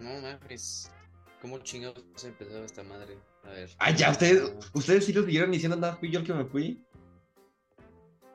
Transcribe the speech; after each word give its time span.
No 0.00 0.20
mames. 0.20 0.90
¿Cómo 1.40 1.58
chingados 1.58 2.02
empezó 2.24 2.64
esta 2.64 2.82
madre? 2.82 3.18
A 3.44 3.50
ver. 3.50 3.70
Ah, 3.78 3.90
ya, 3.90 4.10
ustedes, 4.10 4.52
ustedes 4.72 5.04
sí 5.04 5.12
lo 5.12 5.24
siguieron 5.24 5.52
diciendo, 5.52 5.76
nada, 5.76 5.96
fui 5.96 6.10
yo 6.10 6.20
el 6.20 6.26
que 6.26 6.34
me 6.34 6.44
fui. 6.44 6.84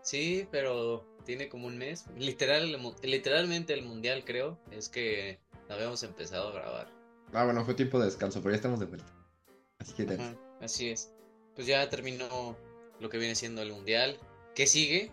Sí, 0.01 0.47
pero 0.51 1.05
tiene 1.25 1.49
como 1.49 1.67
un 1.67 1.77
mes. 1.77 2.05
Literal, 2.17 2.77
literalmente 3.01 3.73
el 3.73 3.83
mundial, 3.83 4.23
creo, 4.25 4.59
es 4.71 4.89
que 4.89 5.39
habíamos 5.69 6.03
empezado 6.03 6.49
a 6.49 6.53
grabar. 6.53 6.87
Ah, 7.33 7.45
bueno, 7.45 7.65
fue 7.65 7.73
tiempo 7.73 7.99
de 7.99 8.05
descanso, 8.05 8.41
pero 8.41 8.51
ya 8.51 8.57
estamos 8.57 8.79
de 8.79 8.85
vuelta. 8.85 9.11
Así 9.79 9.93
que 9.93 10.35
así 10.61 10.89
es. 10.89 11.13
Pues 11.55 11.67
ya 11.67 11.89
terminó 11.89 12.57
lo 12.99 13.09
que 13.09 13.17
viene 13.17 13.35
siendo 13.35 13.61
el 13.61 13.71
mundial. 13.71 14.17
¿Qué 14.55 14.67
sigue? 14.67 15.11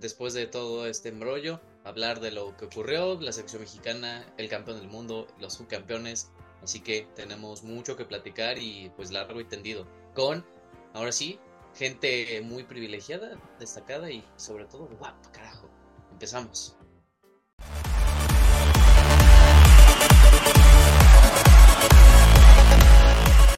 Después 0.00 0.34
de 0.34 0.46
todo 0.46 0.86
este 0.86 1.08
embrollo, 1.08 1.60
hablar 1.86 2.18
de 2.18 2.32
lo 2.32 2.56
que 2.56 2.64
ocurrió, 2.64 3.16
la 3.20 3.30
selección 3.30 3.62
mexicana, 3.62 4.26
el 4.38 4.48
campeón 4.48 4.80
del 4.80 4.88
mundo, 4.88 5.28
los 5.38 5.54
subcampeones. 5.54 6.32
Así 6.60 6.80
que 6.80 7.06
tenemos 7.14 7.62
mucho 7.62 7.96
que 7.96 8.04
platicar 8.04 8.58
y 8.58 8.90
pues 8.96 9.12
largo 9.12 9.40
y 9.40 9.44
tendido. 9.44 9.86
Con, 10.12 10.44
ahora 10.94 11.12
sí, 11.12 11.38
gente 11.76 12.40
muy 12.42 12.64
privilegiada, 12.64 13.40
destacada 13.60 14.10
y 14.10 14.24
sobre 14.34 14.64
todo 14.64 14.88
guapa, 14.98 15.30
carajo. 15.30 15.70
Empezamos. 16.10 16.76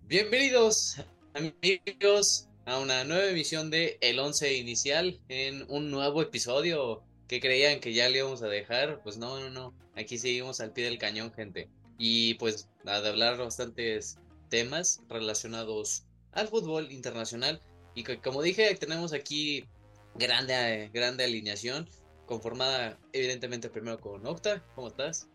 Bienvenidos 0.04 0.96
amigos 1.32 2.46
a 2.66 2.78
una 2.78 3.04
nueva 3.04 3.30
emisión 3.30 3.70
de 3.70 3.96
El 4.02 4.18
11 4.18 4.54
Inicial 4.58 5.18
en 5.28 5.64
un 5.70 5.90
nuevo 5.90 6.20
episodio 6.20 7.07
que 7.28 7.40
creían 7.40 7.80
que 7.80 7.92
ya 7.92 8.08
le 8.08 8.18
íbamos 8.18 8.42
a 8.42 8.48
dejar, 8.48 9.00
pues 9.02 9.18
no, 9.18 9.38
no, 9.38 9.50
no, 9.50 9.74
aquí 9.94 10.18
seguimos 10.18 10.60
al 10.60 10.72
pie 10.72 10.86
del 10.86 10.98
cañón 10.98 11.32
gente 11.32 11.68
y 11.98 12.34
pues 12.34 12.68
de 12.84 12.90
hablar 12.90 13.36
bastantes 13.36 14.18
temas 14.48 15.02
relacionados 15.08 16.04
al 16.32 16.48
fútbol 16.48 16.90
internacional 16.90 17.60
y 17.94 18.04
como 18.04 18.42
dije, 18.42 18.74
tenemos 18.76 19.12
aquí 19.12 19.68
grande, 20.14 20.90
grande 20.94 21.24
alineación, 21.24 21.88
conformada 22.26 22.98
evidentemente 23.12 23.68
primero 23.68 23.98
con 23.98 24.24
Octa. 24.26 24.62
¿Cómo 24.74 24.88
estás? 24.88 25.28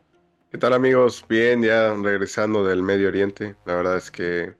¿Qué 0.49 0.57
tal 0.57 0.73
amigos? 0.73 1.25
Bien, 1.27 1.61
ya 1.61 1.93
regresando 1.93 2.63
del 2.65 2.81
Medio 2.81 3.09
Oriente. 3.09 3.55
La 3.65 3.75
verdad 3.75 3.97
es 3.97 4.09
que 4.09 4.53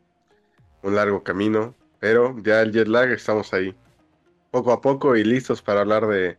un 0.82 0.96
largo 0.96 1.24
camino, 1.24 1.76
pero 2.00 2.36
ya 2.44 2.62
el 2.62 2.74
jet 2.74 2.88
lag 2.88 3.10
estamos 3.10 3.54
ahí. 3.54 3.74
Poco 4.52 4.74
a 4.74 4.82
poco 4.82 5.16
y 5.16 5.24
listos 5.24 5.62
para 5.62 5.82
hablar 5.82 6.08
de, 6.08 6.38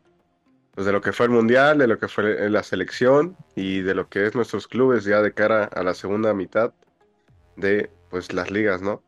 pues 0.75 0.87
de 0.87 0.93
lo 0.93 1.01
que 1.01 1.13
fue 1.13 1.27
el 1.27 1.33
Mundial, 1.33 1.79
de 1.79 1.87
lo 1.87 1.99
que 1.99 2.09
fue 2.09 2.51
la 2.51 2.63
selección 2.63 3.37
y 3.55 3.81
de 3.81 3.95
lo 3.95 4.09
que 4.09 4.27
es 4.27 4.35
nuestros 4.35 4.67
clubes 4.67 5.05
ya 5.05 5.23
de 5.23 5.33
cara 5.33 5.65
a 5.65 5.83
la 5.83 5.95
segunda 5.95 6.35
mitad 6.35 6.73
de 7.57 7.91
pues 8.11 8.33
las 8.33 8.51
ligas, 8.51 8.83
¿no? 8.83 9.03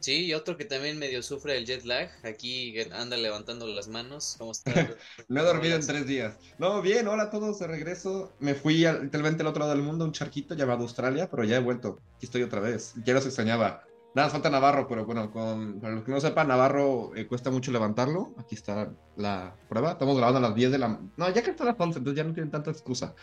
Sí, 0.00 0.26
y 0.26 0.34
otro 0.34 0.56
que 0.56 0.64
también 0.64 0.98
medio 0.98 1.22
sufre 1.22 1.56
el 1.56 1.66
jet 1.66 1.84
lag, 1.84 2.10
aquí 2.22 2.78
anda 2.92 3.16
levantando 3.16 3.66
las 3.66 3.88
manos. 3.88 4.36
¿Cómo 4.38 4.52
está? 4.52 4.72
no 5.28 5.40
he 5.40 5.44
dormido 5.44 5.74
en 5.74 5.84
tres 5.84 6.06
días. 6.06 6.36
No, 6.58 6.80
bien, 6.80 7.08
hola 7.08 7.24
a 7.24 7.30
todos, 7.30 7.58
de 7.58 7.66
regreso. 7.66 8.32
Me 8.38 8.54
fui 8.54 8.76
literalmente 8.76 9.42
al 9.42 9.48
otro 9.48 9.60
lado 9.60 9.72
del 9.72 9.82
mundo, 9.82 10.04
un 10.04 10.12
charquito 10.12 10.54
llamado 10.54 10.82
Australia, 10.82 11.28
pero 11.28 11.44
ya 11.44 11.56
he 11.56 11.60
vuelto. 11.60 11.98
Aquí 12.14 12.26
estoy 12.26 12.42
otra 12.42 12.60
vez. 12.60 12.94
Ya 13.04 13.14
los 13.14 13.26
extrañaba. 13.26 13.84
Nada, 14.16 14.30
falta 14.30 14.48
Navarro, 14.48 14.88
pero 14.88 15.04
bueno, 15.04 15.30
con, 15.30 15.78
para 15.78 15.94
los 15.94 16.02
que 16.02 16.10
no 16.10 16.18
sepan, 16.22 16.48
Navarro 16.48 17.14
eh, 17.14 17.26
cuesta 17.26 17.50
mucho 17.50 17.70
levantarlo. 17.70 18.32
Aquí 18.38 18.54
está 18.54 18.90
la 19.14 19.54
prueba. 19.68 19.90
Estamos 19.90 20.16
grabando 20.16 20.38
a 20.38 20.40
las 20.40 20.54
10 20.54 20.72
de 20.72 20.78
la... 20.78 20.98
No, 21.18 21.30
ya 21.30 21.42
que 21.42 21.50
está 21.50 21.66
las 21.66 21.76
11, 21.78 21.98
entonces 21.98 22.16
ya 22.16 22.24
no 22.24 22.32
tienen 22.32 22.50
tanta 22.50 22.70
excusa. 22.70 23.14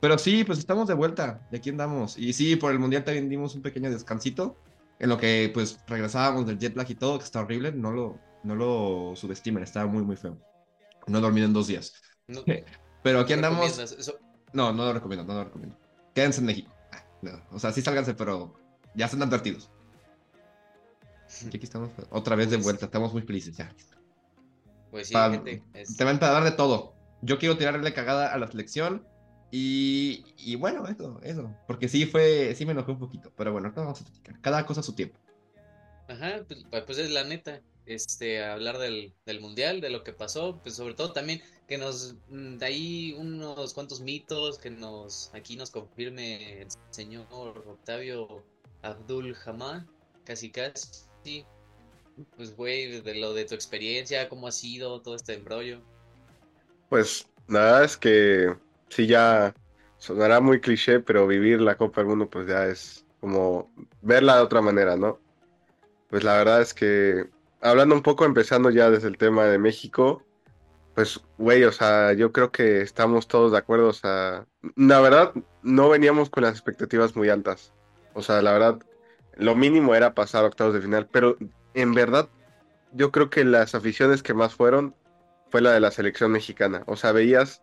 Pero 0.00 0.16
sí, 0.16 0.44
pues 0.44 0.58
estamos 0.58 0.88
de 0.88 0.94
vuelta. 0.94 1.46
De 1.50 1.58
aquí 1.58 1.68
andamos. 1.68 2.16
Y 2.16 2.32
sí, 2.32 2.56
por 2.56 2.72
el 2.72 2.78
Mundial 2.78 3.04
también 3.04 3.28
dimos 3.28 3.54
un 3.56 3.60
pequeño 3.60 3.90
descansito 3.90 4.56
en 4.98 5.10
lo 5.10 5.18
que 5.18 5.50
pues 5.52 5.80
regresábamos 5.86 6.46
del 6.46 6.58
jet 6.58 6.74
lag 6.74 6.90
y 6.90 6.94
todo, 6.94 7.18
que 7.18 7.26
está 7.26 7.40
horrible, 7.40 7.70
no 7.72 7.92
lo, 7.92 8.18
no 8.42 8.54
lo 8.54 9.12
subestimen, 9.16 9.62
estaba 9.62 9.86
muy, 9.86 10.02
muy 10.02 10.16
feo. 10.16 10.38
No 11.08 11.18
he 11.18 11.20
dormido 11.20 11.46
en 11.46 11.52
dos 11.52 11.66
días. 11.66 11.92
Pero 13.02 13.20
aquí 13.20 13.34
andamos. 13.34 14.10
No, 14.54 14.72
no 14.72 14.86
lo 14.86 14.94
recomiendo, 14.94 15.26
no 15.26 15.40
lo 15.40 15.44
recomiendo. 15.44 15.76
Quédense 16.14 16.40
en 16.40 16.46
México. 16.46 16.72
Ah, 16.90 17.04
o 17.50 17.58
sea, 17.58 17.70
sí 17.70 17.82
sálganse, 17.82 18.14
pero 18.14 18.54
ya 18.94 19.04
están 19.04 19.22
advertidos. 19.22 19.70
Aquí 21.46 21.60
estamos 21.62 21.90
otra 22.10 22.36
vez 22.36 22.50
de 22.50 22.56
pues 22.56 22.64
vuelta, 22.64 22.86
estamos 22.86 23.12
muy 23.12 23.22
felices 23.22 23.56
ya. 23.56 23.74
Pues 24.90 25.08
sí, 25.08 25.14
gente, 25.14 25.62
Te 25.96 26.04
van 26.04 26.16
a 26.16 26.30
dar 26.30 26.44
de 26.44 26.52
todo. 26.52 26.94
Yo 27.20 27.38
quiero 27.38 27.56
tirarle 27.56 27.92
cagada 27.92 28.32
a 28.32 28.38
la 28.38 28.46
selección 28.46 29.06
y, 29.50 30.56
bueno, 30.56 30.86
eso, 30.86 31.20
eso. 31.22 31.54
Porque 31.66 31.88
sí 31.88 32.06
fue, 32.06 32.54
sí 32.54 32.64
me 32.66 32.72
enojé 32.72 32.92
un 32.92 32.98
poquito. 32.98 33.32
Pero 33.36 33.52
bueno, 33.52 33.72
vamos 33.74 34.00
a 34.00 34.04
platicar. 34.04 34.40
Cada 34.40 34.66
cosa 34.66 34.80
a 34.80 34.84
su 34.84 34.94
tiempo. 34.94 35.18
Ajá, 36.08 36.44
pues, 36.46 36.84
pues 36.84 36.98
es 36.98 37.10
la 37.10 37.24
neta. 37.24 37.60
Este, 37.86 38.44
hablar 38.44 38.76
del, 38.76 39.14
del 39.24 39.40
mundial, 39.40 39.80
de 39.80 39.88
lo 39.88 40.04
que 40.04 40.12
pasó, 40.12 40.60
pues 40.62 40.74
sobre 40.74 40.92
todo 40.92 41.12
también 41.12 41.40
que 41.66 41.78
nos, 41.78 42.16
mm, 42.28 42.58
de 42.58 42.66
ahí 42.66 43.14
unos 43.14 43.72
cuantos 43.72 44.02
mitos, 44.02 44.58
que 44.58 44.68
nos, 44.68 45.30
aquí 45.32 45.56
nos 45.56 45.70
confirme 45.70 46.60
el 46.60 46.68
señor 46.90 47.64
Octavio 47.66 48.44
Abdul 48.82 49.34
Hamad, 49.46 49.84
casi 50.24 50.50
casi, 50.50 50.86
pues 52.36 52.56
güey, 52.56 53.00
de 53.00 53.14
lo 53.14 53.32
de 53.32 53.44
tu 53.44 53.54
experiencia, 53.54 54.28
cómo 54.28 54.48
ha 54.48 54.52
sido 54.52 55.00
todo 55.00 55.14
este 55.14 55.34
embrollo. 55.34 55.80
Pues 56.88 57.28
nada, 57.46 57.84
es 57.84 57.96
que 57.96 58.54
sí 58.88 59.06
ya 59.06 59.54
sonará 59.98 60.40
muy 60.40 60.60
cliché, 60.60 61.00
pero 61.00 61.26
vivir 61.26 61.60
la 61.60 61.76
Copa 61.76 62.00
del 62.00 62.08
Mundo 62.08 62.28
pues 62.28 62.48
ya 62.48 62.66
es 62.66 63.04
como 63.20 63.70
verla 64.02 64.36
de 64.36 64.42
otra 64.42 64.60
manera, 64.60 64.96
¿no? 64.96 65.18
Pues 66.08 66.24
la 66.24 66.36
verdad 66.38 66.62
es 66.62 66.72
que 66.72 67.28
hablando 67.60 67.94
un 67.94 68.02
poco, 68.02 68.24
empezando 68.24 68.70
ya 68.70 68.90
desde 68.90 69.08
el 69.08 69.18
tema 69.18 69.44
de 69.46 69.58
México, 69.58 70.24
pues 70.94 71.20
güey, 71.36 71.64
o 71.64 71.72
sea, 71.72 72.12
yo 72.12 72.32
creo 72.32 72.50
que 72.50 72.80
estamos 72.80 73.28
todos 73.28 73.52
de 73.52 73.58
acuerdo, 73.58 73.88
o 73.88 73.92
sea, 73.92 74.46
la 74.76 75.00
verdad 75.00 75.32
no 75.62 75.88
veníamos 75.88 76.30
con 76.30 76.44
las 76.44 76.52
expectativas 76.52 77.14
muy 77.14 77.28
altas, 77.28 77.72
o 78.14 78.22
sea, 78.22 78.42
la 78.42 78.52
verdad, 78.52 78.78
lo 79.38 79.54
mínimo 79.54 79.94
era 79.94 80.14
pasar 80.14 80.44
octavos 80.44 80.74
de 80.74 80.80
final, 80.80 81.08
pero 81.10 81.36
en 81.74 81.94
verdad 81.94 82.28
yo 82.92 83.10
creo 83.12 83.30
que 83.30 83.44
las 83.44 83.74
aficiones 83.74 84.22
que 84.22 84.34
más 84.34 84.54
fueron 84.54 84.94
fue 85.50 85.62
la 85.62 85.72
de 85.72 85.80
la 85.80 85.90
selección 85.90 86.32
mexicana, 86.32 86.82
o 86.86 86.96
sea, 86.96 87.12
veías 87.12 87.62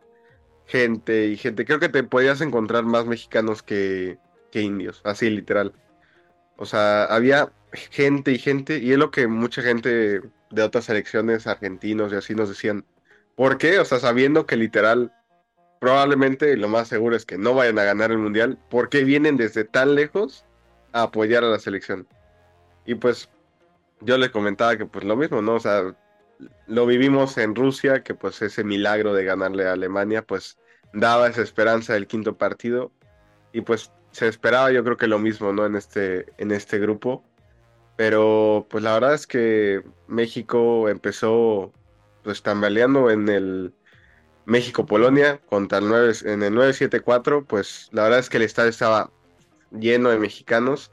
gente 0.66 1.28
y 1.28 1.38
gente. 1.38 1.66
Creo 1.66 1.80
que 1.80 1.90
te 1.90 2.04
podías 2.04 2.42
encontrar 2.42 2.84
más 2.84 3.06
mexicanos 3.06 3.64
que, 3.64 4.18
que 4.52 4.62
indios, 4.62 5.02
así 5.04 5.30
literal. 5.30 5.74
O 6.58 6.66
sea, 6.66 7.06
había 7.06 7.52
gente 7.74 8.32
y 8.32 8.40
gente, 8.40 8.80
y 8.80 8.92
es 8.94 8.98
lo 8.98 9.12
que 9.12 9.28
mucha 9.28 9.62
gente 9.62 10.22
de 10.50 10.64
otras 10.64 10.86
selecciones 10.86 11.48
argentinos 11.48 12.12
y 12.14 12.16
así 12.16 12.36
nos 12.36 12.50
decían. 12.50 12.86
¿Por 13.36 13.58
qué? 13.58 13.80
O 13.80 13.86
sea, 13.86 14.00
sabiendo 14.00 14.46
que 14.46 14.56
literal, 14.56 15.14
probablemente 15.82 16.56
lo 16.56 16.70
más 16.70 16.88
seguro 16.88 17.16
es 17.16 17.26
que 17.26 17.38
no 17.38 17.54
vayan 17.54 17.78
a 17.80 17.84
ganar 17.84 18.12
el 18.12 18.18
mundial, 18.18 18.58
¿por 18.70 18.90
qué 18.90 19.04
vienen 19.04 19.36
desde 19.38 19.66
tan 19.66 19.96
lejos 19.96 20.46
a 20.96 21.04
apoyar 21.04 21.44
a 21.44 21.50
la 21.50 21.60
selección? 21.60 22.08
Y 22.86 22.96
pues 22.96 23.30
yo 24.02 24.18
le 24.18 24.32
comentaba 24.32 24.78
que 24.78 24.86
pues 24.86 25.04
lo 25.06 25.16
mismo, 25.16 25.42
¿no? 25.42 25.56
O 25.56 25.60
sea, 25.60 25.96
lo 26.68 26.86
vivimos 26.86 27.38
en 27.38 27.56
Rusia, 27.56 28.04
que 28.04 28.16
pues 28.16 28.42
ese 28.42 28.64
milagro 28.64 29.14
de 29.14 29.26
ganarle 29.26 29.68
a 29.68 29.74
Alemania, 29.74 30.26
pues 30.26 30.58
daba 30.94 31.28
esa 31.28 31.42
esperanza 31.42 31.94
del 31.94 32.08
quinto 32.08 32.38
partido. 32.38 32.92
Y 33.54 33.62
pues 33.62 33.92
se 34.12 34.28
esperaba 34.28 34.72
yo 34.72 34.84
creo 34.84 34.98
que 34.98 35.08
lo 35.08 35.20
mismo, 35.20 35.52
¿no? 35.54 35.66
En 35.66 35.76
este, 35.76 36.26
en 36.38 36.52
este 36.52 36.80
grupo. 36.80 37.24
Pero 37.98 38.68
pues 38.70 38.84
la 38.84 38.94
verdad 38.94 39.14
es 39.14 39.28
que 39.28 39.84
México 40.08 40.90
empezó 40.90 41.74
pues 42.24 42.42
tambaleando 42.42 43.12
en 43.12 43.30
el 43.30 43.74
México-Polonia 44.46 45.40
contra 45.48 45.80
el 45.80 45.88
9, 45.88 46.14
en 46.26 46.44
el 46.44 46.54
9-7-4, 46.54 47.46
pues 47.46 47.90
la 47.92 48.04
verdad 48.04 48.20
es 48.20 48.30
que 48.30 48.38
el 48.38 48.44
estadio 48.44 48.70
estaba 48.70 49.12
lleno 49.80 50.10
de 50.10 50.20
mexicanos. 50.20 50.92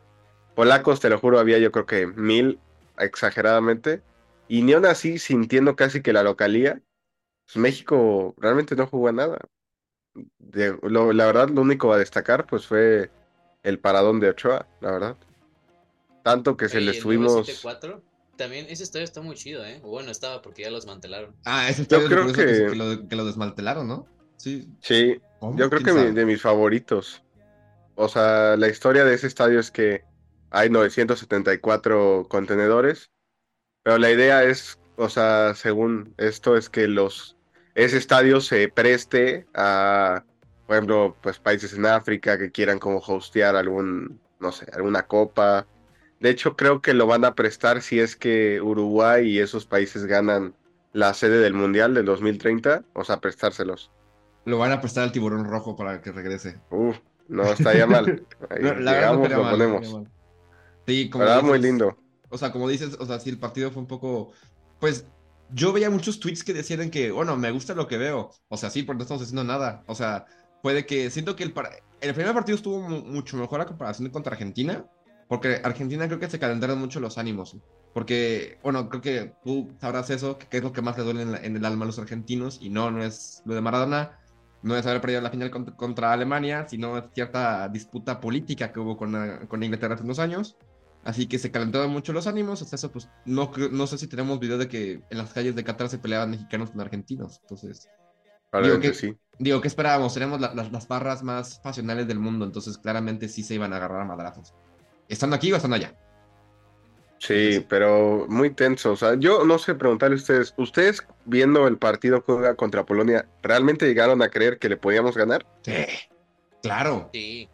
Polacos, 0.55 1.01
te 1.01 1.09
lo 1.09 1.19
juro, 1.19 1.39
había 1.39 1.59
yo 1.59 1.73
creo 1.73 1.87
que 1.87 2.07
mil 2.07 2.61
exageradamente. 2.99 4.03
Y 4.49 4.63
ni 4.63 4.73
aún 4.73 4.87
así, 4.87 5.19
sintiendo 5.19 5.77
casi 5.77 6.03
que 6.03 6.13
la 6.13 6.23
localía, 6.23 6.83
pues 7.47 7.57
México 7.57 8.35
realmente 8.39 8.77
no 8.77 8.87
jugó 8.87 9.09
a 9.09 9.13
nada. 9.13 9.39
la 10.39 11.27
verdad, 11.27 11.49
lo 11.49 11.63
único 11.63 11.93
a 11.93 11.99
destacar 11.99 12.47
pues 12.47 12.67
fue 12.67 13.11
el 13.63 13.79
paradón 13.79 14.21
de 14.21 14.31
Ochoa, 14.31 14.67
la 14.81 14.91
verdad. 14.93 15.17
Tanto 16.23 16.57
que 16.57 16.69
se 16.69 16.81
le 16.81 16.95
subimos. 16.95 17.65
También 18.37 18.67
ese 18.69 18.83
estadio 18.83 19.05
está 19.05 19.21
muy 19.21 19.37
chido, 19.37 19.65
¿eh? 19.65 19.81
Bueno, 19.85 20.11
estaba 20.11 20.41
porque 20.43 20.63
ya 20.63 20.71
lo 20.71 20.77
desmantelaron. 20.77 21.37
Ah, 21.45 21.69
ese 21.69 21.83
estadio 21.83 22.09
yo 22.09 22.33
creo 22.33 22.33
que... 22.33 23.07
Que, 23.09 23.17
lo, 23.17 23.25
desmantelaron, 23.25 23.87
¿no? 23.87 24.07
Sí. 24.37 24.69
Sí, 24.81 25.21
yo 25.55 25.71
creo 25.71 25.83
que 25.83 25.93
de 25.93 26.27
mis 26.27 26.41
favoritos. 26.41 27.23
O 27.95 28.09
sea, 28.09 28.57
la 28.57 28.69
historia 28.69 29.05
de 29.05 29.15
ese 29.15 29.27
estadio 29.27 29.61
es 29.61 29.71
que 29.71 30.05
hay 30.51 30.71
974 30.71 32.27
contenedores 32.29 33.13
pero 33.83 33.99
la 33.99 34.11
idea 34.11 34.45
es, 34.45 34.79
o 34.97 35.09
sea, 35.09 35.55
según 35.55 36.15
esto, 36.19 36.57
es 36.57 36.69
que 36.69 36.87
los 36.89 37.37
ese 37.75 37.97
estadio 37.97 38.41
se 38.41 38.69
preste 38.69 39.47
a 39.55 40.25
por 40.67 40.77
ejemplo, 40.77 41.17
pues 41.21 41.39
países 41.39 41.75
en 41.75 41.87
África 41.87 42.39
que 42.39 42.51
quieran 42.51 42.79
como 42.79 42.99
hostear 42.99 43.57
algún, 43.57 44.21
no 44.41 44.53
sé, 44.53 44.67
alguna 44.73 45.07
copa. 45.07 45.67
De 46.21 46.31
hecho, 46.31 46.57
creo 46.57 46.81
que 46.81 46.95
lo 46.95 47.07
van 47.07 47.25
a 47.25 47.35
prestar 47.35 47.83
si 47.83 47.99
es 48.01 48.17
que 48.17 48.61
Uruguay 48.63 49.29
y 49.29 49.39
esos 49.41 49.67
países 49.67 50.07
ganan 50.07 50.55
la 50.93 51.13
sede 51.15 51.41
del 51.41 51.53
Mundial 51.53 51.95
del 51.95 52.07
2030, 52.07 52.85
o 52.95 53.05
sea, 53.05 53.21
prestárselos. 53.21 53.91
Lo 54.45 54.59
van 54.59 54.73
a 54.73 54.81
prestar 54.81 55.05
al 55.05 55.13
tiburón 55.13 55.45
rojo 55.45 55.77
para 55.77 56.01
que 56.01 56.13
regrese. 56.13 56.59
Uf, 56.71 56.99
no 57.33 57.53
estaría 57.53 57.87
mal. 57.87 58.27
Ahí 58.51 58.63
No, 58.63 58.75
la 58.75 58.93
llegamos, 58.95 59.29
lo 59.31 59.43
mal, 59.43 59.51
ponemos. 59.53 59.93
mal. 59.93 60.13
Sí, 60.87 61.11
como 61.11 61.25
¿Verdad? 61.25 61.43
Muy 61.43 61.59
dices, 61.59 61.63
lindo. 61.71 61.97
O 62.29 62.39
sea, 62.39 62.53
como 62.53 62.69
dices, 62.69 62.97
o 62.99 63.07
sea, 63.07 63.21
sí, 63.21 63.31
el 63.31 63.39
partido 63.39 63.71
fue 63.71 63.83
un 63.83 63.89
poco. 63.89 64.33
Pues 64.81 65.07
yo 65.51 65.73
veía 65.73 65.91
muchos 65.91 66.19
tweets 66.21 66.45
que 66.45 66.53
decían 66.55 66.91
que, 66.91 67.11
bueno, 67.11 67.37
me 67.37 67.51
gusta 67.51 67.75
lo 67.75 67.87
que 67.87 67.99
veo. 67.99 68.31
O 68.49 68.57
sea, 68.57 68.71
sí, 68.71 68.83
porque 68.83 68.99
no 68.99 69.03
estamos 69.03 69.23
haciendo 69.23 69.45
nada. 69.45 69.85
O 69.87 69.95
sea, 69.95 70.25
puede 70.63 70.87
que. 70.87 71.11
Siento 71.11 71.37
que 71.37 71.45
el, 71.45 71.53
par- 71.53 71.83
el 72.01 72.15
primer 72.15 72.35
partido 72.35 72.57
estuvo 72.57 72.81
mu- 72.81 73.03
mucho 73.05 73.37
mejor 73.37 73.61
a 73.61 73.67
comparación 73.67 74.11
contra 74.11 74.33
Argentina. 74.33 74.85
Porque 75.29 75.61
Argentina 75.65 76.07
creo 76.09 76.19
que 76.19 76.29
se 76.29 76.39
calentaron 76.39 76.79
mucho 76.79 77.01
los 77.01 77.17
ánimos. 77.17 77.57
Porque, 77.95 78.59
bueno, 78.63 78.89
creo 78.89 79.01
que 79.03 79.35
tú 79.45 79.71
sabrás 79.81 80.11
eso, 80.11 80.37
que, 80.39 80.47
que 80.47 80.59
es 80.59 80.63
lo 80.63 80.73
que 80.73 80.83
más 80.83 80.97
le 80.99 81.05
duele 81.05 81.23
en, 81.23 81.33
la- 81.33 81.39
en 81.39 81.57
el 81.57 81.65
alma 81.65 81.85
a 81.85 81.87
los 81.87 81.99
argentinos. 81.99 82.59
Y 82.61 82.71
no, 82.71 82.91
no 82.91 83.03
es 83.05 83.43
lo 83.47 83.55
de 83.55 83.61
Maradona. 83.61 84.19
No 84.63 84.77
es 84.77 84.87
haber 84.87 85.01
perdido 85.01 85.21
la 85.21 85.31
final 85.31 85.51
cont- 85.51 85.75
contra, 85.77 86.13
Alemania, 86.13 86.67
sino 86.69 87.11
cierta 87.13 87.69
disputa 87.69 88.21
política 88.21 88.73
que 88.73 88.81
hubo 88.81 88.97
con, 88.97 89.13
la- 89.13 89.41
con 89.49 89.63
Inglaterra 89.63 89.95
hace 89.95 90.05
unos 90.05 90.19
años. 90.19 90.57
Así 91.05 91.27
que 91.27 91.39
se 91.41 91.51
calentaron 91.51 91.91
mucho 91.91 92.13
los 92.13 92.29
ánimos. 92.29 92.63
Hasta 92.63 92.77
eso, 92.77 92.93
pues, 92.93 93.09
no, 93.25 93.51
no 93.73 93.87
sé 93.89 93.99
si 93.99 94.07
tenemos 94.07 94.39
video 94.39 94.59
de 94.59 94.69
que 94.69 95.03
en 95.11 95.19
las 95.19 95.33
calles 95.33 95.57
de 95.57 95.65
Qatar 95.65 95.89
se 95.89 95.99
peleaban 95.99 96.31
mexicanos 96.31 96.71
con 96.71 96.81
argentinos. 96.81 97.41
Entonces, 97.43 97.89
Probablemente 98.51 98.89
que- 98.93 98.95
sí. 98.95 99.17
digo, 99.39 99.61
¿qué 99.61 99.67
esperábamos? 99.69 100.15
Tenemos 100.15 100.41
la- 100.41 100.55
las- 100.55 100.71
las 100.71 100.87
barras 100.87 101.25
más 101.25 101.59
pasionales 101.59 102.07
del 102.07 102.21
mundo. 102.21 102.45
Entonces, 102.45 102.79
claramente 102.79 103.29
sí 103.29 103.43
se 103.43 103.55
iban 103.55 103.73
a 103.73 103.77
agarrar 103.79 104.03
a 104.03 104.05
madrazos. 104.05 104.55
¿Estando 105.09 105.35
aquí 105.35 105.53
o 105.53 105.57
estando 105.57 105.75
allá? 105.75 105.97
Sí, 107.23 107.65
pero 107.69 108.27
muy 108.29 108.51
tenso. 108.51 108.91
O 108.91 108.97
sea, 108.97 109.15
yo 109.15 109.45
no 109.45 109.57
sé 109.57 109.77
preguntarle 109.77 110.17
a 110.17 110.19
ustedes, 110.19 110.53
¿ustedes 110.57 111.07
viendo 111.25 111.69
el 111.69 111.79
partido 111.79 112.25
que 112.25 112.33
juega 112.33 112.57
contra 112.57 112.85
Polonia, 112.85 113.29
realmente 113.45 113.87
llegaron 113.87 114.23
a 114.23 114.29
creer 114.29 114.59
que 114.59 114.69
le 114.69 114.77
podíamos 114.77 115.17
ganar? 115.17 115.47
Sí, 115.63 115.73
claro. 116.63 117.11
Sí. 117.13 117.49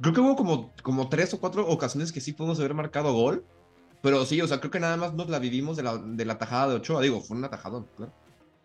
Creo 0.00 0.14
que 0.14 0.20
hubo 0.20 0.36
como, 0.36 0.72
como 0.82 1.10
tres 1.10 1.34
o 1.34 1.40
cuatro 1.40 1.68
ocasiones 1.68 2.12
que 2.12 2.22
sí 2.22 2.32
pudimos 2.32 2.58
haber 2.60 2.72
marcado 2.72 3.12
gol. 3.12 3.44
Pero 4.00 4.24
sí, 4.24 4.40
o 4.40 4.46
sea, 4.46 4.58
creo 4.58 4.70
que 4.70 4.80
nada 4.80 4.96
más 4.96 5.12
nos 5.12 5.28
la 5.28 5.38
vivimos 5.38 5.76
de 5.76 5.82
la, 5.82 5.98
de 5.98 6.24
la 6.24 6.38
tajada 6.38 6.68
de 6.68 6.76
Ochoa. 6.76 7.02
Digo, 7.02 7.20
fue 7.20 7.36
una 7.36 7.50
tajada, 7.50 7.84
claro. 7.94 8.12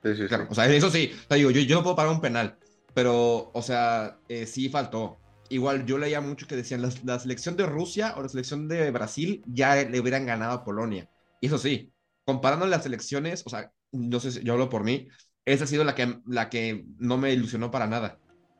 Sí, 0.03 0.15
sí, 0.15 0.21
sí. 0.21 0.27
Claro, 0.29 0.47
o 0.49 0.55
sea, 0.55 0.67
eso 0.67 0.89
sí, 0.89 1.11
o 1.13 1.27
sea, 1.27 1.35
digo, 1.35 1.51
yo, 1.51 1.59
yo 1.61 1.75
no 1.75 1.83
puedo 1.83 1.97
pagar 1.97 2.13
un 2.13 2.21
penal, 2.21 2.55
pero, 2.93 3.51
o 3.53 3.61
sea, 3.61 4.19
eh, 4.29 4.45
sí 4.45 4.69
faltó. 4.69 5.17
Igual 5.53 5.85
yo 5.85 5.99
leía 5.99 6.19
mucho 6.19 6.47
que 6.47 6.55
decían, 6.55 6.81
la, 6.81 6.89
la 7.03 7.19
selección 7.19 7.55
de 7.55 7.67
Rusia 7.67 8.15
o 8.17 8.23
la 8.23 8.29
selección 8.29 8.67
de 8.67 8.89
Brasil 8.89 9.43
ya 9.45 9.75
le 9.75 9.99
hubieran 9.99 10.25
ganado 10.25 10.53
a 10.53 10.63
Polonia. 10.63 11.07
Y 11.41 11.45
eso 11.45 11.59
sí, 11.59 11.93
comparando 12.25 12.65
las 12.65 12.81
selecciones, 12.81 13.43
o 13.45 13.51
sea, 13.51 13.71
no 13.91 14.19
sé 14.19 14.31
si 14.31 14.43
yo 14.43 14.53
hablo 14.53 14.69
por 14.69 14.83
mí, 14.83 15.09
esa 15.45 15.65
ha 15.65 15.67
sido 15.67 15.83
la 15.83 15.93
que, 15.93 16.21
la 16.25 16.49
que 16.49 16.85
no 16.97 17.19
me 17.19 17.33
ilusionó 17.33 17.69
para 17.69 17.85
nada. 17.85 18.17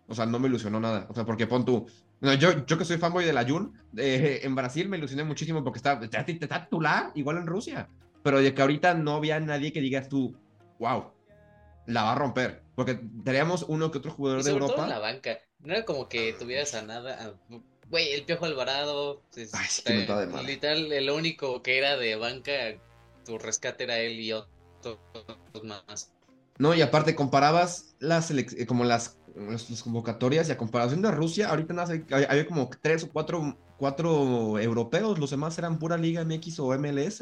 O 0.07 0.13
sea, 0.13 0.27
no 0.27 0.37
me 0.37 0.47
ilusionó 0.47 0.79
nada. 0.79 1.07
O 1.09 1.15
sea, 1.15 1.25
porque 1.25 1.47
pon 1.47 1.65
tú, 1.65 1.87
no, 2.21 2.35
yo, 2.35 2.63
yo 2.67 2.77
que 2.77 2.85
soy 2.85 2.99
fanboy 2.99 3.25
de 3.25 3.33
la 3.33 3.43
Jun, 3.43 3.73
eh, 3.97 4.41
en 4.43 4.53
Brasil 4.53 4.87
me 4.87 4.97
ilusioné 4.97 5.23
muchísimo 5.23 5.63
porque 5.63 5.77
está, 5.77 5.93
está, 5.93 6.19
está 6.19 6.63
titular, 6.65 7.11
igual 7.15 7.37
en 7.37 7.47
Rusia. 7.47 7.89
Pero 8.21 8.37
de 8.37 8.53
que 8.53 8.61
ahorita 8.61 8.93
no 8.93 9.15
había 9.15 9.39
nadie 9.39 9.73
que 9.73 9.81
digas 9.81 10.09
tú, 10.09 10.37
wow, 10.77 11.12
la 11.85 12.03
va 12.03 12.11
a 12.13 12.15
romper. 12.15 12.61
Porque 12.75 12.99
teníamos 13.23 13.63
uno 13.67 13.91
que 13.91 13.99
otro 13.99 14.11
jugador 14.11 14.39
Y 14.41 14.43
de 14.43 14.49
todo 14.51 14.59
Europa. 14.61 14.83
en 14.83 14.89
la 14.89 14.99
banca. 14.99 15.37
No 15.59 15.73
era 15.73 15.85
como 15.85 16.09
que 16.09 16.33
tuvieras 16.33 16.73
a 16.73 16.81
nada. 16.81 17.35
Güey, 17.89 18.13
el 18.13 18.23
Piojo 18.25 18.45
Alvarado. 18.45 19.21
pues, 19.33 19.53
Ay, 19.53 19.67
sí, 19.69 19.83
mentada 19.87 20.21
de 20.21 20.27
madre. 20.27 20.47
literal, 20.47 20.91
el 20.91 21.09
único 21.09 21.61
que 21.61 21.77
era 21.77 21.95
de 21.97 22.15
banca, 22.15 22.51
tu 23.25 23.37
rescate 23.37 23.83
era 23.83 23.97
él 23.99 24.19
y 24.19 24.31
otros 24.33 24.97
más. 25.63 26.11
No, 26.57 26.73
y 26.73 26.81
aparte 26.81 27.15
comparabas 27.15 27.95
las 27.99 28.29
eh, 28.31 28.65
como 28.67 28.83
las, 28.83 29.17
las, 29.35 29.69
las 29.69 29.81
convocatorias 29.83 30.47
y 30.47 30.51
a 30.51 30.57
comparación 30.57 31.01
de 31.01 31.11
Rusia, 31.11 31.49
ahorita 31.49 31.73
nada, 31.73 31.93
hay- 32.11 32.25
había 32.29 32.45
como 32.45 32.69
tres 32.81 33.03
o 33.03 33.09
cuatro, 33.11 33.57
cuatro 33.77 34.59
europeos, 34.59 35.17
los 35.19 35.31
demás 35.31 35.57
eran 35.57 35.79
pura 35.79 35.97
Liga 35.97 36.21
MX 36.21 36.59
o 36.59 36.73
MLS. 36.77 37.21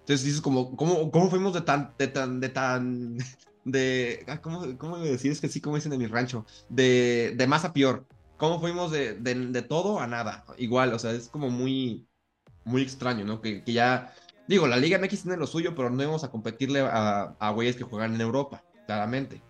Entonces 0.00 0.24
dices 0.24 0.40
como, 0.42 0.76
¿cómo, 0.76 1.10
cómo 1.10 1.30
fuimos 1.30 1.54
de 1.54 1.62
tan, 1.62 1.94
de 1.98 2.08
tan, 2.08 2.38
de 2.40 2.48
tan, 2.50 3.16
de, 3.64 4.24
ah, 4.28 4.40
¿cómo, 4.40 4.78
cómo 4.78 4.98
decir? 4.98 5.32
Es 5.32 5.40
que 5.40 5.48
sí, 5.48 5.60
como 5.60 5.76
dicen 5.76 5.92
en 5.92 5.98
mi 5.98 6.06
rancho, 6.06 6.46
de, 6.68 7.34
de 7.36 7.46
más 7.46 7.64
a 7.64 7.72
peor. 7.72 8.06
¿Cómo 8.36 8.60
fuimos 8.60 8.90
de, 8.90 9.14
de, 9.14 9.34
de 9.34 9.62
todo 9.62 10.00
a 10.00 10.06
nada? 10.06 10.44
Igual, 10.58 10.92
o 10.92 10.98
sea, 10.98 11.12
es 11.12 11.28
como 11.28 11.50
muy, 11.50 12.06
muy 12.64 12.82
extraño, 12.82 13.24
¿no? 13.24 13.40
Que, 13.40 13.62
que 13.62 13.72
ya, 13.72 14.12
digo, 14.48 14.66
la 14.66 14.76
Liga 14.76 14.98
MX 14.98 15.22
tiene 15.22 15.36
lo 15.36 15.46
suyo, 15.46 15.74
pero 15.74 15.90
no 15.90 16.02
íbamos 16.02 16.24
a 16.24 16.30
competirle 16.30 16.80
a, 16.80 17.36
a 17.38 17.50
güeyes 17.50 17.76
que 17.76 17.84
juegan 17.84 18.14
en 18.14 18.20
Europa, 18.20 18.64
claramente. 18.86 19.42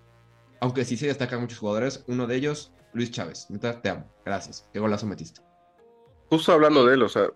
Aunque 0.60 0.84
sí 0.84 0.96
se 0.96 1.06
destacan 1.06 1.40
muchos 1.40 1.58
jugadores, 1.58 2.04
uno 2.06 2.26
de 2.26 2.36
ellos, 2.36 2.72
Luis 2.94 3.10
Chávez. 3.10 3.48
Te 3.82 3.88
amo. 3.88 4.10
Gracias. 4.24 4.68
Qué 4.72 4.78
golazo 4.78 5.06
metiste. 5.06 5.40
Justo 6.30 6.52
hablando 6.52 6.86
de 6.86 6.94
él, 6.94 7.02
o 7.02 7.08
sea, 7.08 7.28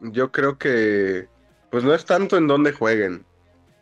yo 0.00 0.32
creo 0.32 0.56
que 0.56 1.28
pues 1.70 1.84
no 1.84 1.94
es 1.94 2.04
tanto 2.04 2.36
en 2.36 2.46
dónde 2.46 2.72
jueguen. 2.72 3.26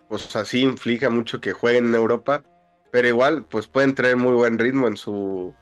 O 0.09 0.19
sea, 0.19 0.45
sí 0.45 0.63
inflige 0.63 1.09
mucho 1.09 1.41
que 1.41 1.53
jueguen 1.53 1.87
en 1.87 1.95
Europa, 1.95 2.43
pero 2.91 3.09
igual 3.09 3.45
pues 3.45 3.67
pueden 3.67 3.95
traer 3.95 4.17
muy 4.17 4.33
buen 4.33 4.59
ritmo 4.59 4.89
en 4.89 4.97
su 4.97 5.55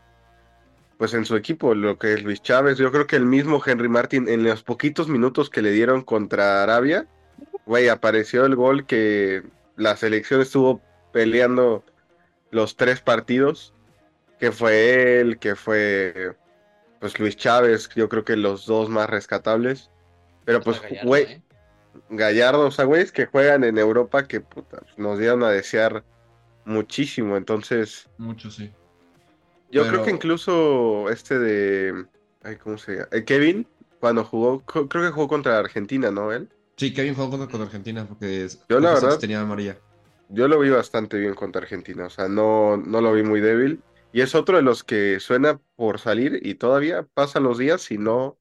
pues 0.99 1.13
en 1.13 1.27
su 1.27 1.37
equipo, 1.37 1.75
lo 1.75 1.99
que 1.99 2.15
es 2.15 2.23
Luis 2.23 2.41
Chávez. 2.41 2.79
Yo 2.79 2.91
creo 2.91 3.07
que 3.07 3.17
el 3.17 3.27
mismo 3.27 3.61
Henry 3.65 3.89
Martin 3.89 4.29
en 4.29 4.45
los 4.45 4.63
poquitos 4.63 5.09
minutos 5.09 5.51
que 5.51 5.61
le 5.61 5.73
dieron 5.73 6.03
contra 6.03 6.63
Arabia, 6.63 7.07
güey, 7.67 7.89
apareció 7.89 8.47
el 8.47 8.57
gol 8.57 8.87
que 8.87 9.43
la 9.77 9.97
selección 9.97 10.41
estuvo 10.41 10.81
peleando 11.13 11.85
los 12.51 12.77
tres 12.77 13.01
partidos, 13.01 13.75
que 14.39 14.53
fue 14.53 15.21
él, 15.21 15.39
que 15.39 15.55
fue 15.55 16.35
pues 17.01 17.19
Luis 17.19 17.37
Chávez, 17.37 17.91
yo 17.95 18.09
creo 18.09 18.25
que 18.25 18.37
los 18.37 18.67
dos 18.67 18.89
más 18.89 19.11
rescatables. 19.11 19.91
Pero 20.45 20.61
pues, 20.61 20.81
güey, 21.05 21.25
¿eh? 21.25 21.43
Gallardo, 22.11 22.67
o 22.67 22.71
sea, 22.71 22.85
güeyes 22.85 23.13
que 23.13 23.27
juegan 23.27 23.65
en 23.65 23.79
Europa 23.79 24.27
que 24.27 24.41
puta, 24.41 24.83
nos 24.97 25.19
dieron 25.19 25.43
a 25.43 25.51
desear 25.51 26.05
muchísimo. 26.65 27.37
Entonces, 27.37 28.09
Mucho, 28.19 28.51
sí. 28.51 28.71
yo 29.71 29.83
Pero- 29.83 29.93
creo 29.93 30.05
que 30.05 30.11
incluso 30.13 31.09
este 31.11 31.39
de. 31.39 32.07
Ay, 32.43 32.57
¿cómo 32.57 32.79
se 32.79 32.93
llama? 32.97 33.09
Eh, 33.13 33.25
Kevin, 33.25 33.67
cuando 34.01 34.25
jugó, 34.25 34.61
creo 34.61 34.89
que 34.89 35.11
jugó 35.11 35.29
contra 35.29 35.59
Argentina, 35.59 36.11
¿no? 36.11 36.33
Él. 36.33 36.49
Sí, 36.77 36.93
Kevin 36.93 37.15
jugó 37.15 37.31
contra, 37.31 37.49
contra 37.49 37.67
Argentina 37.67 38.05
porque 38.07 38.45
es, 38.45 38.63
Yo, 38.69 38.81
la 38.81 38.95
verdad- 38.95 39.19
tenía 39.19 39.45
María. 39.45 39.79
Yo 40.29 40.49
lo 40.49 40.59
vi 40.59 40.71
bastante 40.71 41.19
bien 41.19 41.35
contra 41.35 41.63
Argentina, 41.63 42.07
o 42.07 42.11
sea, 42.11 42.29
no, 42.29 42.77
no 42.77 43.01
lo 43.01 43.13
vi 43.13 43.23
muy 43.23 43.41
débil. 43.41 43.81
Y 44.13 44.23
es 44.23 44.35
otro 44.35 44.57
de 44.57 44.63
los 44.63 44.83
que 44.83 45.21
suena 45.21 45.61
por 45.77 45.99
salir 46.01 46.41
y 46.43 46.55
todavía 46.55 47.07
pasan 47.15 47.43
los 47.45 47.59
días 47.59 47.91
y 47.91 47.99
no. 47.99 48.37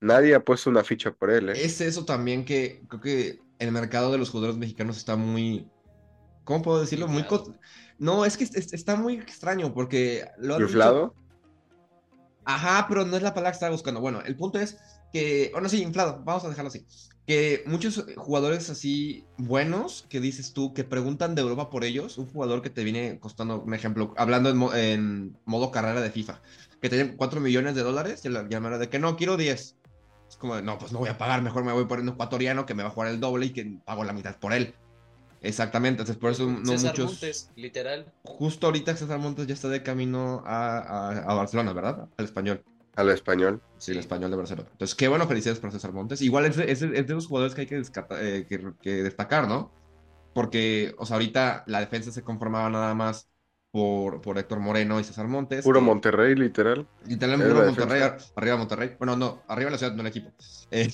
Nadie 0.00 0.34
ha 0.34 0.44
puesto 0.44 0.70
una 0.70 0.84
ficha 0.84 1.10
por 1.12 1.30
él, 1.30 1.48
¿eh? 1.50 1.64
Es 1.64 1.80
eso 1.80 2.04
también 2.04 2.44
que 2.44 2.82
creo 2.88 3.00
que 3.00 3.38
el 3.58 3.72
mercado 3.72 4.12
de 4.12 4.18
los 4.18 4.30
jugadores 4.30 4.56
mexicanos 4.58 4.96
está 4.98 5.16
muy. 5.16 5.68
¿Cómo 6.44 6.62
puedo 6.62 6.80
decirlo? 6.80 7.08
Muy. 7.08 7.24
No, 7.98 8.24
es 8.24 8.36
que 8.36 8.44
es- 8.44 8.54
es- 8.54 8.72
está 8.74 8.94
muy 8.96 9.14
extraño 9.14 9.72
porque 9.72 10.26
lo 10.38 10.54
dicho- 10.54 10.66
Inflado. 10.66 11.14
Ajá, 12.44 12.86
pero 12.88 13.04
no 13.04 13.16
es 13.16 13.22
la 13.22 13.34
palabra 13.34 13.50
que 13.52 13.56
estaba 13.56 13.72
buscando. 13.72 14.00
Bueno, 14.00 14.20
el 14.24 14.36
punto 14.36 14.60
es 14.60 14.76
que, 15.12 15.48
bueno, 15.52 15.68
sí, 15.68 15.82
inflado, 15.82 16.22
vamos 16.24 16.44
a 16.44 16.48
dejarlo 16.48 16.68
así. 16.68 16.86
Que 17.26 17.64
muchos 17.66 18.04
jugadores 18.16 18.70
así 18.70 19.24
buenos 19.36 20.06
que 20.08 20.20
dices 20.20 20.52
tú 20.52 20.72
que 20.72 20.84
preguntan 20.84 21.34
de 21.34 21.42
Europa 21.42 21.70
por 21.70 21.82
ellos, 21.82 22.18
un 22.18 22.26
jugador 22.28 22.62
que 22.62 22.70
te 22.70 22.84
viene 22.84 23.18
costando, 23.18 23.62
un 23.62 23.74
ejemplo, 23.74 24.14
hablando 24.16 24.50
en, 24.50 24.56
mo- 24.58 24.72
en 24.74 25.36
modo 25.44 25.72
carrera 25.72 26.00
de 26.00 26.12
FIFA, 26.12 26.40
que 26.80 26.88
tiene 26.88 27.16
4 27.16 27.40
millones 27.40 27.74
de 27.74 27.82
dólares, 27.82 28.24
y 28.24 28.28
la 28.28 28.48
llamaron 28.48 28.78
de 28.78 28.88
que 28.90 29.00
no, 29.00 29.16
quiero 29.16 29.36
10. 29.36 29.74
Es 30.36 30.40
como, 30.40 30.54
de, 30.54 30.60
no, 30.60 30.76
pues 30.76 30.92
no 30.92 30.98
voy 30.98 31.08
a 31.08 31.16
pagar, 31.16 31.40
mejor 31.40 31.64
me 31.64 31.72
voy 31.72 31.86
por 31.86 31.98
un 31.98 32.10
ecuatoriano 32.10 32.66
que 32.66 32.74
me 32.74 32.82
va 32.82 32.90
a 32.90 32.92
jugar 32.92 33.08
el 33.08 33.20
doble 33.20 33.46
y 33.46 33.50
que 33.54 33.78
pago 33.86 34.04
la 34.04 34.12
mitad 34.12 34.36
por 34.36 34.52
él. 34.52 34.74
Exactamente, 35.40 36.02
entonces 36.02 36.16
por 36.20 36.30
eso 36.32 36.46
no 36.46 36.72
César 36.72 36.90
muchos. 36.90 37.06
Montes, 37.12 37.50
literal. 37.56 38.12
Justo 38.22 38.66
ahorita 38.66 38.94
César 38.96 39.18
Montes 39.18 39.46
ya 39.46 39.54
está 39.54 39.68
de 39.68 39.82
camino 39.82 40.42
a, 40.44 40.76
a- 40.78 41.18
a 41.20 41.34
Barcelona, 41.34 41.72
¿verdad? 41.72 42.08
Al 42.18 42.24
español. 42.26 42.62
Al 42.96 43.08
español. 43.08 43.62
Sí, 43.78 43.92
el 43.92 43.98
español 43.98 44.30
de 44.30 44.36
Barcelona. 44.36 44.68
Entonces, 44.72 44.94
qué 44.94 45.08
bueno, 45.08 45.26
felicidades 45.26 45.58
por 45.58 45.72
César 45.72 45.94
Montes. 45.94 46.20
Igual 46.20 46.44
es 46.44 46.56
de, 46.56 46.70
es 46.70 46.80
de- 46.80 46.98
es 46.98 47.06
de 47.06 47.14
los 47.14 47.26
jugadores 47.28 47.54
que 47.54 47.62
hay 47.62 47.66
que, 47.66 47.76
descata- 47.78 48.22
eh, 48.22 48.44
que, 48.46 48.72
que 48.82 49.02
destacar, 49.04 49.48
¿no? 49.48 49.72
Porque, 50.34 50.94
o 50.98 51.06
sea, 51.06 51.14
ahorita 51.16 51.64
la 51.66 51.80
defensa 51.80 52.12
se 52.12 52.22
conformaba 52.22 52.68
nada 52.68 52.94
más 52.94 53.30
por, 53.76 54.22
por 54.22 54.38
Héctor 54.38 54.58
Moreno 54.60 54.98
y 54.98 55.04
César 55.04 55.28
Montes. 55.28 55.62
Puro 55.64 55.80
que- 55.80 55.86
Monterrey, 55.86 56.34
literal. 56.34 56.88
Literalmente 57.06 57.52
Es 57.52 57.54
puro 57.54 57.66
Monterrey, 57.66 58.00
defensa. 58.00 58.32
arriba 58.36 58.56
Monterrey. 58.56 58.96
Bueno, 58.98 59.16
no, 59.16 59.42
arriba 59.48 59.70
la 59.70 59.76
ciudad, 59.78 59.92
no 59.94 60.00
el 60.00 60.06
equipo. 60.08 60.30
Eh, 60.70 60.90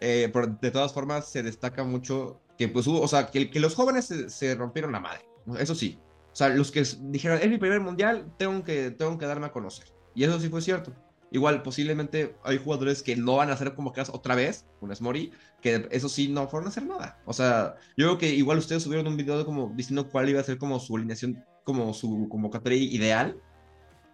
eh, 0.00 0.30
pero 0.32 0.46
de 0.46 0.70
todas 0.70 0.92
formas, 0.92 1.28
se 1.28 1.42
destaca 1.42 1.82
mucho 1.84 2.40
que, 2.56 2.68
pues, 2.68 2.86
hubo, 2.86 3.00
o 3.00 3.08
sea, 3.08 3.28
que, 3.30 3.50
que 3.50 3.60
los 3.60 3.74
jóvenes 3.74 4.06
se, 4.06 4.28
se 4.30 4.54
rompieron 4.54 4.92
la 4.92 5.00
madre. 5.00 5.20
Eso 5.58 5.74
sí. 5.74 5.98
sea, 6.32 6.48
los 6.50 6.70
que 6.70 6.82
dijeron, 7.00 7.38
es 7.42 7.48
mi 7.48 7.58
primer 7.58 7.80
mundial, 7.80 8.32
tengo 8.36 8.62
que, 8.64 8.90
tengo 8.90 9.16
que 9.18 9.26
darme 9.26 9.46
a 9.46 9.52
conocer. 9.52 9.86
Y 10.14 10.24
eso 10.24 10.38
sí 10.40 10.48
fue 10.48 10.60
cierto. 10.60 10.92
Igual, 11.30 11.62
posiblemente 11.62 12.36
hay 12.42 12.58
jugadores 12.58 13.02
que 13.02 13.14
no 13.16 13.36
van 13.36 13.50
a 13.50 13.56
ser 13.56 13.74
convocados 13.74 14.08
otra 14.14 14.34
vez, 14.34 14.64
un 14.80 14.94
Smori, 14.94 15.30
que 15.60 15.86
eso 15.90 16.08
sí 16.08 16.28
no 16.28 16.48
fueron 16.48 16.68
a 16.68 16.70
hacer 16.70 16.84
nada. 16.86 17.20
O 17.26 17.32
sea, 17.34 17.74
yo 17.98 18.06
creo 18.06 18.18
que 18.18 18.28
igual 18.34 18.56
ustedes 18.58 18.82
subieron 18.82 19.06
un 19.08 19.16
video 19.18 19.44
como 19.44 19.70
diciendo 19.76 20.08
cuál 20.08 20.28
iba 20.30 20.40
a 20.40 20.44
ser 20.44 20.56
como 20.58 20.80
su 20.80 20.96
alineación, 20.96 21.44
como 21.68 21.92
su 21.92 22.28
convocatoria 22.30 22.78
ideal, 22.78 23.36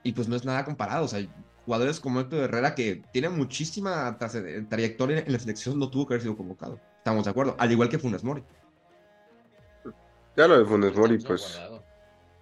y 0.03 0.13
pues 0.13 0.29
no 0.29 0.35
es 0.35 0.45
nada 0.45 0.65
comparado. 0.65 1.05
O 1.05 1.09
sea, 1.09 1.25
jugadores 1.65 2.01
como 2.01 2.19
Héctor 2.19 2.41
Herrera, 2.41 2.75
que 2.75 3.01
tiene 3.13 3.29
muchísima 3.29 4.19
trayectoria 4.69 5.21
en 5.21 5.33
la 5.33 5.39
selección, 5.39 5.79
no 5.79 5.89
tuvo 5.89 6.05
que 6.07 6.15
haber 6.15 6.23
sido 6.23 6.37
convocado. 6.37 6.81
Estamos 6.99 7.25
de 7.25 7.31
acuerdo, 7.31 7.55
al 7.57 7.71
igual 7.71 7.89
que 7.89 8.01
Funes 8.01 8.25
Mori. 8.25 8.43
Ya 10.37 10.49
lo 10.49 10.59
de 10.59 10.65
Funes 10.65 10.97
Mori, 10.97 11.19
pues. 11.19 11.61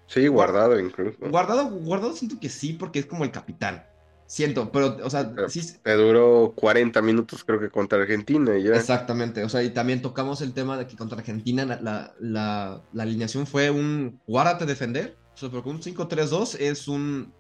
Sí, 0.07 0.26
guardado 0.28 0.81
incluso. 0.81 1.19
Guardado, 1.28 1.69
guardado 1.69 2.14
siento 2.14 2.40
que 2.40 2.49
sí, 2.49 2.73
porque 2.73 3.00
es 3.00 3.07
como 3.07 3.25
el 3.25 3.31
capitán. 3.31 3.85
Siento, 4.33 4.73
pero, 4.73 4.97
o 5.05 5.11
sea, 5.11 5.31
sí. 5.49 5.61
Te 5.83 5.93
duró 5.93 6.55
40 6.57 7.03
minutos, 7.03 7.45
creo 7.45 7.61
que 7.61 7.69
contra 7.69 8.01
Argentina 8.01 8.57
y 8.57 8.62
ya. 8.62 8.75
Exactamente, 8.75 9.45
o 9.45 9.49
sea, 9.51 9.62
y 9.62 9.69
también 9.69 10.01
tocamos 10.01 10.41
el 10.41 10.55
tema 10.55 10.79
de 10.79 10.87
que 10.87 10.97
contra 10.97 11.19
Argentina 11.19 11.67
la, 11.67 12.15
la, 12.19 12.81
la, 12.95 13.03
alineación 13.03 13.47
fue 13.47 13.69
un 13.69 14.19
guárdate 14.27 14.65
defender, 14.65 15.19
o 15.35 15.37
sea, 15.37 15.51
porque 15.51 15.69
un 15.69 15.83
5-3-2 15.83 16.59
es 16.61 16.89
un. 16.89 17.31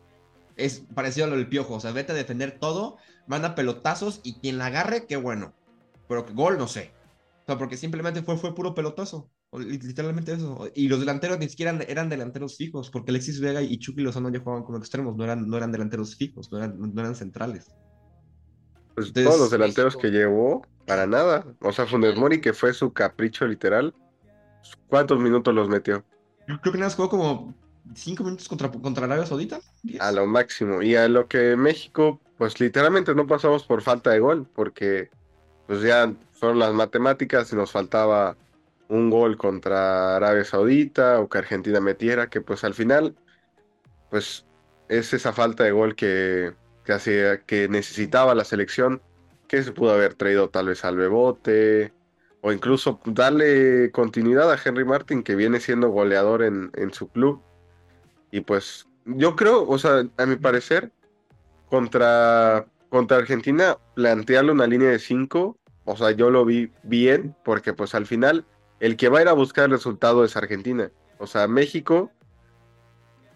Es 0.56 0.82
parecido 0.94 1.24
a 1.24 1.30
lo 1.30 1.36
del 1.36 1.48
piojo, 1.48 1.76
o 1.76 1.80
sea, 1.80 1.92
vete 1.92 2.12
a 2.12 2.14
defender 2.14 2.58
todo, 2.60 2.98
manda 3.26 3.54
pelotazos 3.54 4.20
y 4.22 4.34
quien 4.34 4.58
la 4.58 4.66
agarre, 4.66 5.06
qué 5.06 5.16
bueno. 5.16 5.54
Pero 6.08 6.26
que 6.26 6.34
gol, 6.34 6.58
no 6.58 6.68
sé. 6.68 6.92
O 7.44 7.46
sea, 7.46 7.56
porque 7.56 7.78
simplemente 7.78 8.20
fue, 8.20 8.36
fue 8.36 8.54
puro 8.54 8.74
pelotazo. 8.74 9.30
Literalmente 9.58 10.32
eso. 10.32 10.70
Y 10.74 10.88
los 10.88 11.00
delanteros 11.00 11.38
ni 11.38 11.48
siquiera 11.48 11.78
eran, 11.86 12.08
delanteros 12.08 12.56
fijos, 12.56 12.90
porque 12.90 13.10
Alexis 13.10 13.40
Vega 13.40 13.60
y 13.60 13.78
Chucky 13.78 14.00
Lozano 14.00 14.30
ya 14.30 14.40
jugaban 14.40 14.64
como 14.64 14.78
extremos, 14.78 15.14
no 15.14 15.24
eran, 15.24 15.46
no 15.46 15.56
eran 15.56 15.70
delanteros 15.70 16.16
fijos, 16.16 16.50
no 16.50 16.58
eran, 16.58 16.78
no 16.78 17.00
eran 17.00 17.14
centrales. 17.14 17.70
Pues 18.94 19.12
todos 19.12 19.38
los 19.38 19.50
delanteros 19.50 19.96
que 19.96 20.10
llevó, 20.10 20.66
para 20.86 21.06
nada. 21.06 21.44
O 21.60 21.72
sea, 21.72 21.86
Funes 21.86 22.16
Mori, 22.16 22.40
que 22.40 22.52
fue 22.52 22.72
su 22.72 22.92
capricho 22.92 23.46
literal, 23.46 23.94
¿cuántos 24.88 25.18
minutos 25.18 25.54
los 25.54 25.68
metió? 25.68 26.04
Yo 26.48 26.60
creo 26.60 26.72
que 26.72 26.78
nada 26.78 26.88
más 26.88 26.96
jugó 26.96 27.10
como 27.10 27.54
cinco 27.94 28.24
minutos 28.24 28.48
contra, 28.48 28.70
contra 28.70 29.04
Arabia 29.04 29.26
Saudita. 29.26 29.60
A 30.00 30.12
lo 30.12 30.26
máximo. 30.26 30.82
Y 30.82 30.96
a 30.96 31.08
lo 31.08 31.28
que 31.28 31.56
México, 31.56 32.20
pues 32.38 32.58
literalmente 32.58 33.14
no 33.14 33.26
pasamos 33.26 33.64
por 33.64 33.82
falta 33.82 34.10
de 34.10 34.20
gol, 34.20 34.48
porque 34.54 35.10
pues 35.66 35.82
ya 35.82 36.12
fueron 36.32 36.58
las 36.58 36.72
matemáticas 36.72 37.52
y 37.52 37.56
nos 37.56 37.70
faltaba 37.70 38.36
un 38.92 39.08
gol 39.08 39.38
contra 39.38 40.16
Arabia 40.16 40.44
Saudita 40.44 41.18
o 41.20 41.28
que 41.28 41.38
Argentina 41.38 41.80
metiera, 41.80 42.28
que 42.28 42.42
pues 42.42 42.62
al 42.62 42.74
final, 42.74 43.16
pues 44.10 44.46
es 44.88 45.14
esa 45.14 45.32
falta 45.32 45.64
de 45.64 45.72
gol 45.72 45.94
que, 45.96 46.52
que, 46.84 46.92
hacía, 46.92 47.40
que 47.42 47.68
necesitaba 47.68 48.34
la 48.34 48.44
selección, 48.44 49.00
que 49.48 49.62
se 49.62 49.72
pudo 49.72 49.92
haber 49.92 50.14
traído 50.14 50.50
tal 50.50 50.66
vez 50.66 50.84
al 50.84 50.98
Bebote, 50.98 51.94
o 52.42 52.52
incluso 52.52 53.00
darle 53.06 53.90
continuidad 53.92 54.52
a 54.52 54.58
Henry 54.62 54.84
Martin, 54.84 55.22
que 55.22 55.36
viene 55.36 55.60
siendo 55.60 55.88
goleador 55.88 56.42
en, 56.42 56.70
en 56.74 56.92
su 56.92 57.08
club. 57.08 57.40
Y 58.30 58.42
pues 58.42 58.86
yo 59.06 59.36
creo, 59.36 59.66
o 59.66 59.78
sea, 59.78 60.04
a 60.18 60.26
mi 60.26 60.36
parecer, 60.36 60.92
contra, 61.70 62.66
contra 62.90 63.16
Argentina, 63.16 63.78
plantearle 63.94 64.52
una 64.52 64.66
línea 64.66 64.90
de 64.90 64.98
5, 64.98 65.56
o 65.84 65.96
sea, 65.96 66.10
yo 66.10 66.28
lo 66.28 66.44
vi 66.44 66.70
bien, 66.82 67.34
porque 67.42 67.72
pues 67.72 67.94
al 67.94 68.04
final 68.04 68.44
el 68.82 68.96
que 68.96 69.08
va 69.08 69.20
a 69.20 69.22
ir 69.22 69.28
a 69.28 69.32
buscar 69.32 69.66
el 69.66 69.70
resultado 69.70 70.24
es 70.24 70.36
Argentina. 70.36 70.90
O 71.18 71.28
sea, 71.28 71.46
México, 71.46 72.10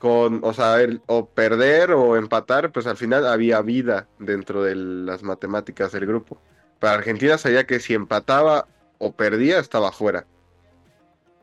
con, 0.01 0.41
o 0.43 0.53
sea, 0.53 0.79
o 1.07 1.27
perder 1.27 1.93
o 1.93 2.17
empatar, 2.17 2.73
pues 2.73 2.89
al 2.89 2.97
final 2.97 3.25
había 3.25 3.63
vida 3.63 4.09
dentro 4.19 4.65
de 4.65 4.75
las 4.75 5.23
matemáticas 5.23 5.93
del 5.93 6.05
grupo. 6.05 6.43
Para 6.81 6.95
Argentina 6.95 7.39
sabía 7.39 7.65
que 7.65 7.79
si 7.79 7.95
empataba 7.95 8.67
o 8.99 9.13
perdía, 9.13 9.61
estaba 9.61 9.93
fuera. 9.93 10.27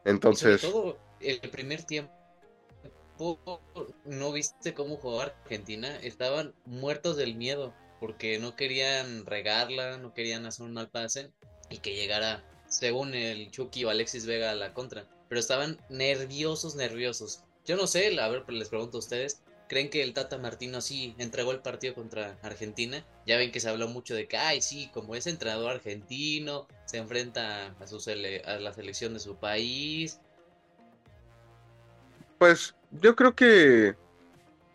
Entonces. 0.03 0.60
todo 0.60 0.98
el 1.22 1.39
primer 1.50 1.86
tiempo. 1.86 2.12
¿No 4.03 4.33
viste 4.33 4.74
cómo 4.74 4.98
jugaba 4.98 5.31
Argentina? 5.43 5.95
Estaban 6.01 6.53
muertos 6.65 7.15
del 7.15 7.36
miedo 7.36 7.74
porque 8.01 8.38
no 8.38 8.57
querían 8.57 9.25
regarla, 9.25 9.98
no 9.98 10.13
querían 10.13 10.45
hacer 10.45 10.65
un 10.65 10.74
mal 10.74 10.89
pase 10.89 11.31
y 11.69 11.77
que 11.77 11.95
llegara 11.95 12.43
según 12.74 13.13
el 13.13 13.51
Chucky 13.51 13.86
o 13.86 13.89
Alexis 13.89 14.25
Vega 14.25 14.51
a 14.51 14.56
la 14.56 14.74
contra. 14.74 15.06
Pero 15.30 15.39
estaban 15.39 15.80
nerviosos, 15.89 16.75
nerviosos. 16.75 17.44
Yo 17.65 17.77
no 17.77 17.86
sé, 17.86 18.20
a 18.20 18.27
ver, 18.27 18.44
les 18.51 18.70
pregunto 18.70 18.98
a 18.98 19.00
ustedes. 19.00 19.42
¿Creen 19.70 19.89
que 19.89 20.03
el 20.03 20.13
Tata 20.13 20.38
Martino 20.38 20.82
sí 20.82 21.15
entregó 21.18 21.51
el 21.51 21.60
partido 21.60 21.94
contra 21.94 22.38
Argentina? 22.42 23.06
Ya 23.25 23.38
ven 23.38 23.51
que 23.51 23.60
se 23.60 23.70
habló 23.70 23.88
mucho 23.88 24.13
de 24.15 24.27
que, 24.27 24.38
ay, 24.38 24.62
sí, 24.62 24.89
como 24.94 25.15
es 25.15 25.27
entrenador 25.27 25.72
argentino, 25.72 26.68
se 26.86 26.98
enfrenta 26.98 27.75
a, 27.80 27.88
su 27.88 27.98
a 28.46 28.60
la 28.60 28.74
selección 28.74 29.13
de 29.13 29.20
su 29.20 29.36
país. 29.36 30.20
Pues 32.39 32.75
yo 32.92 33.15
creo 33.15 33.36
que 33.36 33.96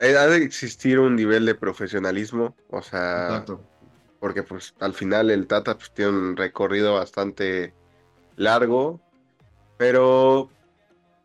ha 0.00 0.26
de 0.26 0.36
existir 0.38 0.98
un 0.98 1.16
nivel 1.16 1.44
de 1.46 1.54
profesionalismo, 1.54 2.56
o 2.70 2.80
sea, 2.80 3.44
porque 4.20 4.42
pues 4.42 4.74
al 4.80 4.94
final 4.94 5.30
el 5.30 5.46
Tata 5.46 5.76
pues, 5.76 5.90
tiene 5.92 6.12
un 6.12 6.36
recorrido 6.36 6.94
bastante 6.94 7.74
largo, 8.38 9.00
pero 9.76 10.50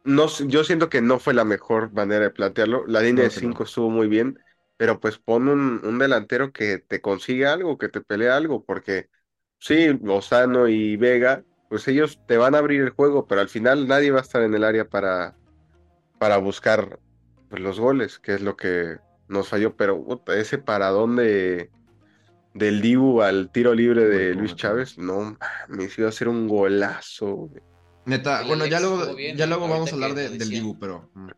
no, 0.03 0.27
yo 0.27 0.63
siento 0.63 0.89
que 0.89 1.01
no 1.01 1.19
fue 1.19 1.33
la 1.33 1.45
mejor 1.45 1.93
manera 1.93 2.25
de 2.25 2.31
plantearlo. 2.31 2.85
La 2.87 3.01
línea 3.01 3.23
de 3.23 3.29
5 3.29 3.63
estuvo 3.63 3.89
muy 3.89 4.07
bien, 4.07 4.39
pero 4.77 4.99
pues 4.99 5.17
pon 5.17 5.47
un, 5.47 5.99
delantero 5.99 6.51
que 6.51 6.79
te 6.79 6.99
consiga 6.99 7.53
algo, 7.53 7.77
que 7.77 7.89
te 7.89 8.01
pelea 8.01 8.35
algo, 8.35 8.63
porque 8.63 9.09
sí, 9.59 9.97
Lozano 10.01 10.67
y 10.67 10.97
Vega, 10.97 11.43
pues 11.69 11.87
ellos 11.87 12.19
te 12.27 12.37
van 12.37 12.55
a 12.55 12.57
abrir 12.57 12.81
el 12.81 12.89
juego, 12.89 13.27
pero 13.27 13.41
al 13.41 13.49
final 13.49 13.87
nadie 13.87 14.11
va 14.11 14.19
a 14.19 14.23
estar 14.23 14.41
en 14.41 14.53
el 14.53 14.63
área 14.63 14.89
para, 14.89 15.35
para 16.19 16.37
buscar 16.37 16.99
pues, 17.49 17.61
los 17.61 17.79
goles, 17.79 18.19
que 18.19 18.33
es 18.33 18.41
lo 18.41 18.57
que 18.57 18.97
nos 19.27 19.47
falló, 19.47 19.75
pero 19.75 20.05
ese 20.27 20.57
paradón 20.57 21.15
de 21.15 21.71
del 22.53 22.81
Dibu 22.81 23.21
al 23.21 23.49
tiro 23.51 23.73
libre 23.73 24.05
de 24.05 24.35
Luis 24.35 24.55
Chávez, 24.55 24.97
no, 24.97 25.37
me 25.69 25.85
hizo 25.85 26.07
hacer 26.07 26.27
un 26.27 26.47
golazo. 26.47 27.49
Neta, 28.05 28.43
bueno, 28.43 28.65
ya 28.65 28.79
luego, 28.79 29.17
ya 29.17 29.45
luego 29.47 29.67
vamos 29.67 29.91
a 29.91 29.95
hablar 29.95 30.13
del 30.13 30.37
Dibu, 30.49 30.77
pero. 30.77 31.09
Mm. 31.13 31.29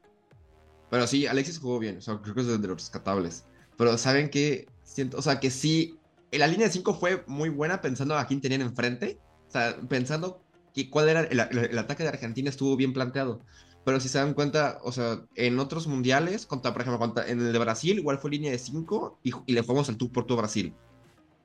Pero 0.89 1.07
sí, 1.07 1.25
Alexis 1.25 1.59
jugó 1.59 1.79
bien, 1.79 1.97
o 1.97 2.01
sea, 2.01 2.19
creo 2.21 2.35
que 2.35 2.41
es 2.41 2.47
de 2.47 2.67
los 2.67 2.77
rescatables. 2.77 3.45
Pero 3.77 3.97
saben 3.97 4.29
que, 4.29 4.67
siento, 4.83 5.17
o 5.17 5.21
sea, 5.21 5.39
que 5.39 5.49
sí, 5.49 5.97
la 6.31 6.47
línea 6.47 6.67
de 6.67 6.73
5 6.73 6.93
fue 6.93 7.23
muy 7.27 7.49
buena 7.49 7.81
pensando 7.81 8.17
a 8.17 8.27
quién 8.27 8.39
tenían 8.39 8.61
enfrente. 8.61 9.19
O 9.47 9.51
sea, 9.51 9.77
pensando 9.89 10.41
que 10.73 10.89
cuál 10.89 11.09
era 11.09 11.21
el, 11.21 11.77
ataque 11.79 12.03
de 12.03 12.09
Argentina 12.09 12.49
estuvo 12.49 12.75
bien 12.75 12.93
planteado. 12.93 13.41
Pero 13.83 13.99
si 13.99 14.09
se 14.09 14.17
dan 14.17 14.33
cuenta, 14.33 14.79
o 14.83 14.91
sea, 14.91 15.21
en 15.35 15.59
otros 15.59 15.87
mundiales, 15.87 16.45
contra, 16.45 16.73
por 16.73 16.81
ejemplo, 16.81 17.13
en 17.27 17.39
el 17.39 17.53
de 17.53 17.59
Brasil, 17.59 17.97
igual 17.97 18.17
fue 18.19 18.31
línea 18.31 18.51
de 18.51 18.57
5 18.57 19.19
y, 19.23 19.31
y, 19.45 19.53
le 19.53 19.61
jugamos 19.61 19.89
al 19.89 19.97
tú 19.97 20.11
por 20.11 20.25
todo 20.25 20.37
Brasil 20.37 20.73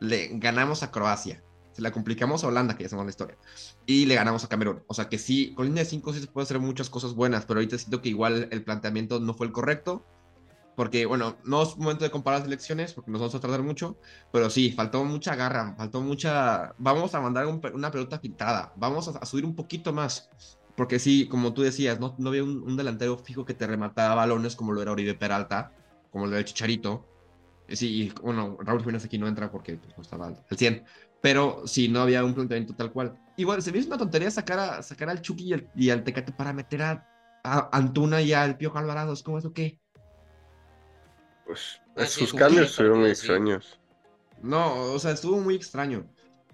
le 0.01 0.29
ganamos 0.33 0.83
a 0.83 0.91
Croacia. 0.91 1.43
Se 1.73 1.83
la 1.83 1.93
complicamos 1.93 2.43
a 2.43 2.49
Holanda, 2.49 2.77
que 2.77 2.83
ya 2.83 2.89
sabemos 2.89 3.07
la 3.07 3.11
historia. 3.11 3.39
Y 3.87 4.07
le 4.07 4.17
ganamos 4.17 4.43
a 4.45 4.49
Camerún. 4.49 4.83
O 4.89 4.95
sea 4.95 5.09
que 5.09 5.19
sí, 5.19 5.55
con 5.55 5.67
línea 5.67 5.85
de 5.85 5.91
5 5.91 6.13
sí 6.13 6.21
se 6.21 6.27
puede 6.27 6.45
hacer 6.45 6.59
muchas 6.59 6.91
cosas 6.91 7.15
buenas, 7.15 7.45
pero 7.45 7.61
ahorita 7.61 7.79
siento 7.79 8.03
que 8.03 8.09
igual 8.09 8.49
el 8.51 8.65
planteamiento 8.65 9.21
no 9.21 9.35
fue 9.35 9.47
el 9.47 9.53
correcto. 9.53 10.05
Porque, 10.77 11.05
bueno, 11.05 11.37
no 11.45 11.63
es 11.63 11.77
momento 11.77 12.05
de 12.05 12.11
comparar 12.11 12.41
las 12.41 12.47
elecciones, 12.47 12.95
porque 12.95 13.11
nos 13.11 13.21
vamos 13.21 13.35
a 13.35 13.41
tardar 13.41 13.63
mucho, 13.63 13.99
pero 14.33 14.49
sí, 14.49 14.73
faltó 14.73 15.05
mucha 15.05 15.35
garra, 15.35 15.75
faltó 15.77 16.01
mucha... 16.01 16.75
Vamos 16.79 17.15
a 17.15 17.21
mandar 17.21 17.47
una 17.47 17.91
pelota 17.91 18.19
filtrada, 18.19 18.73
vamos 18.77 19.09
a, 19.09 19.27
subir 19.27 19.45
un 19.45 19.55
poquito 19.55 19.93
más, 19.93 20.31
porque 20.77 20.99
sí, 20.99 21.29
como 21.29 21.53
tú 21.53 21.61
decías, 21.61 22.01
no, 22.01 22.15
no 22.17 22.31
había 22.31 22.45
un, 22.45 22.77
delantero 22.79 23.19
fijo 23.19 23.45
que 23.45 23.53
te 23.53 23.67
remataba 23.67 24.15
balones 24.15 24.57
como 24.57 24.73
lo 24.73 24.81
era 24.81 24.93
Oribe 24.93 25.13
Peralta, 25.13 25.73
como 26.11 26.27
lo 26.27 26.37
era 26.37 26.47
Chicharito, 26.47 27.07
Sí, 27.73 28.13
bueno, 28.23 28.57
Raúl 28.61 28.81
Jiménez 28.81 29.05
aquí 29.05 29.19
no 29.19 29.29
entra 29.29 29.51
porque 29.51 29.77
pues, 29.77 29.97
no 29.97 30.03
estaba 30.03 30.27
al 30.27 30.37
100. 30.57 30.85
Pero 31.21 31.63
sí, 31.67 31.89
no 31.89 32.01
había 32.01 32.25
un 32.25 32.35
planteamiento 32.35 32.75
tal 32.75 32.93
cual. 32.93 33.19
Igual, 33.37 33.63
se 33.63 33.73
me 33.73 33.79
hizo 33.79 33.89
una 33.89 33.99
tontería 33.99 34.31
sacar, 34.31 34.59
a, 34.59 34.83
sacar 34.83 35.11
al 35.11 35.21
Chucky 35.21 35.55
y 35.75 35.91
al, 35.91 36.03
Tecate 36.03 36.33
para 36.33 36.53
meter 36.53 36.83
a, 36.83 37.07
Antuna 37.73 38.21
y 38.21 38.33
al 38.33 38.57
Piojo 38.57 38.79
Alvarado. 38.79 39.15
¿Cómo 39.25 39.39
es 39.39 39.45
o 39.45 39.53
qué? 39.53 39.79
Pues 41.47 41.81
sus 42.11 42.33
cambios 42.33 42.71
estuvieron 42.71 43.01
muy 43.01 43.11
extraños. 43.11 43.79
No, 44.43 44.93
o 44.93 44.99
sea, 44.99 45.13
estuvo 45.13 45.39
muy 45.41 45.55
extraño. 45.55 46.07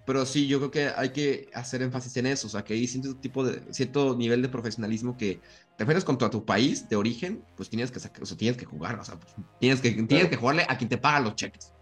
Pero 0.07 0.25
sí, 0.25 0.47
yo 0.47 0.59
creo 0.59 0.71
que 0.71 0.87
hay 0.95 1.09
que 1.09 1.49
hacer 1.53 1.81
énfasis 1.81 2.15
en 2.15 2.27
eso. 2.27 2.47
O 2.47 2.49
sea, 2.49 2.63
que 2.63 2.73
hay 2.73 2.87
cierto 2.87 3.17
tipo 3.17 3.43
de, 3.43 3.61
cierto 3.73 4.15
nivel 4.15 4.41
de 4.41 4.47
profesionalismo 4.47 5.17
que 5.17 5.41
te 5.75 5.83
enfrentas 5.83 6.05
contra 6.05 6.29
tu 6.29 6.45
país 6.45 6.87
de 6.87 6.95
origen, 6.95 7.43
pues 7.57 7.69
tienes 7.69 7.91
que 7.91 7.99
o 7.99 8.25
sea, 8.25 8.37
tienes 8.37 8.55
que 8.55 8.63
jugar, 8.63 8.97
o 8.97 9.03
sea, 9.03 9.19
pues, 9.19 9.35
tienes 9.59 9.81
que, 9.81 9.91
tienes 9.91 10.29
que 10.29 10.37
jugarle 10.37 10.65
a 10.69 10.77
quien 10.77 10.89
te 10.89 10.97
paga 10.97 11.19
los 11.19 11.35
cheques. 11.35 11.73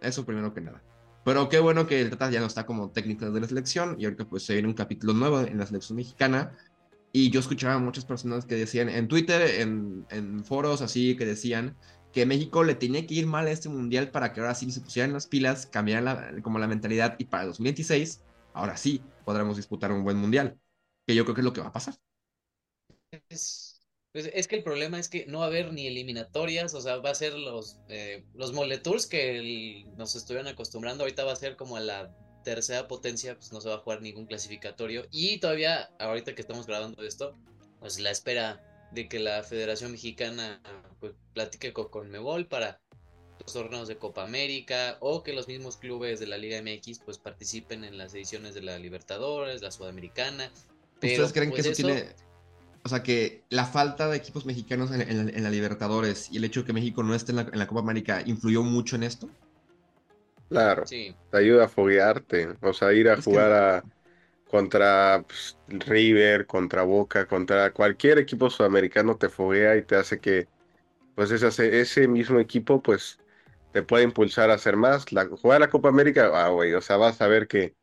Eso 0.00 0.24
primero 0.24 0.54
que 0.54 0.60
nada. 0.60 0.80
Pero 1.24 1.48
qué 1.48 1.58
bueno 1.58 1.88
que 1.88 2.00
el 2.00 2.10
Tata 2.10 2.30
ya 2.30 2.38
no 2.38 2.46
está 2.46 2.64
como 2.64 2.92
técnico 2.92 3.28
de 3.28 3.40
la 3.40 3.48
selección 3.48 3.96
y 3.98 4.04
ahorita 4.04 4.28
pues 4.28 4.44
se 4.44 4.52
viene 4.52 4.68
un 4.68 4.74
capítulo 4.74 5.12
nuevo 5.12 5.40
en 5.40 5.58
la 5.58 5.66
selección 5.66 5.96
mexicana 5.96 6.52
Y 7.12 7.30
yo 7.30 7.40
escuchaba 7.40 7.74
a 7.74 7.78
muchas 7.80 8.04
personas 8.04 8.44
que 8.44 8.54
decían 8.54 8.88
en 8.88 9.08
Twitter, 9.08 9.60
en, 9.60 10.06
en 10.10 10.44
foros 10.44 10.82
así, 10.82 11.16
que 11.16 11.26
decían 11.26 11.74
que 12.16 12.24
México 12.24 12.64
le 12.64 12.74
tenía 12.74 13.06
que 13.06 13.12
ir 13.12 13.26
mal 13.26 13.46
a 13.46 13.50
este 13.50 13.68
mundial 13.68 14.10
para 14.10 14.32
que 14.32 14.40
ahora 14.40 14.54
sí 14.54 14.70
se 14.72 14.80
pusieran 14.80 15.12
las 15.12 15.26
pilas, 15.26 15.66
cambiaran 15.66 16.06
la, 16.06 16.40
como 16.40 16.58
la 16.58 16.66
mentalidad 16.66 17.14
y 17.18 17.26
para 17.26 17.44
2026, 17.44 18.22
ahora 18.54 18.78
sí 18.78 19.02
podremos 19.26 19.58
disputar 19.58 19.92
un 19.92 20.02
buen 20.02 20.16
mundial, 20.16 20.58
que 21.06 21.14
yo 21.14 21.24
creo 21.24 21.34
que 21.34 21.42
es 21.42 21.44
lo 21.44 21.52
que 21.52 21.60
va 21.60 21.66
a 21.66 21.72
pasar. 21.72 21.94
Es, 23.28 23.82
pues, 24.12 24.30
es 24.32 24.48
que 24.48 24.56
el 24.56 24.62
problema 24.62 24.98
es 24.98 25.10
que 25.10 25.26
no 25.26 25.40
va 25.40 25.44
a 25.44 25.48
haber 25.48 25.74
ni 25.74 25.88
eliminatorias, 25.88 26.72
o 26.72 26.80
sea, 26.80 26.96
va 26.96 27.10
a 27.10 27.14
ser 27.14 27.34
los, 27.34 27.80
eh, 27.90 28.24
los 28.32 28.54
moletours 28.54 29.06
que 29.06 29.84
nos 29.98 30.16
estuvieron 30.16 30.48
acostumbrando, 30.48 31.04
ahorita 31.04 31.22
va 31.22 31.32
a 31.32 31.36
ser 31.36 31.54
como 31.56 31.76
a 31.76 31.80
la 31.80 32.16
tercera 32.44 32.88
potencia, 32.88 33.36
pues 33.36 33.52
no 33.52 33.60
se 33.60 33.68
va 33.68 33.74
a 33.74 33.80
jugar 33.80 34.00
ningún 34.00 34.24
clasificatorio. 34.24 35.04
Y 35.10 35.36
todavía, 35.36 35.90
ahorita 35.98 36.34
que 36.34 36.40
estamos 36.40 36.66
grabando 36.66 37.02
esto, 37.02 37.36
pues 37.78 38.00
la 38.00 38.10
espera 38.10 38.88
de 38.92 39.06
que 39.06 39.18
la 39.18 39.42
Federación 39.42 39.92
Mexicana 39.92 40.62
pues, 40.98 41.12
platique 41.36 41.74
con 41.74 41.88
Conmebol 41.88 42.46
para 42.46 42.80
los 43.38 43.52
torneos 43.52 43.88
de 43.88 43.98
Copa 43.98 44.24
América 44.24 44.96
o 45.00 45.22
que 45.22 45.34
los 45.34 45.46
mismos 45.46 45.76
clubes 45.76 46.18
de 46.18 46.26
la 46.26 46.38
Liga 46.38 46.60
MX 46.62 47.00
pues 47.00 47.18
participen 47.18 47.84
en 47.84 47.98
las 47.98 48.14
ediciones 48.14 48.54
de 48.54 48.62
la 48.62 48.78
Libertadores, 48.78 49.60
la 49.60 49.70
Sudamericana. 49.70 50.50
¿Ustedes 50.94 51.34
creen 51.34 51.50
que 51.50 51.62
pues, 51.62 51.66
eso, 51.66 51.86
tiene, 51.86 52.06
o 52.82 52.88
sea, 52.88 53.02
que 53.02 53.42
la 53.50 53.66
falta 53.66 54.08
de 54.08 54.16
equipos 54.16 54.46
mexicanos 54.46 54.90
en, 54.90 55.42
la 55.42 55.50
Libertadores 55.50 56.32
y 56.32 56.38
el 56.38 56.44
hecho 56.44 56.60
de 56.60 56.68
que 56.68 56.72
México 56.72 57.02
no 57.02 57.14
esté 57.14 57.32
en 57.32 57.36
la, 57.36 57.42
en 57.42 57.58
la 57.58 57.66
Copa 57.66 57.80
América 57.80 58.22
influyó 58.24 58.62
mucho 58.62 58.96
en 58.96 59.02
esto? 59.02 59.28
Claro, 60.48 60.84
te 60.86 61.14
ayuda 61.32 61.66
a 61.66 61.68
foguearte, 61.68 62.48
o 62.62 62.72
sea, 62.72 62.94
ir 62.94 63.10
a 63.10 63.20
jugar 63.20 63.52
a 63.52 63.84
contra 64.48 65.22
pues, 65.26 65.58
River, 65.68 66.46
contra 66.46 66.82
Boca, 66.82 67.26
contra 67.26 67.72
cualquier 67.72 68.18
equipo 68.18 68.48
sudamericano 68.48 69.16
te 69.16 69.28
foguea 69.28 69.76
y 69.76 69.82
te 69.82 69.96
hace 69.96 70.18
que, 70.18 70.48
pues 71.16 71.30
ese, 71.32 71.80
ese 71.80 72.06
mismo 72.06 72.38
equipo, 72.38 72.82
pues 72.82 73.18
te 73.72 73.82
puede 73.82 74.04
impulsar 74.04 74.50
a 74.50 74.54
hacer 74.54 74.76
más. 74.76 75.12
La, 75.12 75.26
jugar 75.26 75.60
la 75.60 75.70
Copa 75.70 75.88
América, 75.88 76.30
ah, 76.34 76.50
güey, 76.50 76.74
o 76.74 76.80
sea, 76.80 76.96
vas 76.98 77.20
a 77.20 77.26
ver 77.26 77.48
que 77.48 77.74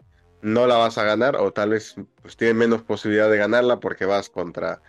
no 0.42 0.68
la 0.68 0.78
vas 0.78 0.98
a 0.98 1.04
ganar 1.04 1.36
o 1.38 1.52
tal 1.54 1.72
vez 1.72 1.96
pues 2.22 2.38
tiene 2.38 2.54
menos 2.54 2.84
posibilidad 2.84 3.30
de 3.30 3.38
ganarla 3.38 3.80
porque 3.80 4.06
vas 4.06 4.30
contra 4.30 4.82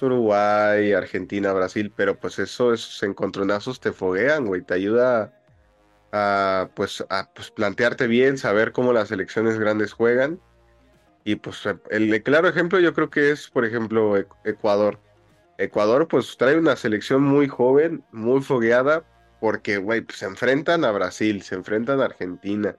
Uruguay, 0.00 0.92
Argentina, 0.92 1.52
Brasil, 1.52 1.92
pero 1.94 2.18
pues 2.18 2.38
eso, 2.38 2.72
esos 2.72 3.02
encontronazos 3.02 3.80
te 3.80 3.92
foguean, 3.92 4.46
güey, 4.46 4.62
te 4.62 4.74
ayuda 4.74 5.34
a 6.12 6.70
pues, 6.74 7.04
a, 7.10 7.30
pues 7.34 7.50
plantearte 7.50 8.06
bien, 8.06 8.38
saber 8.38 8.72
cómo 8.72 8.92
las 8.92 9.08
selecciones 9.08 9.58
grandes 9.58 9.92
juegan. 9.92 10.40
Y 11.24 11.36
pues 11.36 11.62
el 11.90 12.22
claro 12.22 12.48
ejemplo 12.48 12.78
yo 12.80 12.94
creo 12.94 13.10
que 13.10 13.30
es, 13.30 13.50
por 13.50 13.64
ejemplo, 13.64 14.16
Ecuador. 14.44 14.98
Ecuador 15.60 16.08
pues 16.08 16.36
trae 16.36 16.58
una 16.58 16.74
selección 16.74 17.22
muy 17.22 17.46
joven, 17.46 18.02
muy 18.12 18.40
fogueada, 18.40 19.04
porque, 19.40 19.78
güey, 19.78 20.02
pues, 20.02 20.18
se 20.18 20.26
enfrentan 20.26 20.84
a 20.84 20.90
Brasil, 20.90 21.42
se 21.42 21.54
enfrentan 21.54 22.00
a 22.00 22.06
Argentina, 22.06 22.76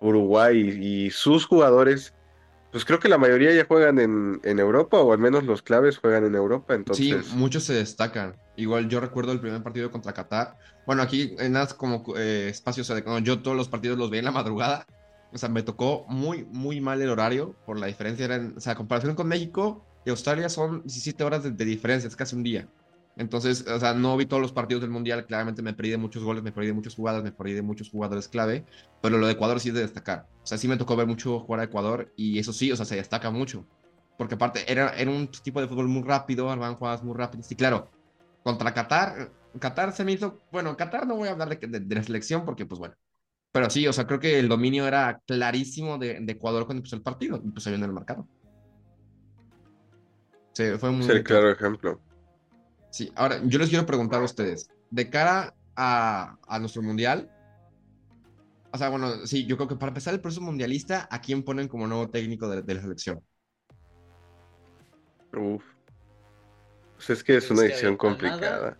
Uruguay 0.00 0.58
y, 0.58 1.10
sus 1.10 1.46
jugadores, 1.46 2.14
pues 2.70 2.84
creo 2.84 2.98
que 2.98 3.08
la 3.08 3.18
mayoría 3.18 3.54
ya 3.54 3.64
juegan 3.64 3.98
en, 3.98 4.40
en, 4.44 4.58
Europa, 4.58 4.98
o 4.98 5.12
al 5.12 5.18
menos 5.18 5.44
los 5.44 5.62
claves 5.62 5.98
juegan 5.98 6.24
en 6.24 6.34
Europa, 6.34 6.74
entonces... 6.74 7.26
Sí, 7.26 7.36
muchos 7.36 7.64
se 7.64 7.74
destacan. 7.74 8.36
Igual 8.56 8.88
yo 8.88 9.00
recuerdo 9.00 9.32
el 9.32 9.40
primer 9.40 9.62
partido 9.62 9.90
contra 9.90 10.12
Qatar. 10.12 10.58
Bueno, 10.86 11.02
aquí 11.02 11.34
en 11.38 11.52
nada 11.52 11.68
como 11.76 12.04
eh, 12.16 12.48
espacios, 12.50 12.92
yo 13.22 13.40
todos 13.40 13.56
los 13.56 13.68
partidos 13.68 13.98
los 13.98 14.10
veía 14.10 14.20
en 14.20 14.24
la 14.26 14.32
madrugada. 14.32 14.86
O 15.32 15.38
sea, 15.38 15.48
me 15.48 15.62
tocó 15.62 16.06
muy, 16.08 16.44
muy 16.44 16.80
mal 16.80 17.00
el 17.00 17.10
horario 17.10 17.54
por 17.66 17.78
la 17.78 17.86
diferencia. 17.86 18.24
Era 18.24 18.40
o 18.56 18.60
sea, 18.60 18.74
comparación 18.74 19.14
con 19.14 19.28
México 19.28 19.84
y 20.04 20.10
Australia 20.10 20.48
son 20.48 20.82
17 20.82 21.22
horas 21.24 21.42
de, 21.42 21.64
diferencia, 21.64 22.08
es 22.08 22.16
casi 22.16 22.36
un 22.36 22.42
día. 22.42 22.68
Entonces, 23.16 23.66
o 23.66 23.80
sea, 23.80 23.94
no 23.94 24.16
vi 24.16 24.26
todos 24.26 24.40
los 24.40 24.52
partidos 24.52 24.80
del 24.80 24.90
Mundial, 24.90 25.26
claramente 25.26 25.60
me 25.60 25.74
perdí 25.74 25.90
de 25.90 25.96
muchos 25.96 26.22
goles, 26.22 26.42
me 26.42 26.52
perdí 26.52 26.68
de 26.68 26.72
muchas 26.72 26.94
jugadas, 26.94 27.24
me 27.24 27.32
perdí 27.32 27.52
de 27.52 27.62
muchos 27.62 27.90
jugadores 27.90 28.28
clave, 28.28 28.64
pero 29.02 29.18
lo 29.18 29.26
de 29.26 29.32
Ecuador 29.32 29.58
sí 29.58 29.70
es 29.70 29.74
de 29.74 29.80
destacar. 29.80 30.28
O 30.42 30.46
sea, 30.46 30.56
sí 30.56 30.68
me 30.68 30.76
tocó 30.76 30.94
ver 30.94 31.08
mucho 31.08 31.40
jugar 31.40 31.60
a 31.60 31.64
Ecuador 31.64 32.12
y 32.16 32.38
eso 32.38 32.52
sí, 32.52 32.70
o 32.70 32.76
sea, 32.76 32.86
se 32.86 32.96
destaca 32.96 33.30
mucho. 33.30 33.66
Porque 34.16 34.36
aparte 34.36 34.70
era, 34.70 34.90
era 34.90 35.10
un 35.10 35.28
tipo 35.28 35.60
de 35.60 35.68
fútbol 35.68 35.88
muy 35.88 36.02
rápido, 36.02 36.46
van 36.46 36.74
jugadas 36.76 37.02
muy 37.02 37.16
rápidas. 37.16 37.50
Y 37.50 37.56
claro, 37.56 37.90
contra 38.44 38.72
Qatar, 38.72 39.32
Qatar 39.58 39.92
se 39.92 40.04
me 40.04 40.12
hizo, 40.12 40.38
bueno, 40.52 40.76
Qatar 40.76 41.06
no 41.06 41.16
voy 41.16 41.28
a 41.28 41.32
hablar 41.32 41.58
de, 41.58 41.94
la 41.94 42.02
selección 42.02 42.44
porque 42.44 42.66
pues 42.66 42.78
bueno, 42.78 42.94
pero 43.52 43.70
sí, 43.70 43.86
o 43.86 43.92
sea, 43.92 44.06
creo 44.06 44.20
que 44.20 44.38
el 44.38 44.48
dominio 44.48 44.86
era 44.86 45.20
clarísimo 45.26 45.98
de, 45.98 46.24
Ecuador 46.28 46.66
cuando 46.66 46.80
empezó 46.80 46.96
el 46.96 47.02
partido 47.02 47.40
y 47.44 47.50
pues 47.50 47.66
en 47.66 47.82
el 47.82 47.92
mercado. 47.92 48.28
Sí, 50.58 50.64
fue 50.76 50.90
muy... 50.90 51.04
Sí, 51.04 51.22
claro 51.22 51.52
ejemplo. 51.52 52.00
Sí, 52.90 53.12
ahora 53.14 53.40
yo 53.44 53.60
les 53.60 53.68
quiero 53.68 53.86
preguntar 53.86 54.20
a 54.20 54.24
ustedes, 54.24 54.68
de 54.90 55.08
cara 55.08 55.54
a, 55.76 56.36
a 56.48 56.58
nuestro 56.58 56.82
mundial, 56.82 57.30
o 58.72 58.76
sea, 58.76 58.88
bueno, 58.88 59.24
sí, 59.24 59.46
yo 59.46 59.56
creo 59.56 59.68
que 59.68 59.76
para 59.76 59.90
empezar 59.90 60.14
el 60.14 60.20
proceso 60.20 60.40
mundialista, 60.40 61.06
¿a 61.12 61.20
quién 61.20 61.44
ponen 61.44 61.68
como 61.68 61.86
nuevo 61.86 62.10
técnico 62.10 62.48
de, 62.48 62.62
de 62.62 62.74
la 62.74 62.80
selección? 62.80 63.22
Uf. 65.36 65.62
Pues 66.96 67.10
es 67.10 67.22
que 67.22 67.36
es 67.36 67.48
una 67.52 67.62
decisión 67.62 67.96
complicada. 67.96 68.76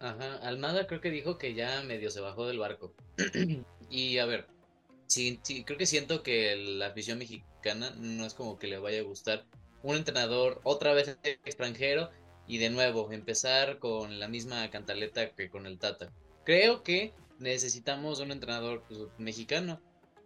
ajá, 0.00 0.38
Almada 0.38 0.88
creo 0.88 1.00
que 1.00 1.12
dijo 1.12 1.38
que 1.38 1.54
ya 1.54 1.80
medio 1.84 2.10
se 2.10 2.22
bajó 2.22 2.48
del 2.48 2.58
barco. 2.58 2.92
y 3.88 4.18
a 4.18 4.26
ver, 4.26 4.48
sí, 5.06 5.40
creo 5.64 5.78
que 5.78 5.86
siento 5.86 6.24
que 6.24 6.56
la 6.56 6.88
afición 6.88 7.18
mexicana 7.18 7.92
no 8.00 8.26
es 8.26 8.34
como 8.34 8.58
que 8.58 8.66
le 8.66 8.78
vaya 8.78 8.98
a 8.98 9.04
gustar 9.04 9.46
un 9.84 9.96
entrenador 9.96 10.60
otra 10.64 10.94
vez 10.94 11.16
extranjero 11.44 12.10
y 12.48 12.58
de 12.58 12.70
nuevo 12.70 13.12
empezar 13.12 13.78
con 13.78 14.18
la 14.18 14.28
misma 14.28 14.68
cantaleta 14.70 15.30
que 15.34 15.50
con 15.50 15.66
el 15.66 15.78
Tata. 15.78 16.12
Creo 16.44 16.82
que 16.82 17.14
necesitamos 17.38 18.18
un 18.20 18.32
entrenador 18.32 18.82
pues, 18.88 19.00
mexicano. 19.18 19.80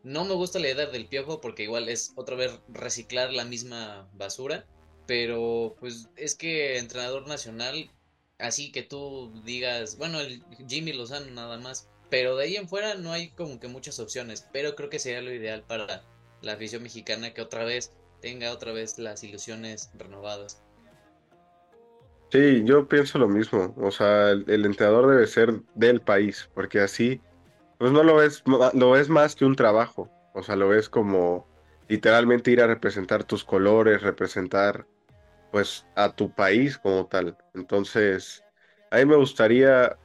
No 0.04 0.24
me 0.24 0.34
gusta 0.34 0.60
la 0.60 0.70
idea 0.70 0.86
del 0.86 1.06
piojo 1.06 1.40
porque 1.40 1.64
igual 1.64 1.88
es 1.88 2.12
otra 2.16 2.36
vez 2.36 2.58
reciclar 2.68 3.32
la 3.32 3.44
misma 3.44 4.08
basura. 4.14 4.64
Pero 5.06 5.74
pues 5.80 6.08
es 6.16 6.34
que 6.34 6.78
entrenador 6.78 7.26
nacional, 7.26 7.90
así 8.38 8.70
que 8.70 8.82
tú 8.82 9.32
digas, 9.44 9.96
bueno, 9.96 10.20
el 10.20 10.44
Jimmy 10.68 10.92
Lozano 10.92 11.30
nada 11.30 11.58
más, 11.58 11.88
pero 12.10 12.36
de 12.36 12.44
ahí 12.44 12.56
en 12.56 12.68
fuera 12.68 12.94
no 12.94 13.12
hay 13.12 13.30
como 13.30 13.58
que 13.58 13.68
muchas 13.68 13.98
opciones, 14.00 14.46
pero 14.52 14.76
creo 14.76 14.90
que 14.90 14.98
sería 14.98 15.22
lo 15.22 15.32
ideal 15.32 15.64
para 15.64 16.04
la 16.42 16.52
afición 16.52 16.82
mexicana 16.82 17.32
que 17.32 17.40
otra 17.40 17.64
vez 17.64 17.92
tenga 18.20 18.52
otra 18.52 18.72
vez 18.72 18.98
las 18.98 19.22
ilusiones 19.24 19.90
renovadas. 19.94 20.62
Sí, 22.31 22.62
yo 22.64 22.87
pienso 22.87 23.18
lo 23.18 23.26
mismo, 23.26 23.74
o 23.78 23.90
sea, 23.90 24.31
el, 24.31 24.66
entrenador 24.66 25.09
debe 25.09 25.26
ser 25.26 25.62
del 25.74 26.02
país, 26.02 26.50
porque 26.52 26.81
así, 26.81 27.22
pues 27.78 27.90
no 27.90 28.02
lo 28.02 28.16
ves, 28.16 28.42
lo 28.46 28.90
ves 28.90 29.09
más 29.09 29.35
que 29.35 29.46
un 29.46 29.57
trabajo, 29.57 30.11
o 30.35 30.42
sea, 30.42 30.54
lo 30.54 30.68
ves 30.68 30.90
como 30.90 31.46
literalmente 31.88 32.50
ir 32.50 32.61
a 32.61 32.66
representar 32.66 33.24
tus 33.24 33.44
colores, 33.44 34.02
representar 34.02 34.87
pues 35.50 35.87
a 35.96 36.14
tu 36.14 36.31
país 36.31 36.78
como 36.78 37.07
tal. 37.07 37.37
Entonces, 37.54 38.44
a 38.90 38.98
mí 38.98 39.07
me 39.07 39.16
gustaría, 39.16 39.96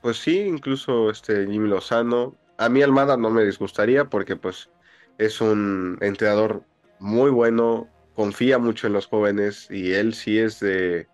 pues 0.00 0.18
sí, 0.18 0.40
incluso 0.40 1.10
este 1.10 1.46
Jimmy 1.46 1.68
Lozano. 1.68 2.36
A 2.58 2.68
mí 2.68 2.82
Almada 2.82 3.16
no 3.16 3.30
me 3.30 3.44
disgustaría 3.44 4.04
porque 4.04 4.36
pues 4.36 4.70
es 5.18 5.40
un 5.40 5.98
entrenador 6.00 6.64
muy 7.02 7.30
bueno, 7.32 7.88
confía 8.14 8.58
mucho 8.58 8.86
en 8.86 8.92
los 8.92 9.08
jóvenes 9.08 9.66
y 9.70 9.92
él 9.92 10.14
sí 10.14 10.38
es 10.38 10.60
de, 10.60 11.08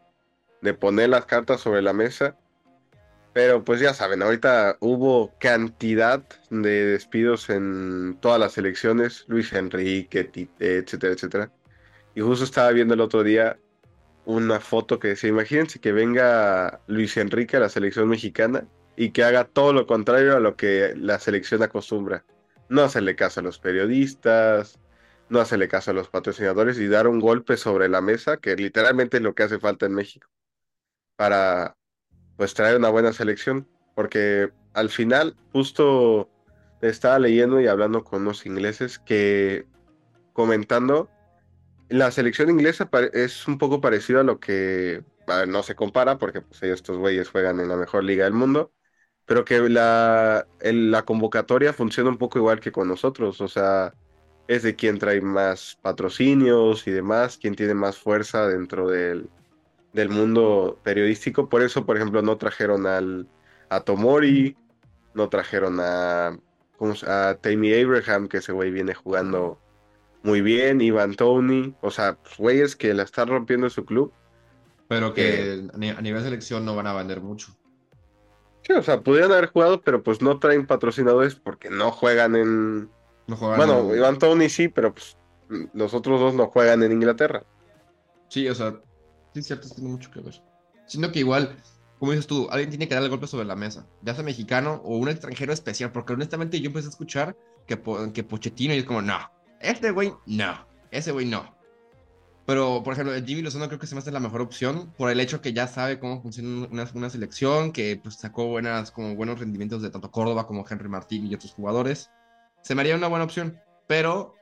de 0.61 0.75
poner 0.75 1.09
las 1.09 1.25
cartas 1.25 1.63
sobre 1.63 1.81
la 1.81 1.95
mesa. 1.95 2.37
Pero 3.33 3.65
pues 3.65 3.81
ya 3.81 3.95
saben, 3.95 4.23
ahorita 4.23 4.77
hubo 4.81 5.33
cantidad 5.39 6.23
de 6.51 6.87
despidos 6.87 7.49
en 7.49 8.19
todas 8.21 8.39
las 8.39 8.59
elecciones, 8.59 9.25
Luis 9.29 9.53
Enrique, 9.55 10.31
etcétera, 10.59 11.15
etcétera. 11.15 11.53
Y 12.15 12.21
justo 12.21 12.45
estaba 12.45 12.71
viendo 12.73 12.93
el 12.93 13.01
otro 13.01 13.23
día 13.23 13.59
una 14.27 14.61
foto 14.61 14.99
que 14.99 15.09
decía, 15.09 15.31
imagínense 15.31 15.81
que 15.81 15.93
venga 15.93 16.83
Luis 16.87 17.17
Enrique 17.17 17.57
a 17.57 17.61
la 17.61 17.71
selección 17.71 18.09
mexicana 18.09 18.67
y 18.95 19.11
que 19.13 19.25
haga 19.25 19.45
todo 19.45 19.73
lo 19.73 19.87
contrario 19.87 20.37
a 20.37 20.41
lo 20.41 20.55
que 20.55 20.93
la 20.97 21.19
selección 21.19 21.63
acostumbra. 21.63 22.27
No 22.69 22.83
hacerle 22.83 23.17
caso 23.17 23.41
a 23.41 23.43
los 23.43 23.59
periodistas, 23.59 24.79
no 25.31 25.41
hacerle 25.41 25.69
caso 25.69 25.91
a 25.91 25.95
los 25.95 26.09
patrocinadores 26.09 26.79
y 26.79 26.89
dar 26.89 27.07
un 27.09 27.21
golpe 27.21 27.57
sobre 27.57 27.89
la 27.89 28.01
mesa, 28.01 28.39
que 28.39 28.57
literalmente 28.57 29.19
es 29.19 29.23
lo 29.23 29.35
que 29.35 29.43
hace 29.43 29.59
falta 29.59 29.87
en 29.87 29.95
México 29.95 30.29
para 31.17 31.77
pues 32.37 32.55
traer 32.55 32.77
una 32.77 32.91
buena 32.91 33.13
selección, 33.13 33.69
porque 33.95 34.53
al 34.73 34.91
final 34.91 35.37
justo 35.53 36.31
estaba 36.81 37.19
leyendo 37.19 37.61
y 37.61 37.67
hablando 37.67 38.05
con 38.05 38.23
unos 38.23 38.47
ingleses 38.47 38.99
que 39.01 39.67
comentando 40.33 41.11
la 41.89 42.11
selección 42.11 42.51
inglesa 42.51 42.89
es 43.13 43.49
un 43.49 43.59
poco 43.59 43.81
parecido 43.81 44.21
a 44.21 44.23
lo 44.25 44.39
que 44.39 45.03
no 45.49 45.63
se 45.63 45.75
compara 45.75 46.19
porque 46.19 46.43
pues, 46.43 46.63
estos 46.63 46.99
güeyes 46.99 47.31
juegan 47.31 47.61
en 47.61 47.69
la 47.69 47.77
mejor 47.77 48.05
liga 48.05 48.25
del 48.25 48.35
mundo, 48.35 48.73
pero 49.25 49.45
que 49.45 49.69
la, 49.69 50.47
la 50.61 51.05
convocatoria 51.05 51.73
funciona 51.73 52.11
un 52.11 52.19
poco 52.19 52.39
igual 52.39 52.61
que 52.61 52.73
con 52.73 52.89
nosotros, 52.89 53.41
o 53.41 53.49
sea, 53.49 53.95
es 54.49 54.63
de 54.63 54.75
quién 54.75 54.99
trae 54.99 55.21
más 55.21 55.79
patrocinios 55.83 56.87
y 56.87 56.91
demás, 56.91 57.39
quién 57.41 57.55
tiene 57.55 57.75
más 57.75 57.99
fuerza 57.99 58.49
dentro 58.49 58.89
del, 58.89 59.29
del 59.93 60.09
mundo 60.09 60.81
periodístico. 60.83 61.49
Por 61.49 61.63
eso, 61.63 61.87
por 61.87 61.97
ejemplo, 61.97 62.23
no 62.23 62.37
trajeron 62.39 62.87
al, 62.87 63.29
a 63.69 63.81
Tomori, 63.81 64.57
no 65.15 65.29
trajeron 65.29 65.79
a, 65.81 66.39
¿cómo 66.79 66.95
se- 66.95 67.09
a 67.09 67.37
Tammy 67.41 67.73
Abraham, 67.81 68.27
que 68.27 68.39
ese 68.39 68.53
güey 68.53 68.71
viene 68.71 68.95
jugando 68.95 69.61
muy 70.23 70.41
bien, 70.41 70.81
Ivan 70.81 71.15
Tony, 71.15 71.75
o 71.81 71.91
sea, 71.91 72.17
pues, 72.17 72.37
güeyes 72.39 72.75
que 72.75 72.93
la 72.95 73.05
están 73.05 73.29
rompiendo 73.29 73.67
en 73.67 73.71
su 73.71 73.85
club. 73.85 74.13
Pero 74.89 75.13
que 75.13 75.69
a 75.73 75.77
ni- 75.77 75.91
a 75.91 76.01
nivel 76.01 76.23
selección 76.23 76.65
no 76.65 76.75
van 76.75 76.87
a 76.87 76.95
vender 76.95 77.21
mucho. 77.21 77.53
Sí, 78.63 78.73
o 78.73 78.83
sea, 78.83 79.01
pudieran 79.03 79.33
haber 79.33 79.47
jugado, 79.51 79.83
pero 79.83 80.03
pues 80.03 80.21
no 80.23 80.39
traen 80.39 80.67
patrocinadores 80.67 81.35
porque 81.35 81.69
no 81.71 81.91
juegan 81.91 82.35
en... 82.35 82.91
No 83.29 83.37
juegan 83.37 83.59
Bueno, 83.59 83.91
en- 83.93 83.97
Ivan 83.99 84.19
Tony 84.19 84.49
sí, 84.49 84.69
pero 84.69 84.93
pues 84.93 85.17
los 85.73 85.95
otros 85.95 86.19
dos 86.19 86.35
no 86.35 86.49
juegan 86.49 86.83
en 86.83 86.93
Inglaterra. 86.93 87.45
Sí, 88.29 88.49
o 88.49 88.55
sea, 88.55 88.75
sí, 89.33 89.43
cierto, 89.43 89.69
tiene 89.69 89.91
mucho 89.91 90.11
que 90.11 90.21
ver. 90.21 90.43
Siento 90.87 91.13
que 91.13 91.21
igual, 91.21 91.57
como 91.99 92.13
dices 92.13 92.27
tú, 92.27 92.49
alguien 92.51 92.71
tiene 92.71 92.89
que 92.89 92.95
dar 92.95 93.05
el 93.05 93.11
golpe 93.11 93.27
sobre 93.27 93.47
la 93.47 93.55
mesa, 93.57 93.87
ya 94.03 94.15
sea 94.15 94.25
mexicano 94.25 94.81
o 94.85 94.97
un 94.97 95.09
extranjero 95.09 95.53
especial, 95.53 95.93
porque 95.93 96.15
honestamente 96.15 96.61
yo 96.61 96.67
empecé 96.69 96.89
a 96.89 96.91
escuchar 96.91 97.37
que, 97.67 97.81
que 98.13 98.25
Pochettino 98.25 98.75
y 98.75 98.79
es 98.79 98.85
como, 98.85 99.03
no, 99.03 99.19
este 99.61 99.91
güey, 99.91 100.13
no, 100.27 100.67
ese 100.91 101.13
güey 101.13 101.27
no. 101.27 101.55
Pero, 102.47 102.83
por 102.83 102.95
ejemplo, 102.95 103.15
el 103.15 103.27
Jimmy 103.27 103.43
Lozano 103.43 103.67
creo 103.69 103.79
que 103.79 103.87
se 103.87 103.95
me 103.95 103.99
hace 103.99 104.11
la 104.11 104.21
mejor 104.21 104.41
opción 104.41 104.91
por 104.97 105.11
el 105.11 105.21
hecho 105.21 105.43
que 105.43 105.53
ya 105.53 105.67
sabe 105.69 105.99
cómo 105.99 106.23
funciona 106.23 106.67
una, 106.71 106.89
una 106.95 107.11
selección, 107.11 107.73
que 107.73 108.01
pues 108.03 108.15
sacó 108.15 108.47
buenas, 108.47 108.91
como 108.91 109.15
buenos 109.17 109.39
rendimientos 109.39 109.83
de 109.83 109.91
tanto 109.91 110.11
Córdoba 110.11 110.47
como 110.47 110.65
Henry 110.69 110.89
Martín 110.89 111.27
y 111.27 111.35
otros 111.35 111.53
jugadores. 111.53 112.11
Se 112.69 112.75
me 112.75 112.83
haría 112.83 112.97
una 112.97 113.07
buena 113.07 113.25
opción, 113.25 113.59
pero 113.87 114.35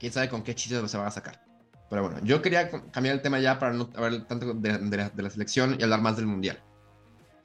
quién 0.00 0.12
sabe 0.12 0.28
con 0.28 0.42
qué 0.42 0.56
chistes 0.56 0.90
se 0.90 0.96
van 0.96 1.06
a 1.06 1.10
sacar. 1.12 1.40
Pero 1.88 2.02
bueno, 2.02 2.18
yo 2.24 2.42
quería 2.42 2.68
cambiar 2.90 3.14
el 3.14 3.22
tema 3.22 3.38
ya 3.38 3.60
para 3.60 3.72
no 3.74 3.88
hablar 3.94 4.26
tanto 4.26 4.54
de, 4.54 4.76
de 4.76 4.96
la, 4.96 5.08
de 5.08 5.22
la 5.22 5.30
selección 5.30 5.76
y 5.78 5.84
hablar 5.84 6.00
más 6.00 6.16
del 6.16 6.26
mundial. 6.26 6.60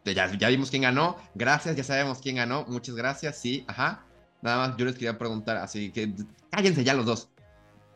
Ya, 0.03 0.33
ya 0.35 0.47
vimos 0.47 0.71
quién 0.71 0.81
ganó, 0.81 1.17
gracias, 1.35 1.75
ya 1.75 1.83
sabemos 1.83 2.21
quién 2.23 2.37
ganó, 2.37 2.65
muchas 2.67 2.95
gracias, 2.95 3.37
sí, 3.37 3.65
ajá. 3.67 4.03
Nada 4.41 4.57
más 4.67 4.77
yo 4.77 4.85
les 4.85 4.95
quería 4.95 5.15
preguntar, 5.15 5.57
así 5.57 5.91
que 5.91 6.11
cállense 6.49 6.83
ya 6.83 6.95
los 6.95 7.05
dos. 7.05 7.29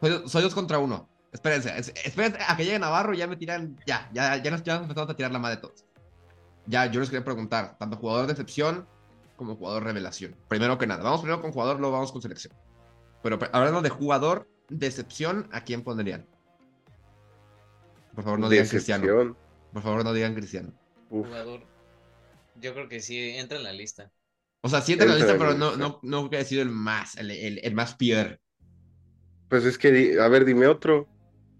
Soy, 0.02 0.22
soy 0.28 0.44
dos 0.44 0.54
contra 0.54 0.78
uno. 0.78 1.10
Espérense, 1.32 1.76
es- 1.76 1.94
espérense 2.06 2.38
a 2.48 2.56
que 2.56 2.64
llegue 2.64 2.78
Navarro 2.78 3.16
ya 3.16 3.26
me 3.26 3.38
tiran, 3.38 3.76
ya, 3.88 4.08
ya, 4.14 4.36
ya 4.38 4.52
nos, 4.52 4.62
ya 4.62 4.74
nos 4.76 4.84
empezamos 4.84 5.10
a 5.10 5.16
tirar 5.16 5.32
la 5.32 5.40
madre 5.40 5.58
todos. 5.58 5.84
Ya, 6.68 6.86
yo 6.86 7.00
les 7.00 7.10
quería 7.10 7.26
preguntar, 7.26 7.76
tanto 7.80 7.98
jugador 7.98 8.28
de 8.28 8.34
excepción 8.34 8.88
como 9.42 9.56
jugador 9.56 9.84
revelación. 9.86 10.36
Primero 10.48 10.78
que 10.78 10.86
nada, 10.86 11.02
vamos 11.02 11.22
primero 11.22 11.42
con 11.42 11.52
jugador, 11.52 11.80
luego 11.80 11.94
vamos 11.94 12.12
con 12.12 12.22
selección. 12.22 12.54
Pero 13.24 13.40
pe- 13.40 13.50
hablando 13.52 13.82
de 13.82 13.90
jugador 13.90 14.48
de 14.70 14.86
excepción, 14.86 15.50
¿a 15.52 15.64
quién 15.64 15.84
pondrían? 15.84 16.28
Por 18.14 18.24
favor, 18.24 18.38
no 18.40 18.50
digan 18.50 18.68
Cristiano. 18.68 19.04
Decepción. 19.04 19.38
Por 19.74 19.82
favor, 19.82 20.04
no 20.04 20.14
digan 20.14 20.36
Cristiano. 20.36 20.72
Uf. 21.10 21.26
Jugador. 21.26 21.62
Yo 22.62 22.74
creo 22.76 22.88
que 22.88 23.00
sí 23.00 23.18
entra 23.32 23.58
en 23.58 23.64
la 23.64 23.74
lista. 23.74 24.12
O 24.62 24.70
sea, 24.70 24.82
sí 24.82 24.92
entra 24.94 25.06
en 25.08 25.14
la 25.14 25.18
lista, 25.18 25.32
en 25.32 25.40
pero 25.40 25.52
la 25.54 25.58
no, 25.58 25.70
lista. 25.72 25.80
no, 25.88 26.00
no 26.04 26.28
voy 26.28 26.36
a 26.36 26.40
decir 26.40 26.60
el 26.60 26.70
más, 26.70 27.18
el, 27.18 27.32
el, 27.32 27.60
el 27.64 27.74
más 27.74 27.96
peor. 27.96 28.40
Pues 29.50 29.66
es 29.66 29.80
que, 29.80 30.20
a 30.22 30.28
ver, 30.28 30.46
dime 30.46 30.68
otro 30.68 31.08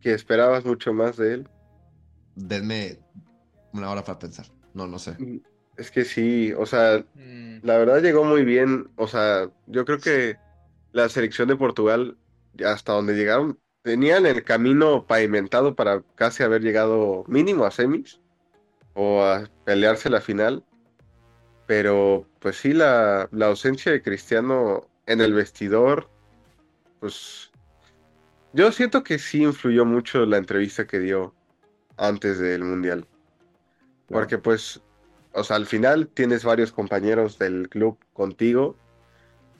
que 0.02 0.14
esperabas 0.14 0.64
mucho 0.66 0.94
más 0.94 1.18
de 1.18 1.34
él. 1.34 1.50
Denme 2.36 3.00
una 3.74 3.90
hora 3.90 4.04
para 4.04 4.20
pensar. 4.20 4.46
No, 4.76 4.86
no 4.86 5.00
sé. 5.00 5.18
Es 5.82 5.90
que 5.90 6.06
sí, 6.06 6.54
o 6.54 6.66
sea, 6.68 7.04
Mm, 7.16 7.60
la 7.64 7.78
verdad 7.78 8.02
llegó 8.02 8.24
muy 8.24 8.44
bien. 8.44 8.90
O 8.98 9.08
sea, 9.08 9.50
yo 9.68 9.86
creo 9.86 10.00
que 10.00 10.38
la 10.92 11.10
selección 11.10 11.48
de 11.48 11.56
Portugal, 11.56 12.18
hasta 12.66 12.94
donde 12.94 13.16
llegaron, 13.16 13.60
tenían 13.82 14.26
el 14.28 14.44
camino 14.44 15.08
pavimentado 15.08 15.76
para 15.76 16.04
casi 16.16 16.44
haber 16.44 16.62
llegado 16.62 17.24
mínimo 17.28 17.66
a 17.66 17.72
semis 17.72 18.20
o 18.94 19.24
a 19.24 19.50
pelearse 19.66 20.10
la 20.10 20.22
final. 20.22 20.64
Pero 21.68 22.28
pues 22.40 22.58
sí, 22.58 22.74
la, 22.74 23.30
la 23.32 23.48
ausencia 23.48 23.92
de 23.92 24.04
Cristiano 24.04 24.88
en 25.08 25.22
el 25.22 25.34
vestidor, 25.34 26.10
pues 27.00 27.52
yo 28.54 28.72
siento 28.72 29.04
que 29.04 29.18
sí 29.20 29.44
influyó 29.44 29.86
mucho 29.86 30.26
la 30.26 30.38
entrevista 30.38 30.86
que 30.86 31.00
dio 31.00 31.34
antes 31.98 32.40
del 32.40 32.64
Mundial. 32.64 33.08
Porque 34.08 34.38
pues, 34.38 34.82
o 35.34 35.44
sea, 35.44 35.56
al 35.56 35.66
final 35.66 36.08
tienes 36.08 36.44
varios 36.44 36.72
compañeros 36.72 37.38
del 37.40 37.70
club 37.70 37.98
contigo 38.14 38.76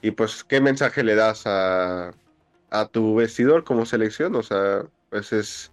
y 0.02 0.10
pues, 0.10 0.44
¿qué 0.44 0.60
mensaje 0.60 1.04
le 1.04 1.14
das 1.14 1.46
a, 1.46 2.12
a 2.70 2.86
tu 2.88 3.14
vestidor 3.14 3.64
como 3.64 3.86
selección? 3.86 4.34
O 4.34 4.42
sea, 4.42 4.84
pues 5.10 5.32
es 5.32 5.72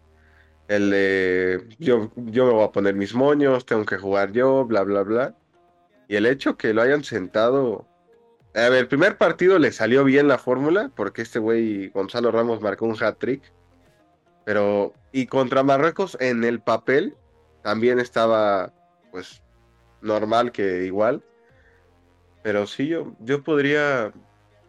el 0.67 0.91
de 0.91 1.67
yo, 1.79 2.11
yo 2.15 2.45
me 2.45 2.53
voy 2.53 2.63
a 2.63 2.71
poner 2.71 2.93
mis 2.93 3.15
moños, 3.15 3.65
tengo 3.65 3.85
que 3.85 3.97
jugar 3.97 4.31
yo, 4.31 4.65
bla, 4.65 4.83
bla, 4.83 5.01
bla. 5.01 5.35
Y 6.07 6.15
el 6.15 6.25
hecho 6.25 6.57
que 6.57 6.73
lo 6.73 6.81
hayan 6.81 7.03
sentado... 7.03 7.87
A 8.55 8.69
ver, 8.69 8.73
el 8.73 8.87
primer 8.87 9.17
partido 9.17 9.59
le 9.59 9.71
salió 9.71 10.03
bien 10.03 10.27
la 10.27 10.37
fórmula 10.37 10.91
porque 10.95 11.21
este 11.21 11.39
güey 11.39 11.89
Gonzalo 11.89 12.31
Ramos 12.31 12.61
marcó 12.61 12.85
un 12.85 13.01
hat-trick. 13.01 13.41
Pero, 14.45 14.93
y 15.11 15.27
contra 15.27 15.63
Marruecos 15.63 16.17
en 16.19 16.43
el 16.43 16.59
papel 16.59 17.15
también 17.61 17.99
estaba, 17.99 18.73
pues, 19.11 19.43
normal 20.01 20.51
que 20.51 20.85
igual. 20.85 21.23
Pero 22.43 22.67
sí, 22.67 22.87
yo, 22.87 23.13
yo 23.19 23.43
podría, 23.43 24.13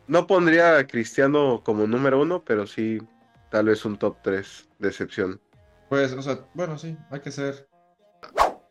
no 0.06 0.26
pondría 0.26 0.78
a 0.78 0.86
Cristiano 0.86 1.62
como 1.64 1.86
número 1.86 2.20
uno, 2.20 2.44
pero 2.44 2.66
sí, 2.66 2.98
tal 3.50 3.66
vez 3.66 3.84
un 3.84 3.96
top 3.96 4.16
3 4.22 4.68
de 4.78 4.88
excepción. 4.88 5.40
Pues, 5.88 6.12
o 6.12 6.22
sea, 6.22 6.46
bueno, 6.54 6.78
sí, 6.78 6.96
hay 7.10 7.20
que 7.20 7.30
ser. 7.30 7.68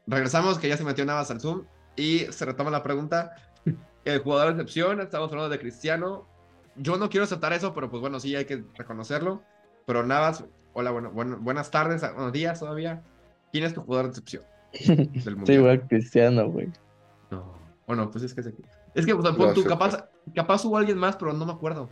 Regresamos, 0.07 0.57
que 0.57 0.67
ya 0.67 0.77
se 0.77 0.83
metió 0.83 1.05
Navas 1.05 1.31
al 1.31 1.39
Zoom 1.39 1.65
y 1.95 2.19
se 2.31 2.45
retoma 2.45 2.71
la 2.71 2.83
pregunta. 2.83 3.35
El 4.05 4.19
jugador 4.19 4.47
de 4.47 4.61
excepción, 4.61 5.01
estamos 5.01 5.29
hablando 5.29 5.49
de 5.49 5.59
Cristiano. 5.59 6.27
Yo 6.75 6.97
no 6.97 7.09
quiero 7.09 7.25
aceptar 7.25 7.53
eso, 7.53 7.73
pero 7.73 7.89
pues 7.89 8.01
bueno, 8.01 8.19
sí 8.19 8.35
hay 8.35 8.45
que 8.45 8.63
reconocerlo. 8.75 9.43
Pero 9.85 10.05
Navas, 10.05 10.45
hola, 10.73 10.91
bueno, 10.91 11.11
bueno, 11.11 11.37
buenas 11.39 11.69
tardes, 11.71 12.01
buenos 12.01 12.31
días 12.31 12.59
todavía. 12.59 13.03
¿Quién 13.51 13.65
es 13.65 13.73
tu 13.73 13.81
jugador 13.81 14.05
de 14.05 14.09
excepción 14.11 14.43
del 14.73 15.09
Estoy 15.13 15.35
mundial? 15.35 15.57
igual 15.57 15.87
cristiano, 15.87 16.49
güey. 16.49 16.69
No. 17.31 17.53
Bueno, 17.87 18.09
pues 18.11 18.23
es 18.23 18.33
que 18.33 18.41
es 18.41 18.47
aquí. 18.47 18.63
Es 18.93 19.05
que, 19.05 19.13
o 19.13 19.21
sea, 19.21 19.33
pon 19.33 19.53
tú, 19.53 19.63
capaz, 19.63 20.09
capaz 20.35 20.65
hubo 20.65 20.77
alguien 20.77 20.97
más, 20.97 21.15
pero 21.15 21.33
no 21.33 21.45
me 21.45 21.51
acuerdo. 21.53 21.89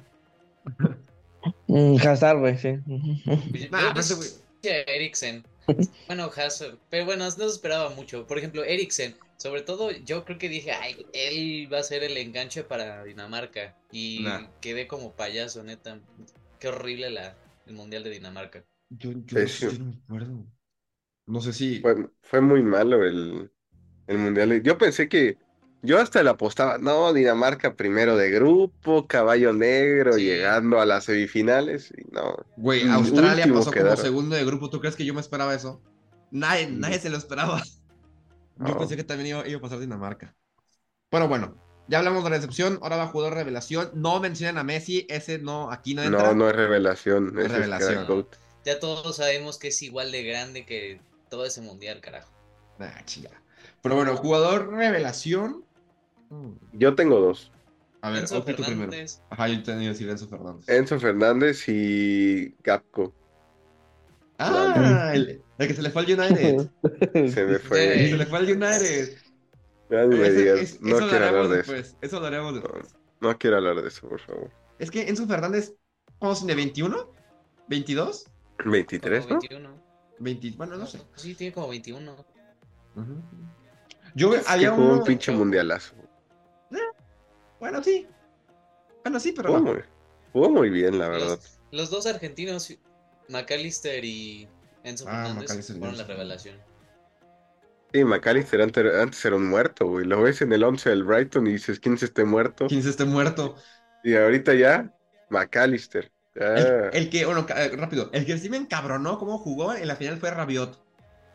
Mm, 1.67 1.95
Hazard, 2.05 2.39
güey, 2.39 2.57
sí. 2.57 2.79
Yo 2.85 3.67
Nah, 3.71 3.93
Eriksen. 4.63 5.45
Bueno, 6.07 6.29
Hazard. 6.35 6.77
Pero 6.89 7.05
bueno, 7.05 7.25
no 7.25 7.31
se 7.31 7.45
esperaba 7.45 7.89
mucho. 7.89 8.25
Por 8.25 8.37
ejemplo, 8.37 8.63
Eriksen. 8.63 9.15
Sobre 9.37 9.61
todo, 9.61 9.91
yo 9.91 10.25
creo 10.25 10.37
que 10.37 10.49
dije, 10.49 10.71
ay, 10.71 11.05
él 11.13 11.71
va 11.71 11.79
a 11.79 11.83
ser 11.83 12.03
el 12.03 12.17
enganche 12.17 12.63
para 12.63 13.03
Dinamarca. 13.03 13.75
Y 13.91 14.21
Nah. 14.23 14.47
quedé 14.61 14.87
como 14.87 15.11
payaso, 15.13 15.63
neta. 15.63 15.99
Qué 16.59 16.69
horrible 16.69 17.11
la, 17.11 17.35
el 17.67 17.73
Mundial 17.75 18.03
de 18.03 18.09
Dinamarca. 18.09 18.63
Yo, 18.89 19.11
yo 19.11 19.71
no 19.79 19.85
me 19.85 19.95
acuerdo. 20.03 20.45
No 21.27 21.41
sé 21.41 21.53
si. 21.53 21.79
Fue, 21.81 22.09
fue 22.21 22.41
muy 22.41 22.63
malo 22.63 23.03
el, 23.03 23.51
el 24.07 24.17
mundial. 24.17 24.61
Yo 24.63 24.77
pensé 24.77 25.07
que, 25.09 25.37
yo 25.81 25.99
hasta 25.99 26.23
le 26.23 26.29
apostaba, 26.29 26.77
no, 26.77 27.13
Dinamarca 27.13 27.75
primero 27.75 28.15
de 28.17 28.31
grupo, 28.31 29.07
caballo 29.07 29.53
negro, 29.53 30.13
Sí. 30.13 30.23
llegando 30.25 30.79
a 30.79 30.85
las 30.85 31.03
semifinales, 31.05 31.93
y 31.97 32.03
no. 32.11 32.37
Güey, 32.55 32.87
Australia 32.89 33.45
pasó 33.53 33.71
como 33.71 33.95
segundo 33.97 34.35
de 34.35 34.45
grupo. 34.45 34.69
¿Tú 34.69 34.79
crees 34.79 34.95
que 34.95 35.05
yo 35.05 35.13
me 35.13 35.21
esperaba 35.21 35.53
eso? 35.53 35.81
Nadie, 36.31 36.67
Mm. 36.67 36.79
nadie 36.79 36.99
se 36.99 37.09
lo 37.09 37.17
esperaba. 37.17 37.61
Yo 38.59 38.69
No. 38.73 38.77
pensé 38.79 38.95
que 38.95 39.03
también 39.03 39.27
iba, 39.27 39.47
iba 39.47 39.59
a 39.59 39.61
pasar 39.61 39.77
Dinamarca. 39.79 40.35
Pero 41.11 41.27
bueno, 41.27 41.55
ya 41.87 41.99
hablamos 41.99 42.23
de 42.23 42.31
la 42.31 42.37
excepción. 42.37 42.79
Ahora 42.81 42.97
va 42.97 43.05
jugador 43.07 43.35
revelación. 43.35 43.91
No 43.93 44.19
mencionan 44.19 44.57
a 44.57 44.63
Messi. 44.63 45.05
Ese 45.09 45.37
no, 45.37 45.71
aquí 45.71 45.93
no 45.93 46.01
entra. 46.01 46.23
No, 46.29 46.33
no 46.33 46.49
es 46.49 46.55
revelación, 46.55 47.33
No 47.35 47.41
es 47.41 47.51
revelación. 47.51 48.27
Ya 48.65 48.79
todos 48.79 49.15
sabemos 49.15 49.59
que 49.59 49.67
es 49.67 49.81
igual 49.83 50.11
de 50.11 50.23
grande 50.23 50.65
que 50.65 50.99
todo 51.29 51.45
ese 51.45 51.61
Mundial, 51.61 52.01
carajo. 52.01 52.31
Ah, 52.79 53.01
chinga. 53.05 53.31
Pero 53.81 53.95
bueno, 53.95 54.15
jugador 54.17 54.69
revelación. 54.73 55.63
Mm. 56.29 56.51
Yo 56.73 56.93
tengo 56.95 57.19
dos, 57.19 57.51
A 58.01 58.09
ver, 58.09 58.21
Enzo 58.21 58.39
tú 58.39 58.45
primero. 58.45 58.65
Fernández. 58.65 59.21
Ajá, 59.29 59.47
yo 59.47 59.63
tenía 59.63 59.83
que 59.83 59.87
decir 59.89 60.09
Enzo 60.09 60.27
Fernández. 60.27 60.67
Enzo 60.69 60.99
Fernández 60.99 61.63
y 61.67 62.55
Gapco. 62.63 63.13
Ah, 64.39 65.11
el, 65.13 65.41
el 65.57 65.67
que 65.67 65.73
se 65.73 65.81
le 65.81 65.89
fue 65.89 66.03
al 66.03 66.19
United. 66.19 66.69
Se 67.33 67.45
me 67.45 67.51
El 67.53 67.57
que 67.57 67.59
fue. 67.59 68.09
se 68.09 68.17
le 68.17 68.25
fue 68.27 68.37
al 68.39 68.45
United. 68.45 69.17
Ya 69.89 70.05
ni 70.05 70.15
me 70.17 70.29
digas, 70.29 70.59
es- 70.59 70.81
no 70.81 70.89
eso 70.97 70.99
lo 71.05 71.09
quiero 71.09 71.25
haremos 71.25 71.45
hablar 71.45 71.47
de 71.57 71.61
eso. 71.61 71.71
después. 71.73 71.97
Eso 72.01 72.19
lo 72.19 72.25
haremos 72.27 72.53
después. 72.55 72.95
No 73.21 73.37
quiero 73.39 73.57
hablar 73.57 73.81
de 73.81 73.87
eso, 73.87 74.07
por 74.07 74.19
favor. 74.19 74.51
Es 74.79 74.91
que 74.91 75.07
Enzo 75.09 75.25
Fernández, 75.25 75.73
¿cuántos 76.19 76.45
tiene? 76.45 76.61
¿21? 76.61 77.07
¿22? 77.69 78.25
23, 78.65 79.23
Como 79.25 79.33
¿no? 79.35 79.39
21. 79.39 79.86
20, 80.19 80.51
bueno, 80.57 80.75
no 80.77 80.85
sé. 80.85 80.99
Sí, 81.15 81.35
tiene 81.35 81.53
como 81.53 81.67
21. 81.69 82.13
Ujú. 82.95 83.21
Yo 84.15 84.33
Es 84.33 84.45
que 84.45 84.51
había 84.53 84.71
jugó 84.71 84.87
uno. 84.87 84.93
un 84.99 85.03
pinche 85.03 85.31
mundialazo. 85.31 85.93
Bueno, 87.59 87.83
sí. 87.83 88.07
Bueno, 89.03 89.19
sí, 89.19 89.31
pero 89.31 89.49
Jugó 89.49 89.59
no. 89.59 89.73
muy, 89.73 89.83
Jugó 90.33 90.49
muy 90.49 90.69
bien, 90.69 90.99
la 90.99 91.09
verdad. 91.09 91.39
Los, 91.39 91.59
los 91.71 91.89
dos 91.89 92.05
argentinos, 92.05 92.71
McAllister 93.29 94.03
y 94.05 94.47
Enzo 94.83 95.05
Ah, 95.07 95.25
Fernández, 95.25 95.67
fueron 95.67 95.97
la 95.97 96.03
revelación. 96.03 96.57
Sí, 97.93 98.03
McAllister 98.03 98.61
antes, 98.61 98.93
antes 98.95 99.25
era 99.25 99.35
un 99.37 99.47
muerto, 99.49 99.87
güey. 99.87 100.05
Lo 100.05 100.21
ves 100.21 100.41
en 100.41 100.51
el 100.53 100.63
11 100.63 100.89
del 100.89 101.03
Brighton 101.03 101.47
y 101.47 101.53
dices, 101.53 101.79
¿quién 101.79 101.95
es 101.95 102.03
este 102.03 102.25
muerto? 102.25 102.67
¿Quién 102.67 102.83
se 102.83 102.89
esté 102.89 103.05
muerto? 103.05 103.55
Y 104.03 104.15
ahorita 104.15 104.53
ya, 104.53 104.93
McAllister. 105.29 106.11
Ya. 106.39 106.55
El, 106.55 106.89
el 106.93 107.09
que, 107.09 107.25
bueno, 107.25 107.45
eh, 107.55 107.71
rápido, 107.75 108.09
el 108.13 108.25
que 108.25 108.37
sí 108.37 108.49
me 108.49 108.57
encabronó 108.57 109.17
cómo 109.17 109.37
jugó 109.39 109.73
en 109.73 109.87
la 109.87 109.95
final 109.95 110.17
fue 110.17 110.29
Rabiot. 110.31 110.79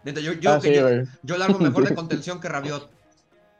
Yo, 0.04 0.32
yo, 0.32 0.52
Ah, 0.52 0.60
sí, 0.60 0.74
yo, 0.74 0.88
yo 1.22 1.36
largo 1.38 1.58
mejor 1.58 1.88
de 1.88 1.94
contención 1.94 2.40
que 2.40 2.48
Rabiot. 2.48 2.90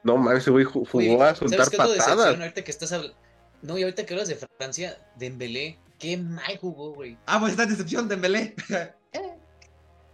No 0.04 0.16
mames, 0.16 0.42
ese 0.42 0.50
güey 0.50 0.64
ju- 0.64 0.86
jugó 0.88 0.98
Oye, 0.98 1.14
a 1.14 1.34
¿sabes 1.34 1.38
soltar 1.38 1.70
patadas. 1.70 1.94
decepción 1.96 2.42
ahorita 2.42 2.64
que 2.64 2.70
estás 2.70 2.92
hablando? 2.92 3.16
No, 3.62 3.78
y 3.78 3.82
ahorita 3.84 4.04
que 4.04 4.14
hablas 4.14 4.28
de 4.28 4.38
Francia, 4.58 4.98
Dembélé, 5.16 5.78
qué 5.98 6.16
mal 6.16 6.58
jugó, 6.60 6.94
güey. 6.94 7.16
Ah, 7.26 7.38
pues 7.38 7.52
esta 7.52 7.66
decepción 7.66 8.08
de 8.08 8.14
Dembélé. 8.16 8.54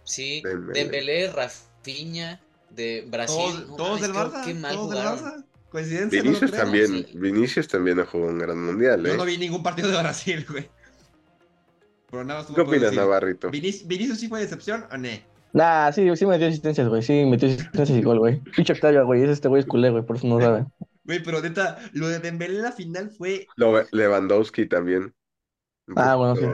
Sí, 0.03 0.41
Dembélé. 0.43 0.79
Dembélé, 0.83 1.31
Rafinha, 1.31 2.41
de 2.71 3.05
Brasil. 3.09 3.35
Todos, 3.37 3.67
no 3.69 3.75
todos 3.75 4.01
mames, 4.01 4.01
del 4.01 4.11
qué- 4.11 4.17
Barça, 4.19 4.45
Qué 4.45 4.53
mal 4.55 4.73
todos 4.75 4.89
del 4.89 4.99
jugaron. 4.99 5.19
Barça. 5.25 5.45
Coincidencia, 5.69 6.21
Vinicius 6.23 6.51
también, 6.51 6.87
sí. 6.87 7.11
Vinicius 7.13 7.67
también 7.67 7.97
no 7.97 8.05
jugó 8.07 8.25
un 8.25 8.39
gran 8.39 8.59
mundial, 8.59 9.03
Yo 9.05 9.13
¿eh? 9.13 9.17
no 9.17 9.23
vi 9.25 9.37
ningún 9.37 9.61
partido 9.61 9.89
de 9.91 9.97
Brasil, 9.99 10.43
güey. 10.49 10.67
Pero 12.11 12.23
nada 12.23 12.41
más 12.43 12.51
¿Qué 12.51 12.61
opinas, 12.61 12.93
Navarrito? 12.93 13.49
¿Vinic- 13.51 13.85
¿Vinicius 13.87 14.19
sí 14.19 14.27
fue 14.27 14.39
decepción 14.41 14.85
o 14.91 14.97
no? 14.97 15.09
Nah, 15.53 15.91
sí, 15.91 16.15
sí 16.15 16.25
metió 16.25 16.47
asistencias, 16.47 16.87
güey. 16.87 17.01
Sí, 17.01 17.25
metió 17.25 17.47
asistencias 17.47 17.97
y 17.97 18.01
gol, 18.01 18.19
güey. 18.19 18.39
Pinche 18.55 18.73
Octavio, 18.73 19.05
güey. 19.05 19.23
Es 19.23 19.29
este 19.29 19.47
güey 19.47 19.61
es 19.61 19.65
culé, 19.65 19.89
güey. 19.89 20.03
Por 20.05 20.15
eso 20.15 20.27
no 20.27 20.39
sabe. 20.39 20.65
Güey, 21.05 21.23
pero 21.23 21.41
neta, 21.41 21.79
lo 21.93 22.07
de 22.07 22.19
Dembélé 22.19 22.57
en 22.57 22.61
la 22.63 22.71
final 22.71 23.09
fue... 23.09 23.47
Lo- 23.55 23.83
Lewandowski 23.91 24.67
también. 24.67 25.13
Ah, 25.95 26.15
bueno, 26.15 26.35
sí. 26.35 26.45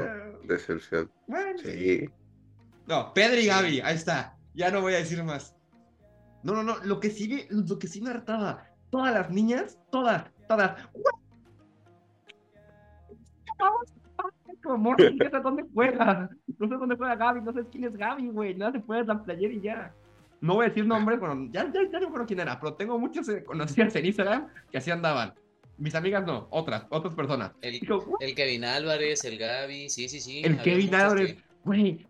Decepción. 0.48 1.12
Bueno, 1.28 1.60
Sí. 1.62 2.10
No, 2.88 3.14
Pedri 3.14 3.42
y. 3.42 3.48
Gaby, 3.48 3.82
ahí 3.82 3.96
está. 3.96 4.38
Ya 4.54 4.72
no 4.72 4.80
voy 4.82 4.94
a 4.94 4.98
decir 4.98 5.22
más. 5.24 5.56
No, 6.44 6.54
no, 6.54 6.64
no, 6.64 6.78
lo 6.84 7.00
que 7.00 7.10
sigue, 7.10 7.48
lo 7.50 7.80
que 7.80 7.88
sí 7.88 8.00
me 8.02 8.12
hartaba. 8.12 8.66
Todas 8.92 9.14
las 9.14 9.30
niñas, 9.32 9.78
todas, 9.92 10.26
todas. 10.48 10.76
Como 14.66 14.78
morro, 14.80 14.98
no 15.12 15.30
sé 15.30 15.40
dónde 15.42 15.64
juega. 15.74 16.30
No 16.58 16.68
sé 16.68 16.76
dónde 16.76 16.96
juega 16.98 17.16
Gaby, 17.16 17.42
no 17.42 17.54
sé 17.54 17.62
quién 17.72 17.84
es 17.86 17.96
Gaby, 17.96 18.28
güey. 18.30 18.56
Nada 18.56 18.72
se 18.74 18.80
puede 18.80 19.06
la 19.06 19.24
playera 19.24 19.54
y 19.54 19.62
ya. 19.62 19.94
No 20.42 20.56
voy 20.56 20.66
a 20.66 20.70
decir 20.70 20.86
nombres, 20.86 21.20
bueno, 21.20 21.48
ya, 21.52 21.64
ya, 21.72 21.82
ya 21.92 22.00
no 22.00 22.06
recuerdo 22.08 22.26
quién 22.28 22.40
era, 22.40 22.60
pero 22.60 22.74
tengo 22.74 23.00
muchos 23.00 23.28
eh, 23.30 23.44
conocidas 23.44 23.96
en 23.96 24.06
Instagram 24.06 24.48
que 24.72 24.78
así 24.78 24.92
andaban. 24.92 25.34
Mis 25.78 25.94
amigas 25.96 26.26
no, 26.26 26.48
otras, 26.52 26.86
otras 26.90 27.14
personas. 27.16 27.52
El, 27.62 27.80
Digo, 27.80 27.98
"What?". 28.00 28.22
el 28.22 28.36
Kevin 28.36 28.64
Álvarez, 28.66 29.24
el 29.26 29.38
Gaby, 29.38 29.90
sí, 29.90 30.08
sí, 30.10 30.20
sí. 30.20 30.42
El 30.44 30.62
Kevin 30.62 30.94
Álvarez, 30.96 31.34
que- 31.34 31.44
güey, 31.64 32.08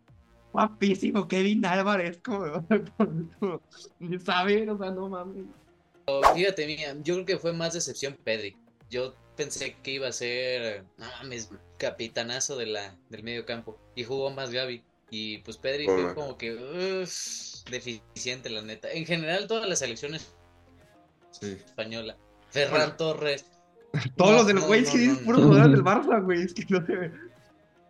guapísimo 0.51 1.27
Kevin 1.27 1.65
Álvarez, 1.65 2.19
como, 2.23 2.65
ni 3.99 4.19
sabe, 4.19 4.69
o 4.69 4.77
sea, 4.77 4.91
no 4.91 5.09
mames. 5.09 5.45
Fíjate, 6.35 6.67
mía, 6.67 6.95
yo 7.03 7.15
creo 7.15 7.25
que 7.25 7.37
fue 7.37 7.53
más 7.53 7.73
decepción 7.73 8.15
Pedri. 8.23 8.55
Yo 8.89 9.13
pensé 9.35 9.75
que 9.83 9.91
iba 9.91 10.07
a 10.07 10.11
ser, 10.11 10.83
no 10.97 11.05
mames, 11.21 11.49
capitanazo 11.77 12.55
de 12.57 12.67
la, 12.67 12.95
del 13.09 13.23
medio 13.23 13.45
campo. 13.45 13.77
Y 13.95 14.03
jugó 14.03 14.29
más 14.31 14.51
Gaby. 14.51 14.83
Y 15.11 15.37
pues 15.39 15.57
Pedri 15.57 15.85
fue 15.85 16.13
como 16.15 16.37
que 16.37 16.55
uf, 16.55 17.69
deficiente, 17.69 18.49
la 18.49 18.61
neta. 18.61 18.91
En 18.91 19.05
general, 19.05 19.47
todas 19.47 19.67
las 19.69 19.79
selecciones 19.79 20.33
Sí. 21.31 21.57
españolas. 21.65 22.17
Ferran 22.49 22.79
Bueno. 22.79 22.95
Torres. 22.95 23.45
Todos 24.17 24.31
No, 24.31 24.37
los 24.37 24.47
del 24.47 24.55
no, 24.57 24.67
güey, 24.67 24.81
no, 24.81 24.87
es 24.87 24.91
que 24.91 24.97
dices 24.97 25.19
no, 25.19 25.25
puros 25.25 25.41
no. 25.41 25.47
jugadores 25.47 25.71
del 25.75 25.83
Barça, 25.85 26.23
güey, 26.23 26.41
es 26.41 26.53
que 26.53 26.65
no 26.69 26.85
se 26.85 26.95
ve. 26.95 27.11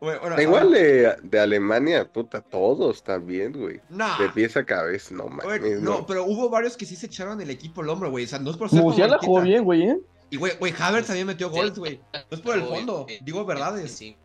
Bueno, 0.02 0.20
bueno, 0.22 0.42
Igual 0.42 0.72
de, 0.72 1.16
de 1.24 1.40
Alemania, 1.40 2.12
puta, 2.12 2.42
todos 2.42 3.02
también, 3.04 3.54
güey. 3.54 3.80
Nah, 3.90 4.20
De 4.20 4.30
pies 4.30 4.56
a 4.58 4.64
cabeza, 4.66 5.16
no 5.16 5.28
mames. 5.28 5.62
no, 5.82 6.00
no. 6.00 6.06
pero 6.06 6.26
hubo 6.26 6.50
varios 6.50 6.76
que 6.78 6.86
sí 6.86 6.96
se 6.96 7.06
echaron 7.08 7.40
el 7.42 7.50
equipo 7.50 7.82
al 7.82 7.90
hombro, 7.90 8.12
güey, 8.12 8.26
o 8.26 8.28
sea, 8.28 8.38
no 8.40 8.52
es 8.52 8.58
por 8.58 8.70
ser 8.70 8.82
Musiala 8.82 9.18
jugó 9.20 9.42
bien, 9.42 9.64
güey, 9.64 9.84
¿eh? 9.84 10.00
Y 10.30 10.38
güey, 10.38 10.58
güey, 10.58 10.74
Havertz 10.78 11.08
también 11.08 11.28
metió 11.28 11.50
goles, 11.50 11.78
güey. 11.78 12.02
No 12.14 12.22
es 12.38 12.42
por 12.42 12.56
el 12.56 12.64
fondo, 12.64 13.06
bien, 13.06 13.24
digo 13.24 13.40
bien, 13.40 13.48
verdades. 13.48 13.92
sí. 13.92 14.18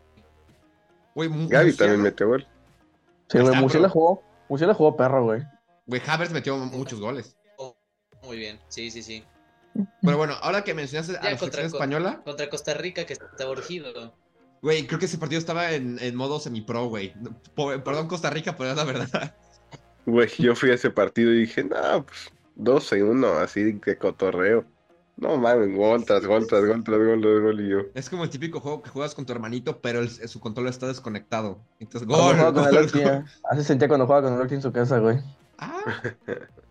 Güey, 1.13 1.29
Gaby 1.47 1.73
también 1.73 2.01
metió 2.01 2.27
gol. 2.27 2.47
Sí, 3.29 3.39
güey. 3.39 3.55
Musiala 3.57 3.89
jugó. 3.89 4.23
Musiala 4.49 4.73
jugó 4.73 4.95
perro, 4.97 5.25
güey. 5.25 5.41
Güey, 5.85 6.01
Havertz 6.05 6.31
metió 6.31 6.57
muchos 6.57 6.99
goles. 6.99 7.37
Muy 8.23 8.37
bien, 8.37 8.59
sí, 8.67 8.91
sí, 8.91 9.01
sí. 9.01 9.23
Pero 10.01 10.17
bueno, 10.17 10.33
ahora 10.41 10.63
que 10.63 10.73
mencionaste 10.73 11.17
a 11.17 11.21
Ya 11.21 11.29
la 11.31 11.37
contra- 11.37 11.57
selección 11.57 11.65
española, 11.81 12.21
Contra 12.23 12.49
Costa 12.49 12.73
Rica, 12.73 13.05
que 13.05 13.13
está 13.13 13.49
urgido. 13.49 14.13
güey, 14.61 14.85
creo 14.85 14.99
que 14.99 15.05
ese 15.05 15.17
partido 15.17 15.39
estaba 15.39 15.71
en, 15.71 15.97
en 15.99 16.15
modo 16.15 16.39
semi-pro, 16.39 16.87
güey. 16.87 17.13
Perdón, 17.55 18.07
Costa 18.07 18.29
Rica, 18.29 18.55
pero 18.57 18.71
es 18.71 18.75
la 18.77 18.83
verdad. 18.83 19.35
Güey, 20.05 20.29
yo 20.39 20.55
fui 20.55 20.71
a 20.71 20.75
ese 20.75 20.89
partido 20.89 21.31
y 21.31 21.41
dije, 21.41 21.63
no, 21.63 22.05
pues 22.05 22.29
12 22.55 23.03
1, 23.03 23.27
así 23.39 23.63
de 23.71 23.97
cotorreo. 23.97 24.65
No 25.21 25.37
mames, 25.37 25.75
gol 25.77 26.03
tras 26.03 26.25
gol 26.25 26.47
tras 26.47 26.65
gol 26.65 26.83
tras 26.83 26.97
gol 26.97 27.21
tras 27.21 27.41
gol 27.41 27.61
y 27.61 27.69
yo. 27.69 27.79
Es 27.93 28.09
como 28.09 28.23
el 28.23 28.29
típico 28.31 28.59
juego 28.59 28.81
que 28.81 28.89
juegas 28.89 29.13
con 29.13 29.25
tu 29.25 29.31
hermanito, 29.31 29.79
pero 29.79 29.99
el- 29.99 30.09
su 30.09 30.39
control 30.39 30.67
está 30.67 30.87
desconectado. 30.87 31.63
Entonces, 31.79 32.07
Cuando 32.07 32.25
gol, 32.25 32.65
el 32.65 32.73
gol, 32.73 32.91
gol. 32.91 33.01
¿eh? 33.01 33.23
Así 33.49 33.63
sentía 33.63 33.87
cuando 33.87 34.07
jugaba 34.07 34.23
con 34.27 34.33
el 34.33 34.41
Octi 34.41 34.55
en 34.55 34.61
su 34.63 34.71
casa, 34.73 34.97
güey. 34.99 35.19
Ah, 35.59 35.83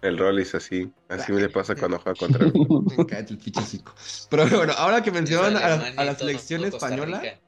El 0.00 0.18
rol 0.18 0.38
es 0.40 0.54
así. 0.54 0.92
Así 1.08 1.32
me 1.32 1.40
le 1.42 1.48
pasa 1.48 1.76
cuando 1.76 1.98
juega 2.00 2.18
contra 2.18 2.46
me 2.46 3.06
cae 3.06 3.20
el 3.28 3.38
hocico. 3.56 3.94
Pero 4.30 4.48
bueno, 4.48 4.72
ahora 4.76 5.02
que 5.02 5.12
mencionan 5.12 5.56
a, 5.56 5.76
la- 6.02 6.10
a 6.10 6.14
selección 6.16 6.64
española, 6.64 7.20
Rica. 7.20 7.40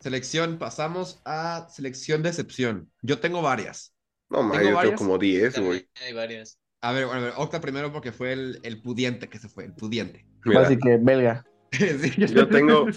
selección, 0.00 0.58
pasamos 0.58 1.20
a 1.24 1.68
selección 1.70 2.22
de 2.22 2.30
excepción. 2.30 2.90
Yo 3.02 3.20
tengo 3.20 3.42
varias. 3.42 3.94
No 4.28 4.42
mames, 4.42 4.68
yo 4.68 4.74
varias. 4.74 4.94
tengo 4.96 4.96
como 5.08 5.18
10, 5.18 5.58
güey. 5.60 5.88
Hay 6.04 6.12
varias. 6.14 6.59
A 6.82 6.92
ver, 6.92 7.06
bueno, 7.06 7.20
a 7.20 7.24
ver, 7.24 7.32
Octa 7.36 7.60
primero 7.60 7.92
porque 7.92 8.10
fue 8.12 8.32
el, 8.32 8.58
el 8.62 8.80
pudiente 8.80 9.28
que 9.28 9.38
se 9.38 9.48
fue, 9.48 9.64
el 9.66 9.72
pudiente. 9.74 10.24
Mira, 10.44 10.62
Así 10.62 10.78
que 10.78 10.96
belga. 10.96 11.44
Sí, 11.72 11.86
Yo 12.34 12.48
tengo- 12.48 12.88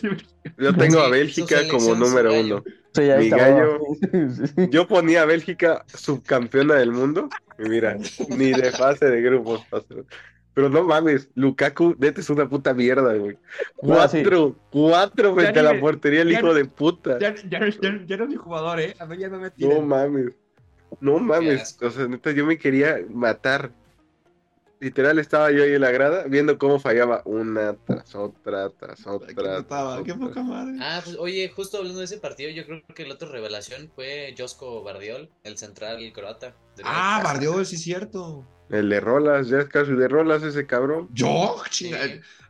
yo 0.58 0.76
tengo 0.76 1.00
a 1.02 1.10
Bélgica 1.10 1.60
como 1.69 1.93
número 1.93 2.32
gallo. 2.32 2.56
uno. 2.56 2.63
Sí, 2.96 3.02
ahí 3.04 3.19
Mi 3.19 3.26
está. 3.26 3.38
gallo. 3.38 3.80
Yo 4.72 4.88
ponía 4.88 5.22
a 5.22 5.26
Bélgica 5.26 5.86
subcampeona 5.93 6.76
del 6.76 6.91
mundo. 6.91 7.30
Y 7.63 7.69
mira, 7.69 7.98
ni 8.30 8.52
de 8.52 8.72
fase 8.72 9.06
de 9.06 9.22
grupos. 9.22 9.62
Pero 10.56 10.69
no 10.69 10.84
mames, 10.84 11.30
Lukaku, 11.36 11.96
neta 12.00 12.22
es 12.22 12.30
una 12.32 12.50
puta 12.50 12.74
mierda, 12.74 13.13
güey. 13.15 13.38
Cuatro, 13.76 14.56
cuatro 14.72 15.36
frente 15.36 15.60
a 15.60 15.63
la 15.63 15.80
portería, 15.80 16.22
el 16.22 16.32
hijo 16.32 16.54
de 16.54 16.65
puta. 16.65 17.19
Ya, 17.19 17.36
ya, 17.50 17.60
ya, 17.69 18.04
ya 18.08 18.17
no 18.17 18.24
es 18.24 18.30
mi 18.30 18.36
jugador, 18.38 18.80
¿eh? 18.80 18.96
A 19.00 19.06
ver, 19.06 19.19
ya 19.19 19.30
no 19.30 19.39
me 19.39 19.52
No 19.58 19.82
mames. 19.82 20.36
No 21.00 21.20
mames. 21.20 21.78
O 21.82 21.90
sea, 21.90 22.08
neta, 22.08 22.32
yo 22.32 22.46
me 22.46 22.58
quería 22.58 22.98
matar. 23.10 23.72
Literal 24.80 25.18
estaba 25.20 25.50
yo 25.52 25.64
ahí 25.64 25.74
en 25.74 25.82
la 25.82 25.92
grada 25.92 26.26
viendo 26.28 26.58
cómo 26.58 26.78
fallaba 26.80 27.22
una 27.26 27.74
tras 27.86 28.14
otra, 28.16 28.70
tras 28.70 29.06
otra. 29.08 29.28
qué 30.04 30.14
poca 30.14 30.44
madre. 30.44 30.74
Ah, 30.82 31.00
pues 31.04 31.16
oye, 31.18 31.50
justo 31.56 31.78
hablando 31.78 32.00
de 32.00 32.06
ese 32.06 32.18
partido, 32.18 32.50
yo 32.52 32.66
creo 32.66 32.82
que 32.94 33.06
la 33.06 33.14
otra 33.14 33.30
revelación 33.30 33.90
fue 33.96 34.36
Josko 34.38 34.84
Bardiol, 34.84 35.30
el 35.44 35.58
central 35.58 36.00
croata. 36.14 36.56
Ah. 36.84 37.22
Bardiol, 37.24 37.66
sí 37.66 37.76
es 37.76 37.84
cierto. 37.84 38.46
El 38.70 38.90
de 38.90 39.00
Rolas, 39.00 39.50
ya 39.50 39.60
es 39.60 39.68
casi 39.68 39.92
de 39.92 40.08
Rolas 40.08 40.42
ese 40.42 40.66
cabrón. 40.66 41.08
Yo, 41.14 41.58
Sí. 41.70 41.92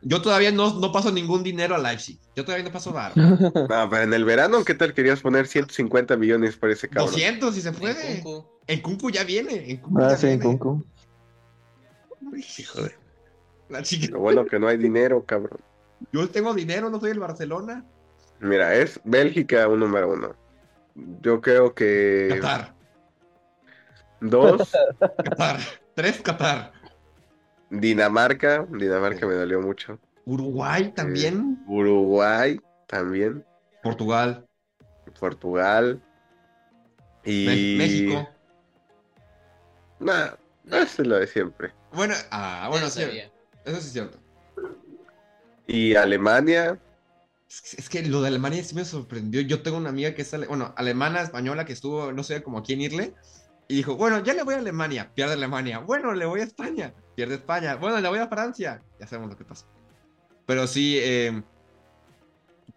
yo 0.04 0.22
todavía 0.22 0.52
no, 0.52 0.80
no 0.80 0.92
paso 0.92 1.12
ningún 1.12 1.44
dinero 1.44 1.76
a 1.76 1.80
Leipzig. 1.80 2.18
Yo 2.36 2.46
todavía 2.46 2.64
no 2.66 2.72
paso 2.72 2.94
bar. 2.94 3.12
No, 3.16 3.90
pero 3.90 4.04
en 4.04 4.14
el 4.14 4.24
verano, 4.24 4.64
¿qué 4.64 4.74
tal 4.74 4.94
querías 4.94 5.22
poner 5.22 5.48
150 5.48 6.16
millones 6.16 6.56
por 6.56 6.70
ese 6.72 6.88
cabrón? 6.88 7.12
200 7.12 7.54
si 7.54 7.62
se 7.62 7.70
En 7.70 7.76
puede. 7.76 8.22
Kunku. 8.22 8.46
En 8.68 8.82
Kunku 8.82 9.10
ya 9.10 9.24
viene. 9.24 9.70
En 9.70 9.78
Kunku 9.78 10.00
Ah, 10.02 10.10
ya 10.12 10.18
sí, 10.18 10.28
viene. 10.28 10.44
Kunku. 10.44 10.86
Hijo 12.36 12.82
de... 12.84 12.92
La 13.70 13.82
chica. 13.82 14.08
Lo 14.12 14.20
bueno 14.20 14.46
que 14.46 14.60
no 14.60 14.68
hay 14.68 14.78
dinero, 14.78 15.24
cabrón. 15.26 15.60
Yo 16.12 16.30
tengo 16.30 16.54
dinero, 16.54 16.90
no 16.90 17.00
soy 17.00 17.12
el 17.12 17.20
Barcelona. 17.20 17.84
Mira, 18.40 18.76
es 18.76 19.00
Bélgica 19.04 19.68
un 19.68 19.80
número 19.80 20.12
uno. 20.12 20.36
Yo 21.22 21.42
creo 21.42 21.74
que 21.74 22.38
Qatar. 22.42 22.76
dos, 24.20 24.72
Qatar. 25.00 25.60
Tres 25.96 26.22
Qatar. 26.22 26.74
Dinamarca, 27.70 28.68
Dinamarca 28.70 29.26
me 29.26 29.34
dolió 29.34 29.62
mucho. 29.62 29.98
Uruguay 30.26 30.92
también. 30.92 31.64
Uruguay 31.68 32.60
también, 32.88 33.46
Portugal. 33.82 34.46
Portugal 35.20 36.02
y 37.24 37.46
Me- 37.78 37.84
México. 37.84 38.30
Nah, 40.00 40.32
es 40.72 41.00
la 41.00 41.20
de 41.20 41.28
siempre. 41.28 41.74
Bueno, 41.94 42.16
ah, 42.32 42.68
bueno, 42.70 42.90
sí, 42.90 43.02
eso 43.66 43.80
sí 43.82 43.88
es 43.88 43.94
cierto. 43.94 44.20
Y 45.68 45.96
Alemania, 45.96 46.80
Es 47.50 47.74
es 47.76 47.90
que 47.90 48.04
lo 48.04 48.22
de 48.22 48.28
Alemania 48.30 48.64
sí 48.64 48.76
me 48.76 48.86
sorprendió. 48.86 49.42
Yo 49.42 49.62
tengo 49.64 49.78
una 49.78 49.90
amiga 49.90 50.14
que 50.16 50.24
es, 50.24 50.34
ale- 50.34 50.48
bueno, 50.48 50.74
alemana, 50.78 51.22
española, 51.22 51.66
que 51.66 51.74
estuvo, 51.74 52.12
no 52.12 52.24
sé, 52.24 52.44
como 52.44 52.60
a 52.60 52.64
quién 52.64 52.82
irle. 52.82 53.14
Y 53.68 53.76
dijo, 53.76 53.96
bueno, 53.96 54.24
ya 54.24 54.34
le 54.34 54.44
voy 54.44 54.56
a 54.56 54.60
Alemania, 54.60 55.12
pierde 55.14 55.34
Alemania. 55.34 55.80
Bueno, 55.80 56.14
le 56.14 56.26
voy 56.26 56.42
a 56.42 56.44
España, 56.44 56.94
pierde 57.16 57.36
España. 57.36 57.76
Bueno, 57.76 58.00
le 58.02 58.10
voy 58.10 58.20
a 58.20 58.28
Francia. 58.28 58.84
Ya 59.00 59.08
sabemos 59.08 59.32
lo 59.32 59.38
que 59.38 59.46
pasa. 59.46 59.68
Pero 60.46 60.68
sí, 60.68 60.98
eh, 61.00 61.44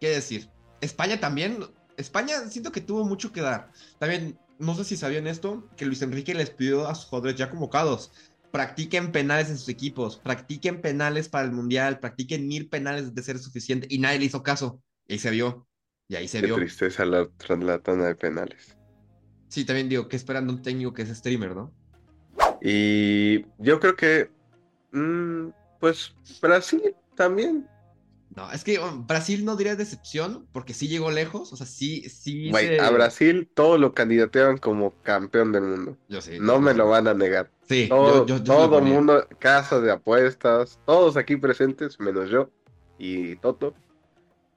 ¿qué 0.00 0.08
decir? 0.10 0.50
España 0.80 1.20
también. 1.20 1.64
España 1.96 2.40
siento 2.48 2.72
que 2.72 2.80
tuvo 2.80 3.04
mucho 3.04 3.32
que 3.32 3.40
dar. 3.40 3.72
También, 3.98 4.38
no 4.58 4.74
sé 4.74 4.84
si 4.84 4.96
sabían 4.96 5.26
esto, 5.26 5.68
que 5.76 5.86
Luis 5.86 6.02
Enrique 6.02 6.34
les 6.34 6.50
pidió 6.50 6.86
a 6.88 6.94
sus 6.94 7.06
jugadores 7.06 7.36
ya 7.36 7.50
convocados. 7.50 8.12
Practiquen 8.52 9.12
penales 9.12 9.50
en 9.50 9.58
sus 9.58 9.68
equipos, 9.68 10.18
practiquen 10.18 10.80
penales 10.80 11.28
para 11.28 11.44
el 11.44 11.52
Mundial, 11.52 11.98
practiquen 12.00 12.46
mil 12.46 12.68
penales 12.68 13.14
de 13.14 13.22
ser 13.22 13.38
suficiente. 13.38 13.86
Y 13.90 13.98
nadie 13.98 14.18
le 14.18 14.24
hizo 14.26 14.42
caso. 14.42 14.80
Y 15.06 15.14
ahí 15.14 15.18
se 15.18 15.30
vio. 15.30 15.66
Y 16.08 16.14
ahí 16.16 16.28
se 16.28 16.40
Qué 16.40 16.46
vio. 16.46 16.56
tristeza 16.56 17.04
la, 17.04 17.28
tras 17.36 17.58
la 17.62 17.78
tanda 17.80 18.06
de 18.06 18.14
penales. 18.14 18.76
Sí, 19.48 19.64
también 19.64 19.88
digo, 19.88 20.08
que 20.08 20.16
esperando 20.16 20.52
un 20.52 20.62
técnico 20.62 20.92
que 20.94 21.02
es 21.02 21.08
streamer, 21.10 21.54
¿no? 21.54 21.72
Y 22.62 23.42
yo 23.58 23.78
creo 23.80 23.96
que, 23.96 24.30
mm, 24.92 25.48
pues 25.80 26.14
Brasil 26.40 26.94
también. 27.14 27.68
No, 28.36 28.52
es 28.52 28.64
que 28.64 28.78
um, 28.78 29.06
Brasil 29.06 29.44
no 29.46 29.56
diría 29.56 29.76
decepción, 29.76 30.46
porque 30.52 30.74
sí 30.74 30.88
llegó 30.88 31.10
lejos, 31.10 31.52
o 31.54 31.56
sea, 31.56 31.66
sí, 31.66 32.06
sí. 32.10 32.50
Güey, 32.50 32.66
se- 32.66 32.80
a 32.80 32.90
Brasil 32.90 33.50
todos 33.54 33.80
lo 33.80 33.94
candidateaban 33.94 34.58
como 34.58 34.92
campeón 35.02 35.52
del 35.52 35.62
mundo. 35.62 35.96
Yo 36.08 36.20
sí. 36.20 36.32
No 36.38 36.60
me 36.60 36.74
lo 36.74 36.86
van 36.88 37.08
a 37.08 37.14
negar. 37.14 37.50
Sí, 37.66 37.86
Todo, 37.88 38.26
yo, 38.26 38.36
yo- 38.36 38.44
yo 38.44 38.44
todo 38.44 38.80
mundo, 38.82 39.26
casas 39.38 39.82
de 39.82 39.90
apuestas, 39.90 40.78
todos 40.84 41.16
aquí 41.16 41.36
presentes, 41.36 41.98
menos 41.98 42.28
yo 42.30 42.50
y 42.98 43.36
Toto, 43.36 43.74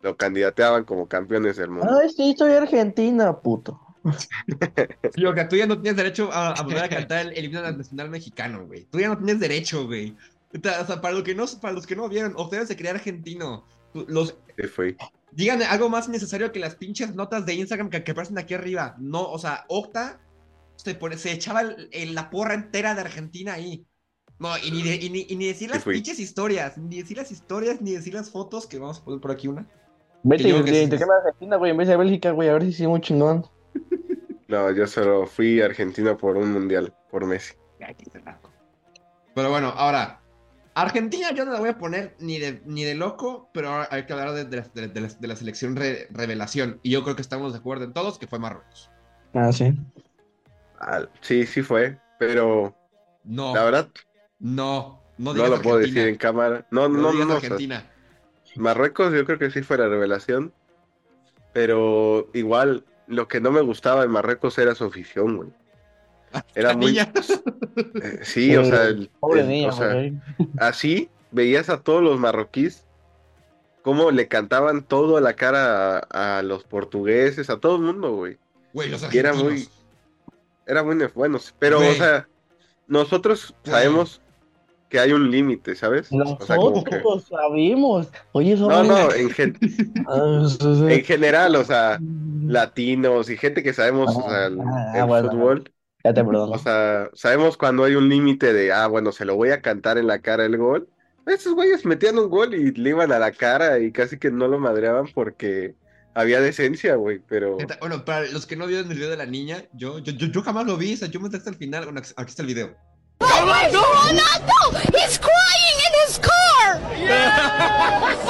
lo 0.02 0.16
candidateaban 0.18 0.84
como 0.84 1.08
campeones 1.08 1.56
del 1.56 1.70
mundo. 1.70 1.90
Ay, 2.02 2.10
sí, 2.10 2.36
soy 2.38 2.52
argentina, 2.52 3.40
puto. 3.40 3.80
Sí, 5.16 5.26
o 5.26 5.34
sea, 5.34 5.48
tú 5.50 5.56
ya 5.56 5.66
no 5.68 5.80
tienes 5.82 5.98
derecho 5.98 6.32
a, 6.32 6.52
a 6.54 6.64
volver 6.64 6.84
a 6.84 6.90
cantar 6.90 7.28
el, 7.28 7.34
el 7.34 7.46
himno 7.46 7.62
nacional 7.62 8.10
mexicano, 8.10 8.66
güey. 8.66 8.86
Tú 8.86 9.00
ya 9.00 9.08
no 9.10 9.18
tienes 9.18 9.40
derecho, 9.40 9.86
güey. 9.88 10.16
O 10.54 10.86
sea, 10.86 11.02
para, 11.02 11.14
lo 11.14 11.24
que 11.24 11.36
no, 11.36 11.46
para 11.62 11.74
los 11.74 11.86
que 11.86 11.96
no 11.96 12.10
vieron, 12.10 12.36
ustedes 12.36 12.68
se 12.68 12.76
creía 12.76 12.92
argentino. 12.92 13.66
Los, 13.94 14.38
fue. 14.76 14.96
digan 15.32 15.62
algo 15.64 15.90
más 15.90 16.10
necesario 16.10 16.52
que 16.52 16.60
las 16.60 16.76
pinches 16.76 17.14
notas 17.16 17.46
de 17.46 17.54
Instagram 17.56 17.90
que, 17.90 18.04
que 18.04 18.12
aparecen 18.12 18.38
aquí 18.38 18.54
arriba. 18.54 18.96
No, 19.00 19.30
o 19.30 19.38
sea, 19.40 19.66
Octa 19.68 20.22
se, 20.76 20.96
pone, 20.96 21.18
se 21.18 21.32
echaba 21.32 21.62
el- 21.62 21.90
el- 21.92 22.16
la 22.16 22.30
porra 22.30 22.54
entera 22.54 22.96
de 22.96 23.02
Argentina 23.02 23.54
ahí. 23.54 23.86
No, 24.40 24.58
y 24.58 24.72
ni, 24.72 24.84
de- 24.84 24.96
y 24.96 25.10
ni, 25.10 25.26
y 25.30 25.36
ni 25.36 25.48
decir 25.48 25.70
las 25.70 25.84
pinches 25.84 26.20
historias, 26.20 26.78
ni 26.78 27.02
decir 27.02 27.18
las 27.18 27.32
historias, 27.32 27.82
ni 27.82 27.92
decir 27.92 28.14
las 28.14 28.30
fotos, 28.32 28.66
que 28.68 28.80
vamos 28.80 29.00
a 29.00 29.04
poner 29.04 29.20
por 29.20 29.32
aquí 29.32 29.48
una. 29.48 29.68
Vete 30.24 30.44
de 30.44 30.50
sí. 30.98 31.04
a 31.04 31.18
Argentina, 31.18 31.58
güey, 31.58 31.72
en 31.72 31.78
vez 31.78 31.88
de 31.88 31.98
Bélgica, 31.98 32.32
güey, 32.32 32.50
a 32.50 32.54
ver 32.54 32.64
si 32.64 32.74
sí 32.74 32.88
muy 32.88 33.02
chingón. 33.02 33.46
No, 34.48 34.72
yo 34.72 34.88
solo 34.88 35.28
fui 35.28 35.62
a 35.62 35.66
Argentina 35.66 36.18
por 36.18 36.36
un 36.38 36.52
mundial, 36.52 36.94
por 37.12 37.26
Messi. 37.26 37.54
Pero 39.36 39.50
bueno, 39.50 39.68
ahora, 39.76 40.22
Argentina 40.82 41.32
yo 41.34 41.46
no 41.46 41.52
la 41.54 41.60
voy 41.60 41.70
a 41.70 41.78
poner 41.78 42.16
ni 42.20 42.40
de, 42.40 42.62
ni 42.66 42.84
de 42.84 42.96
loco, 42.96 43.50
pero 43.54 43.70
ahora 43.70 43.88
hay 43.92 44.06
que 44.06 44.14
hablar 44.14 44.34
de, 44.34 44.46
de 44.46 44.58
la, 44.58 44.64
de- 44.74 44.88
de 44.88 45.02
la- 45.02 45.08
de 45.08 45.28
la 45.28 45.36
selección 45.36 45.76
re- 45.76 46.08
revelación. 46.12 46.80
Y 46.84 46.92
yo 46.92 47.04
creo 47.04 47.16
que 47.16 47.22
estamos 47.22 47.54
de 47.54 47.60
acuerdo 47.60 47.86
en 47.86 47.94
todos 47.94 48.18
que 48.20 48.28
fue 48.28 48.40
Marruecos. 48.40 48.90
Ah, 49.34 49.52
sí. 49.52 49.74
Ah, 50.80 51.08
sí, 51.22 51.46
sí 51.46 51.62
fue, 51.62 52.00
pero 52.18 52.76
No, 53.24 53.54
la 53.54 53.64
verdad 53.64 53.90
no, 54.40 55.02
no 55.18 55.26
no 55.26 55.34
digas 55.34 55.50
lo 55.52 55.62
puedo 55.62 55.78
decir 55.80 55.98
en 56.08 56.16
cámara. 56.16 56.66
No, 56.72 56.88
No, 56.88 57.02
no, 57.02 57.12
digas 57.12 57.28
no, 57.28 57.36
o 57.36 57.40
sea, 57.40 57.50
Argentina. 57.50 57.92
Marruecos 58.56 59.14
yo 59.14 59.26
creo 59.26 59.38
que 59.38 59.52
sí 59.52 59.62
fue 59.62 59.78
la 59.78 59.88
revelación, 59.88 60.54
pero 61.54 62.30
igual 62.34 62.86
lo 63.08 63.28
que 63.28 63.42
no 63.42 63.52
me 63.52 63.62
gustaba 63.62 64.02
de 64.02 64.08
Marruecos 64.08 64.58
era 64.58 64.76
su 64.76 64.86
afición, 64.86 65.38
güey. 65.38 65.50
Era 66.56 66.76
muy... 66.76 66.88
niña. 66.88 67.12
eh, 68.02 68.20
sí, 68.24 68.56
o 68.56 68.66
sea, 68.66 68.84
el- 68.86 69.10
Pobre 69.20 69.42
el- 69.42 69.48
niña, 69.48 69.70
o 69.70 69.72
sea, 69.72 69.94
güey. 69.94 70.14
así 70.60 71.10
veías 71.32 71.70
a 71.70 71.82
todos 71.82 72.02
los 72.04 72.20
marroquíes 72.20 72.86
cómo 73.82 74.12
le 74.12 74.28
cantaban 74.28 74.84
todo 74.84 75.18
a 75.18 75.22
la 75.22 75.34
cara 75.36 76.00
a, 76.10 76.38
a 76.40 76.44
los 76.44 76.64
portugueses, 76.64 77.50
a 77.50 77.58
todo 77.60 77.78
el 77.78 77.82
mundo, 77.84 78.14
güey. 78.16 78.38
Güey, 78.74 78.90
los 78.90 79.14
Y 79.14 79.18
era 79.18 79.34
muy- 79.34 79.68
Era 80.68 80.84
muy 80.84 80.96
nef- 80.96 81.14
bueno, 81.14 81.40
pero 81.58 81.78
Güey. 81.78 81.92
o 81.92 81.94
sea, 81.96 82.28
nosotros 82.88 83.56
Güey. 83.66 83.74
sabemos 83.76 84.22
que 84.90 85.00
hay 85.00 85.12
un 85.14 85.30
límite, 85.32 85.76
¿sabes? 85.76 86.10
O 86.12 86.46
sea, 86.46 86.58
que- 86.58 86.64
Nosotros 86.64 87.26
sabemos. 87.30 88.10
Oye, 88.32 88.54
eso 88.54 88.68
No, 88.68 88.84
no, 88.84 89.14
en, 89.14 89.30
gen- 89.32 89.58
Ah, 90.08 90.48
en 90.90 91.04
general, 91.04 91.56
o 91.56 91.64
sea, 91.64 92.00
latinos 92.46 93.30
y 93.30 93.38
gente 93.38 93.62
que 93.64 93.74
sabemos 93.74 94.16
o 94.16 94.30
sea, 94.30 94.48
el, 94.48 94.60
Ah, 94.62 94.94
el 94.96 95.06
bueno. 95.06 95.32
fútbol, 95.32 95.72
Ya 96.04 96.14
te 96.14 96.24
perdono. 96.26 96.52
o 96.52 96.58
sea, 96.58 97.10
sabemos 97.14 97.58
cuando 97.58 97.84
hay 97.84 97.96
un 97.96 98.10
límite 98.10 98.54
de, 98.54 98.72
ah, 98.72 98.88
bueno, 98.88 99.12
se 99.12 99.26
lo 99.26 99.36
voy 99.36 99.50
a 99.52 99.62
cantar 99.62 99.98
en 99.98 100.08
la 100.08 100.20
cara 100.20 100.46
el 100.46 100.58
gol. 100.58 100.88
Esos 101.26 101.54
güeyes 101.54 101.86
metían 101.86 102.18
un 102.18 102.30
gol 102.30 102.54
y 102.56 102.72
le 102.72 102.90
iban 102.90 103.12
a 103.12 103.20
la 103.20 103.32
cara 103.32 103.80
y 103.80 103.92
casi 103.92 104.18
que 104.18 104.32
no 104.32 104.48
lo 104.48 104.58
madreaban 104.58 105.08
porque 105.14 105.76
había 106.16 106.42
decencia, 106.42 106.96
güey, 106.96 107.20
pero... 107.20 107.58
Bueno, 107.80 108.04
para 108.04 108.28
los 108.28 108.48
que 108.48 108.56
no 108.56 108.66
vieron 108.66 108.90
el 108.90 108.98
video 108.98 109.12
de 109.12 109.18
la 109.18 109.28
niña, 109.28 109.64
yo, 109.74 110.00
yo, 110.00 110.12
yo, 110.14 110.28
yo 110.28 110.42
jamás 110.42 110.66
lo 110.66 110.76
vi, 110.76 110.96
o 110.96 110.98
sea, 110.98 111.08
yo 111.08 111.20
me 111.20 111.28
entré 111.28 111.38
hasta 111.38 111.52
el 111.52 111.56
final. 111.56 111.86
Bueno, 111.86 112.02
aquí 112.02 112.30
está 112.30 112.42
el 112.42 112.48
video. 112.48 112.76
Ronaldo! 113.20 113.82
He's 114.94 115.20
crying 115.20 115.80
in 115.86 115.94
his 116.08 116.20
car! 116.20 116.80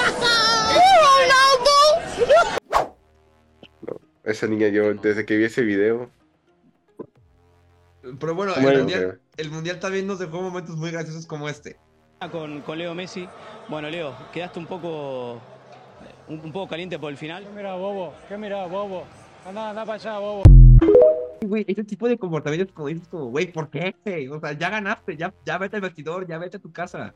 Ronaldo! 2.75 2.95
Esa 4.23 4.47
niña, 4.47 4.67
yo 4.67 4.93
desde 4.93 5.25
que 5.25 5.37
vi 5.37 5.45
ese 5.45 5.61
video, 5.61 6.11
Pero 8.01 8.33
bueno, 8.35 8.55
el, 8.55 8.61
Bueno. 8.63 8.79
mundial, 8.79 9.21
el 9.37 9.51
mundial 9.51 9.79
también 9.79 10.07
nos 10.07 10.19
dejó 10.19 10.41
momentos 10.41 10.75
muy 10.77 10.91
graciosos 10.91 11.25
como 11.25 11.49
este. 11.49 11.77
Con, 12.31 12.61
con 12.61 12.77
Leo 12.77 12.93
Messi. 12.95 13.27
Bueno, 13.67 13.89
Leo, 13.89 14.13
quedaste 14.33 14.59
un 14.59 14.65
poco, 14.65 15.39
un, 16.27 16.39
un 16.39 16.51
poco 16.51 16.69
caliente 16.69 16.97
por 16.99 17.11
el 17.11 17.17
final. 17.17 17.43
¿Qué 17.43 17.49
mira, 17.49 17.75
bobo? 17.75 18.13
¿Qué 18.27 18.37
mira, 18.37 18.65
bobo? 18.67 19.03
Anda, 19.45 19.69
anda 19.69 19.85
para 19.85 19.95
allá, 19.95 20.19
bobo. 20.19 20.43
Güey, 21.41 21.65
ese 21.67 21.83
tipo 21.83 22.07
de 22.07 22.17
comportamientos 22.17 22.73
como 22.73 22.87
dices, 22.89 23.07
como, 23.07 23.25
güey, 23.25 23.51
¿por 23.51 23.69
qué? 23.69 23.95
O 24.31 24.39
sea, 24.39 24.51
ya 24.53 24.69
ganaste, 24.69 25.15
ya, 25.15 25.33
ya 25.45 25.57
vete 25.57 25.77
al 25.77 25.81
vestidor, 25.81 26.27
ya 26.27 26.37
vete 26.37 26.57
a 26.57 26.59
tu 26.59 26.71
casa. 26.71 27.13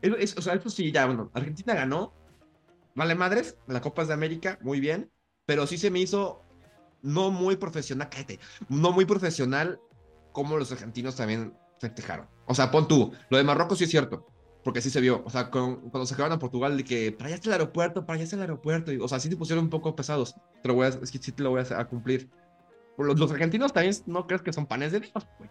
Eso, 0.00 0.16
es- 0.16 0.36
o 0.36 0.42
sea, 0.42 0.54
eso 0.54 0.70
sí, 0.70 0.90
ya, 0.92 1.06
bueno, 1.06 1.30
Argentina 1.34 1.74
ganó. 1.74 2.12
Vale 2.94 3.14
madres, 3.14 3.56
la 3.68 3.80
Copa 3.80 4.04
de 4.04 4.12
América, 4.14 4.58
muy 4.62 4.80
bien. 4.80 5.10
Pero 5.46 5.66
sí 5.66 5.78
se 5.78 5.90
me 5.90 6.00
hizo 6.00 6.42
no 7.02 7.30
muy 7.30 7.56
profesional, 7.56 8.08
cállate, 8.10 8.38
no 8.68 8.92
muy 8.92 9.04
profesional 9.04 9.80
como 10.32 10.56
los 10.56 10.70
argentinos 10.72 11.16
también 11.16 11.54
festejaron. 11.78 12.26
O 12.46 12.54
sea, 12.54 12.70
pon 12.70 12.86
tú, 12.88 13.12
lo 13.30 13.36
de 13.38 13.44
Marruecos 13.44 13.78
sí 13.78 13.84
es 13.84 13.90
cierto, 13.90 14.26
porque 14.64 14.80
sí 14.82 14.90
se 14.90 15.00
vio. 15.00 15.22
O 15.24 15.30
sea, 15.30 15.50
con- 15.50 15.88
cuando 15.90 16.06
se 16.06 16.14
acabaron 16.14 16.36
a 16.36 16.38
Portugal, 16.38 16.76
de 16.76 16.84
que 16.84 17.12
para 17.12 17.26
allá 17.28 17.36
está 17.36 17.48
el 17.48 17.52
aeropuerto, 17.54 18.04
para 18.04 18.16
allá 18.16 18.24
está 18.24 18.36
el 18.36 18.42
aeropuerto. 18.42 18.92
y- 18.92 18.98
o 18.98 19.08
sea, 19.08 19.18
sí 19.20 19.28
te 19.30 19.36
pusieron 19.36 19.64
un 19.64 19.70
poco 19.70 19.94
pesados. 19.96 20.34
Te 20.62 20.68
lo 20.68 20.74
voy 20.74 20.86
a, 20.86 20.88
es 20.88 21.10
que 21.10 21.18
sí 21.18 21.32
te 21.32 21.42
lo 21.42 21.50
voy 21.50 21.62
a, 21.70 21.80
a 21.80 21.84
cumplir. 21.86 22.28
Los, 22.98 23.18
los 23.18 23.30
argentinos 23.30 23.72
también 23.72 23.94
no 24.06 24.26
crees 24.26 24.42
que 24.42 24.52
son 24.52 24.66
panes 24.66 24.92
de 24.92 25.00
Dios, 25.00 25.12
güey. 25.38 25.48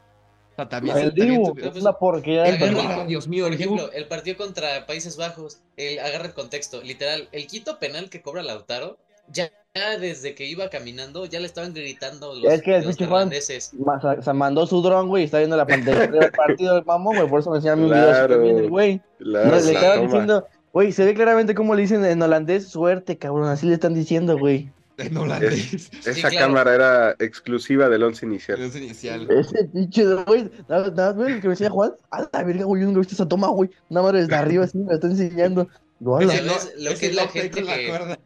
O 0.51 0.55
sea, 0.55 0.69
también. 0.69 0.97
El 0.97 1.05
también 1.09 1.29
Dibu, 1.31 1.49
tuvieron- 1.53 1.75
es 1.77 1.81
una 1.81 1.93
porquería 1.93 2.45
El- 2.45 2.61
el- 2.61 3.07
Dios 3.07 3.27
mío, 3.27 3.45
Por 3.45 3.53
el 3.53 3.57
Dibu. 3.57 3.75
ejemplo, 3.75 3.93
el 3.97 4.07
partido 4.07 4.37
contra 4.37 4.85
Países 4.85 5.17
Bajos, 5.17 5.61
el, 5.77 5.97
agarra 5.99 6.25
el 6.27 6.33
contexto, 6.33 6.81
literal, 6.83 7.27
el 7.31 7.47
quito 7.47 7.79
penal 7.79 8.09
que 8.11 8.21
cobra 8.21 8.43
Lautaro, 8.43 8.99
ya 9.29 9.49
desde 9.97 10.35
que 10.35 10.45
iba 10.45 10.69
caminando, 10.69 11.25
ya 11.25 11.39
le 11.39 11.45
estaban 11.45 11.73
gritando 11.73 12.33
los, 12.35 12.51
Es 12.51 12.61
que 12.61 12.75
el 12.77 12.83
los 12.83 12.95
pinche 12.97 13.05
Juan- 13.05 13.29
neerlandeses. 13.29 13.73
Ma- 13.75 13.99
Se 14.15 14.21
se 14.21 14.33
mandó 14.33 14.65
su 14.67 14.81
dron, 14.81 15.07
güey, 15.07 15.23
y 15.23 15.25
está 15.25 15.37
viendo 15.39 15.55
la 15.57 15.65
pantalla 15.65 16.07
del 16.07 16.31
partido 16.31 16.75
del 16.75 16.85
mamón, 16.85 17.15
güey, 17.15 17.27
por 17.29 17.39
eso 17.39 17.51
me 17.51 17.59
video 17.59 17.75
así 17.83 17.87
Claro. 17.89 18.35
también 18.35 18.57
el 18.57 18.69
güey. 18.69 19.01
la, 19.19 19.45
No, 19.45 19.51
le 19.51 19.57
estaban 19.57 19.91
toma. 19.97 20.01
diciendo, 20.07 20.47
güey, 20.73 20.91
se 20.91 21.05
ve 21.05 21.13
claramente 21.13 21.55
cómo 21.55 21.73
le 21.75 21.81
dicen 21.83 22.03
en 22.05 22.21
holandés, 22.21 22.67
suerte, 22.67 23.17
cabrón, 23.17 23.47
así 23.49 23.67
le 23.67 23.73
están 23.75 23.93
diciendo, 23.93 24.37
güey. 24.37 24.69
En 24.97 25.15
holandés. 25.15 25.89
Esa 25.93 26.13
Sí, 26.13 26.19
claro. 26.21 26.37
cámara 26.39 26.75
era 26.75 27.15
exclusiva 27.19 27.87
del 27.87 28.03
once 28.03 28.25
inicial. 28.25 28.61
Es 28.61 28.75
inicial. 28.75 29.27
Ese 29.31 29.63
pinche, 29.65 30.03
güey, 30.25 30.49
nada 30.67 30.89
nada 30.91 31.13
más 31.13 31.27
que 31.39 31.47
me 31.47 31.49
decía 31.51 31.69
Juan, 31.69 31.93
a 32.11 32.27
la 32.33 32.43
verga, 32.43 32.65
güey, 32.65 32.81
yo 32.81 32.87
nunca 32.87 32.97
he 32.97 33.01
visto 33.01 33.13
esa 33.15 33.25
toma, 33.27 33.47
güey, 33.47 33.69
una 33.89 34.01
madre 34.01 34.19
desde 34.21 34.35
arriba 34.35 34.65
así 34.65 34.77
me 34.77 34.87
la 34.87 34.95
está 34.95 35.07
enseñando. 35.07 35.67
Yo, 36.01 36.15
a 36.15 36.21
la- 36.23 36.33
Ese- 36.33 36.47
¿Sabes 36.47 36.73
lo 36.77 36.95
que 36.97 37.05
es 37.07 37.15
la 37.15 37.27
gente 37.27 37.61
que- 37.63 37.87
cuerda. 37.89 38.17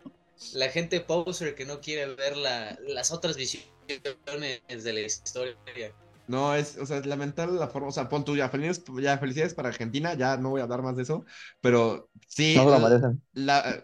La 0.54 0.70
gente 0.70 1.00
poser 1.02 1.56
que 1.56 1.66
no 1.66 1.80
quiere 1.80 2.14
ver 2.16 2.38
la, 2.38 2.78
las 2.88 3.12
otras 3.12 3.38
visiones 3.38 3.70
de 4.84 4.94
la 4.94 5.02
historia. 5.02 5.56
No, 6.28 6.56
es, 6.56 6.78
o 6.78 6.86
sea, 6.86 6.98
es 6.98 7.06
lamentable 7.06 7.60
la 7.60 7.68
forma, 7.68 7.90
o 7.90 7.92
sea, 7.92 8.08
pon 8.08 8.24
tú 8.24 8.36
ya, 8.36 8.48
felicidades, 8.50 8.84
ya 9.02 9.18
felicidades 9.18 9.54
para 9.54 9.70
Argentina, 9.70 10.14
ya 10.14 10.38
no 10.38 10.52
voy 10.52 10.62
a 10.62 10.64
hablar 10.64 10.82
más 10.82 10.96
de 10.96 11.04
eso, 11.04 11.26
pero 11.60 12.10
sí, 12.28 12.56
no 12.56 12.70
la- 12.70 13.00
la- 13.34 13.84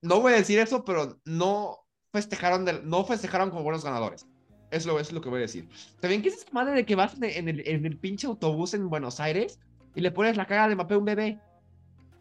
no 0.00 0.20
voy 0.20 0.32
a 0.32 0.36
decir 0.36 0.58
eso, 0.58 0.84
pero 0.84 1.20
no 1.24 1.78
festejaron, 2.12 2.64
del- 2.64 2.88
no 2.88 3.04
festejaron 3.04 3.50
como 3.50 3.62
buenos 3.62 3.84
ganadores. 3.84 4.26
Es 4.70 4.86
lo, 4.86 4.98
es 4.98 5.12
lo 5.12 5.20
que 5.20 5.28
voy 5.28 5.38
a 5.38 5.42
decir. 5.42 5.68
¿Saben 6.00 6.22
qué 6.22 6.28
es 6.30 6.36
esa 6.36 6.50
madre 6.52 6.74
de 6.74 6.86
que 6.86 6.96
vas 6.96 7.14
en 7.14 7.24
el, 7.24 7.30
en 7.36 7.48
el, 7.48 7.68
en 7.68 7.86
el 7.86 7.98
pinche 7.98 8.26
autobús 8.26 8.74
en 8.74 8.88
Buenos 8.88 9.20
Aires 9.20 9.60
y 9.94 10.00
le 10.00 10.10
pones 10.10 10.36
la 10.36 10.46
cara 10.46 10.68
de 10.68 10.74
Mbappé 10.74 10.94
a 10.94 10.98
un 10.98 11.04
bebé? 11.04 11.40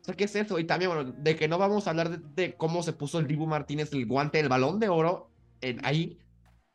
O 0.05 0.09
sea, 0.09 0.15
¿qué 0.15 0.25
es 0.25 0.35
eso? 0.35 0.59
Y 0.59 0.65
también, 0.65 0.91
bueno, 0.93 1.15
de 1.17 1.35
que 1.35 1.47
no 1.47 1.57
vamos 1.57 1.87
a 1.87 1.89
hablar 1.89 2.11
de, 2.11 2.19
de 2.35 2.53
cómo 2.53 2.83
se 2.83 2.93
puso 2.93 3.17
el 3.17 3.25
Dibu 3.25 3.47
Martínez 3.47 3.91
el 3.91 4.05
guante 4.05 4.37
del 4.37 4.49
balón 4.49 4.79
de 4.79 4.87
oro 4.87 5.31
en, 5.61 5.83
ahí 5.83 6.19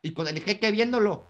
y 0.01 0.11
con 0.11 0.27
el 0.27 0.41
jeque 0.41 0.69
viéndolo. 0.69 1.25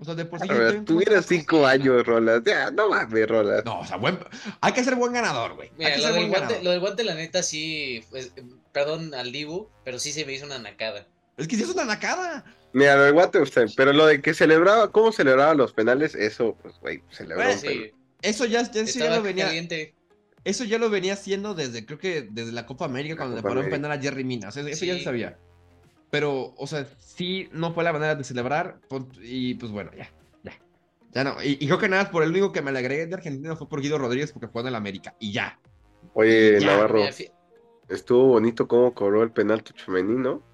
O 0.00 0.04
sea, 0.04 0.16
de 0.16 0.24
por 0.24 0.40
sí 0.40 0.48
ver, 0.48 0.84
tuviera 0.84 1.22
cinco 1.22 1.64
años, 1.64 2.04
Rolas. 2.04 2.42
Ya, 2.44 2.72
no 2.72 2.88
mames, 2.88 3.28
Rolas. 3.28 3.64
No, 3.64 3.78
o 3.78 3.86
sea, 3.86 3.98
buen... 3.98 4.18
hay 4.60 4.72
que 4.72 4.82
ser 4.82 4.96
buen 4.96 5.12
ganador, 5.12 5.54
güey. 5.54 5.68
Hay 5.68 5.74
Mira, 5.78 5.90
que 5.92 5.98
lo 5.98 6.02
ser 6.02 6.12
del, 6.12 6.20
buen 6.22 6.30
guante, 6.30 6.46
ganador. 6.46 6.64
lo 6.64 6.70
del 6.72 6.80
guante, 6.80 7.04
la 7.04 7.14
neta, 7.14 7.42
sí. 7.44 8.04
Pues, 8.10 8.32
perdón 8.72 9.14
al 9.14 9.30
Dibu, 9.30 9.68
pero 9.84 10.00
sí 10.00 10.10
se 10.10 10.26
me 10.26 10.32
hizo 10.32 10.44
una 10.44 10.58
nacada. 10.58 11.06
Es 11.36 11.46
que 11.46 11.54
sí 11.54 11.62
es 11.62 11.68
una 11.68 11.84
nacada. 11.84 12.44
Mira, 12.72 12.96
lo 12.96 13.04
de 13.04 13.10
Guate, 13.12 13.40
usted, 13.40 13.68
pero 13.74 13.94
lo 13.94 14.06
de 14.06 14.20
que 14.20 14.34
celebraba, 14.34 14.92
cómo 14.92 15.10
celebraba 15.10 15.54
los 15.54 15.72
penales, 15.72 16.14
eso, 16.14 16.58
pues, 16.60 16.74
güey, 16.80 17.02
celebró 17.10 17.44
Bueno. 17.44 17.58
Sí, 17.58 17.92
Eso 18.20 18.44
ya, 18.44 18.70
ya, 18.70 18.82
ya 18.84 19.16
lo 19.16 19.22
venía, 19.22 19.46
caliente. 19.46 19.94
Eso 20.46 20.62
ya 20.62 20.78
lo 20.78 20.90
venía 20.90 21.14
haciendo 21.14 21.54
desde, 21.54 21.84
creo 21.84 21.98
que 21.98 22.22
desde 22.30 22.52
la 22.52 22.66
Copa 22.66 22.84
América, 22.84 23.14
La 23.14 23.18
cuando 23.18 23.36
le 23.36 23.42
paró 23.42 23.60
un 23.62 23.68
penal 23.68 23.90
a 23.90 24.00
Jerry 24.00 24.22
Mina. 24.22 24.48
O 24.48 24.52
sea, 24.52 24.62
eso 24.62 24.84
ya 24.84 24.94
se 24.94 25.02
sabía. 25.02 25.36
Pero, 26.08 26.54
o 26.56 26.66
sea, 26.68 26.86
sí 26.98 27.48
no 27.50 27.74
fue 27.74 27.82
la 27.82 27.92
manera 27.92 28.14
de 28.14 28.22
celebrar. 28.22 28.78
Y 29.20 29.54
pues 29.54 29.72
bueno, 29.72 29.90
ya, 29.96 30.08
ya. 30.44 30.52
Ya 31.10 31.24
no. 31.24 31.42
Y, 31.42 31.58
y 31.60 31.66
creo 31.66 31.78
que 31.78 31.88
nada, 31.88 32.04
más 32.04 32.12
por 32.12 32.22
el 32.22 32.30
único 32.30 32.52
que 32.52 32.62
me 32.62 32.70
alegré 32.70 33.08
de 33.08 33.14
Argentina 33.14 33.56
fue 33.56 33.68
por 33.68 33.80
Guido 33.80 33.98
Rodríguez 33.98 34.30
porque 34.30 34.46
jugó 34.46 34.60
en 34.60 34.68
el 34.68 34.76
América. 34.76 35.16
Y 35.18 35.32
ya. 35.32 35.58
Oye, 36.14 36.60
Ya, 36.60 36.68
Navarro, 36.68 37.00
Mira, 37.00 37.10
estuvo 37.88 38.26
bonito 38.28 38.68
cómo 38.68 38.94
cobró 38.94 39.24
el 39.24 39.32
penal 39.32 39.64
Tuchumení, 39.64 40.14
¿no? 40.14 40.44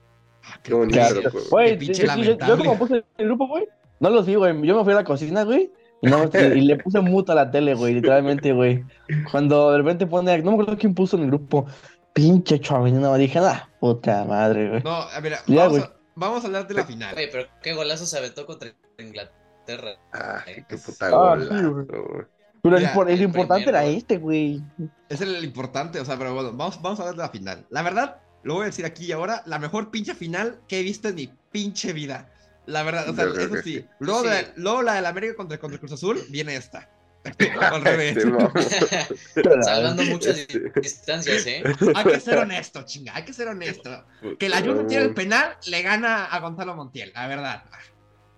Ah, 0.42 0.58
Qué 0.62 0.72
bonito. 0.72 0.98
Claro. 0.98 1.20
Güey, 1.50 1.78
yo, 1.78 2.56
como 2.56 2.78
puse 2.78 3.04
el 3.18 3.26
grupo, 3.26 3.46
güey, 3.46 3.68
no 4.00 4.08
lo 4.08 4.22
vi, 4.22 4.36
güey. 4.36 4.54
Yo 4.66 4.74
me 4.74 4.84
fui 4.84 4.94
a 4.94 4.96
la 4.96 5.04
cocina, 5.04 5.44
güey, 5.44 5.70
no, 6.02 6.24
y, 6.56 6.60
le 6.62 6.76
puse 6.76 7.00
muto 7.00 7.32
a 7.32 7.34
la 7.36 7.50
tele, 7.50 7.74
güey, 7.74 7.94
literalmente, 7.94 8.52
güey. 8.52 8.84
Cuando 9.30 9.70
de 9.70 9.78
repente 9.78 10.06
pone, 10.06 10.36
no 10.38 10.50
me 10.50 10.56
acuerdo 10.62 10.78
quién 10.78 10.94
puso 10.94 11.16
en 11.16 11.22
el 11.24 11.28
grupo, 11.28 11.66
pinche 12.12 12.60
chavinina, 12.60 13.14
dije, 13.16 13.38
ah, 13.38 13.68
puta 13.80 14.24
madre, 14.24 14.68
güey. 14.68 14.82
No, 14.82 14.90
a 14.90 15.20
ver, 15.20 15.34
Ya, 15.46 15.56
vamos, 15.56 15.70
güey. 15.78 15.82
a, 15.82 15.92
vamos 16.14 16.44
a 16.44 16.46
hablar 16.46 16.66
de 16.66 16.74
la 16.74 16.84
final. 16.84 17.14
Oye, 17.16 17.28
pero 17.30 17.48
qué 17.62 17.72
golazo 17.74 18.04
se 18.06 18.18
aventó 18.18 18.44
contra 18.46 18.70
Inglaterra. 18.98 19.92
Ah, 20.12 20.42
qué 20.68 20.76
puta 20.76 21.06
Ah, 21.06 21.36
golazo, 21.36 21.72
güey. 21.72 21.86
güey. 21.86 22.26
Pero 22.62 22.76
el, 22.76 22.84
impor- 22.86 23.08
el 23.08 23.14
el 23.14 23.22
importante 23.22 23.64
primer 23.64 23.82
era 23.82 23.84
este, 23.92 24.18
güey. 24.18 24.62
Es 25.08 25.20
el 25.20 25.42
importante, 25.44 25.98
o 25.98 26.04
sea, 26.04 26.16
pero 26.16 26.32
bueno, 26.34 26.52
vamos, 26.52 26.80
vamos 26.80 27.00
a 27.00 27.02
hablar 27.02 27.16
de 27.16 27.22
la 27.22 27.28
final. 27.30 27.66
La 27.70 27.82
verdad, 27.82 28.18
lo 28.44 28.54
voy 28.54 28.62
a 28.62 28.66
decir 28.66 28.84
aquí 28.84 29.06
y 29.06 29.12
ahora, 29.12 29.42
la 29.46 29.58
mejor 29.58 29.90
pinche 29.90 30.14
final 30.14 30.60
que 30.68 30.78
he 30.78 30.82
visto 30.84 31.08
en 31.08 31.16
mi 31.16 31.30
pinche 31.50 31.92
vida. 31.92 32.28
La 32.66 32.82
verdad, 32.84 33.08
o 33.08 33.14
sea, 33.14 33.24
Yo 33.26 33.34
eso 33.34 33.56
sí. 33.56 33.62
sí. 33.80 33.86
Luego, 33.98 34.22
Sí. 34.22 34.28
de- 34.28 34.52
luego 34.56 34.82
la 34.82 34.94
del 34.94 35.06
América 35.06 35.34
contra, 35.34 35.58
contra 35.58 35.78
Cruz 35.80 35.92
Azul, 35.92 36.20
viene 36.30 36.54
esta. 36.56 36.88
Al 37.60 37.82
revés. 37.82 38.16
Este. 38.16 39.62
Salvando 39.62 40.02
muchas 40.04 40.38
Este. 40.38 40.58
di- 40.60 40.70
distancias, 40.80 41.46
¿eh? 41.46 41.62
Hay 41.94 42.04
que 42.04 42.20
ser 42.20 42.38
honesto, 42.38 42.82
chinga, 42.84 43.14
hay 43.16 43.24
que 43.24 43.32
ser 43.32 43.48
honesto. 43.48 44.04
Que 44.38 44.48
la 44.48 44.60
Juve 44.60 44.84
tire 44.84 45.02
el 45.02 45.14
penal, 45.14 45.56
le 45.66 45.82
gana 45.82 46.24
a 46.26 46.40
Gonzalo 46.40 46.74
Montiel, 46.74 47.12
la 47.14 47.26
verdad. 47.28 47.64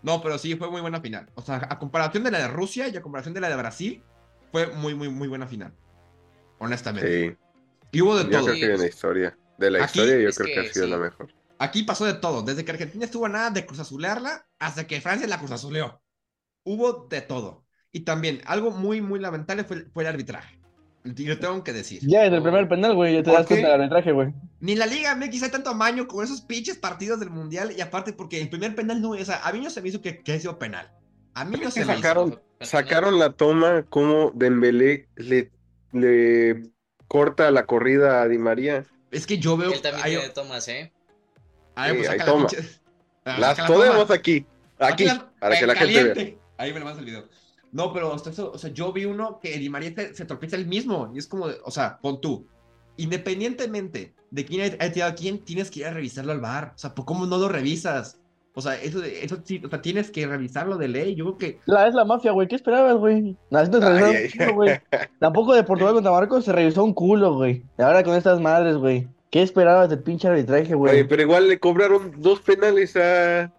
No, 0.03 0.20
pero 0.22 0.37
sí, 0.39 0.55
fue 0.57 0.70
muy 0.70 0.83
buena 0.83 1.01
final. 1.01 1.31
O 1.35 1.41
sea, 1.43 1.66
a 1.70 1.79
comparación 1.79 2.25
de 2.25 2.31
la 2.31 2.39
de 2.41 2.49
Rusia 2.49 2.89
y 2.89 2.97
a 2.97 3.01
comparación 3.03 3.33
de 3.35 3.41
la 3.41 3.49
de 3.49 3.57
Brasil, 3.57 4.03
fue 4.53 4.66
muy, 4.68 4.95
muy, 4.95 5.09
muy 5.09 5.29
buena 5.29 5.47
final. 5.47 5.72
Honestamente. 6.59 7.31
Sí, 7.31 7.37
Y 7.93 8.01
hubo 8.03 8.16
de 8.16 8.25
yo 8.25 8.31
todo. 8.31 8.45
creo 8.47 8.55
que 8.57 8.72
en 8.75 8.81
la 8.81 8.87
historia. 8.87 9.39
De 9.57 9.70
la 9.70 9.85
Aquí 9.85 9.99
historia, 10.01 10.18
yo 10.22 10.31
creo 10.31 10.47
que, 10.47 10.53
que 10.55 10.61
ha 10.68 10.72
sido 10.72 10.85
sí. 10.87 10.91
la 10.91 10.99
mejor. 10.99 11.33
Aquí 11.65 11.83
pasó 11.83 12.05
de 12.05 12.12
todo, 12.12 12.43
desde 12.43 12.62
que 12.62 12.73
Argentina 12.73 13.07
estuvo 13.07 13.25
a 13.25 13.31
nada 13.31 13.51
de 13.51 13.65
cruzazulearla 13.65 14.47
hasta 14.59 14.87
que 14.87 15.01
Francia 15.01 15.27
la 15.27 15.39
cruzazuleó. 15.39 16.03
Hubo 16.62 17.07
de 17.09 17.23
todo. 17.23 17.65
Y 17.91 18.01
también, 18.01 18.43
algo 18.45 18.71
muy, 18.71 19.01
muy 19.01 19.19
lamentable 19.19 19.65
fue, 19.65 19.87
fue 19.87 20.03
el 20.03 20.11
arbitraje. 20.11 20.61
Y 21.05 21.25
lo 21.25 21.39
tengo 21.39 21.65
que 21.65 21.73
decir. 21.73 22.01
Ya 22.03 22.23
desde 22.23 22.37
el 22.37 22.43
primer 22.43 22.69
penal, 22.69 22.95
güey, 22.95 23.15
ya 23.15 23.23
te 23.23 23.31
¿Por 23.31 23.39
das 23.39 23.47
cuenta 23.47 23.69
del 23.69 23.81
arbitraje, 23.81 24.12
güey. 24.12 24.35
Ni 24.61 24.73
en 24.73 24.79
la 24.79 24.87
Liga 24.87 25.15
MX 25.15 25.45
hay 25.45 25.51
tanto 25.51 25.71
amaño 25.71 26.07
con 26.07 26.23
esos 26.23 26.43
pinches 26.43 26.77
partidos 26.77 27.19
del 27.19 27.31
Mundial. 27.31 27.73
Y 27.75 27.81
aparte, 27.81 28.12
porque 28.12 28.43
el 28.43 28.51
primer 28.51 28.75
penal 28.75 29.01
no, 29.01 29.11
o 29.11 29.25
sea, 29.25 29.41
a 29.43 29.53
mí 29.53 29.61
no 29.61 29.71
se 29.71 29.81
me 29.81 29.89
hizo 29.89 30.03
que, 30.03 30.23
que 30.23 30.33
haya 30.33 30.41
sido 30.43 30.59
penal. 30.59 30.93
A 31.33 31.47
mí 31.47 31.57
no 31.62 31.71
se 31.71 31.81
me 31.81 31.93
hizo. 31.93 31.95
sacaron, 31.95 32.43
sacaron 32.61 33.19
la 33.19 33.33
toma 33.33 33.85
como 33.89 34.33
Dembélé 34.35 35.09
le, 35.17 35.51
le 35.93 36.62
corta 37.09 37.51
la 37.51 37.65
corrida 37.65 38.21
a 38.21 38.29
Di 38.29 38.37
María. 38.37 38.85
Es 39.11 39.27
que 39.27 39.39
yo 39.39 39.57
veo. 39.57 39.73
Él 39.73 39.81
también 39.81 40.05
tiene 40.05 40.29
tomas, 40.31 40.69
¿eh? 40.69 40.93
Pues 41.75 41.93
Sí, 41.93 41.99
ahí 41.99 42.05
saca 42.05 42.16
la 42.18 42.25
toma. 42.25 42.47
Ah, 43.25 43.37
Las 43.39 43.57
saca 43.57 43.68
la 43.68 43.75
podemos 43.75 44.03
toma. 44.07 44.14
aquí, 44.14 44.47
aquí, 44.79 44.93
Aquí 44.93 45.05
la- 45.05 45.31
para 45.41 45.59
que 45.59 45.66
la 45.66 45.75
gente 45.75 45.95
vea. 46.05 46.14
caliente. 46.14 46.39
Ahí 46.59 46.72
me 46.72 46.79
lo 46.79 46.85
mandas 46.85 47.01
el 47.01 47.07
video. 47.07 47.25
No, 47.72 47.93
pero 47.93 48.14
hasta 48.14 48.31
eso, 48.31 48.53
o 48.53 48.59
sea, 48.59 48.70
yo 48.70 48.93
vi 48.93 49.05
uno 49.05 49.41
que 49.43 49.59
Di 49.59 49.68
María 49.68 49.93
se, 49.95 50.14
se 50.14 50.25
tropieza 50.25 50.55
el 50.57 50.66
mismo. 50.66 51.11
Y 51.14 51.18
es 51.18 51.27
como, 51.27 51.49
de- 51.49 51.59
o 51.64 51.70
sea, 51.70 51.99
pon 52.01 52.20
tú. 52.20 52.47
Independientemente 52.97 54.14
de 54.31 54.45
quién 54.45 54.61
haya 54.62 54.93
tirado 54.93 55.12
a 55.12 55.14
quién, 55.14 55.39
tienes 55.39 55.70
que 55.70 55.81
ir 55.81 55.87
a 55.87 55.93
revisarlo 55.93 56.33
al 56.33 56.41
bar. 56.41 56.72
O 56.75 56.79
sea, 56.79 56.95
¿por 56.95 57.05
¿cómo 57.05 57.27
no 57.27 57.39
lo 57.39 57.49
revisas? 57.49 58.18
O 58.57 58.61
sea, 58.61 58.75
eso, 58.81 59.03
eso 59.03 59.39
sí, 59.45 59.61
o 59.64 59.68
sea, 59.68 59.83
tienes 59.83 60.11
que 60.11 60.27
revisarlo 60.27 60.77
de 60.77 60.87
ley. 60.89 61.14
Yo 61.16 61.25
creo 61.25 61.39
que. 61.39 61.61
La, 61.66 61.89
es 61.89 61.95
la 61.95 62.05
mafia, 62.05 62.31
güey, 62.33 62.47
¿qué 62.47 62.55
esperabas, 62.57 62.97
güey? 62.97 63.37
Un 63.51 63.70
culo, 64.39 64.55
güey. 64.55 64.81
Tampoco 65.18 65.55
de 65.55 65.64
Portugal 65.64 65.95
contra 65.95 66.12
Marruecos 66.12 66.45
se 66.45 66.53
revisó 66.53 66.85
un 66.85 66.95
culo, 66.95 67.35
güey. 67.35 67.64
Y 67.79 67.83
ahora 67.83 68.05
con 68.05 68.14
estas 68.14 68.41
madres, 68.41 68.77
güey. 68.77 69.09
¿Qué 69.35 69.43
esperabas 69.43 69.91
del 69.91 69.99
pinche 70.01 70.28
arbitraje, 70.28 70.66
Oye, 70.66 70.74
güey? 70.76 71.09
pero 71.09 71.22
igual 71.22 71.49
le 71.49 71.59
cobraron 71.59 72.12
dos 72.18 72.39
penales 72.41 72.95
a 72.95 73.53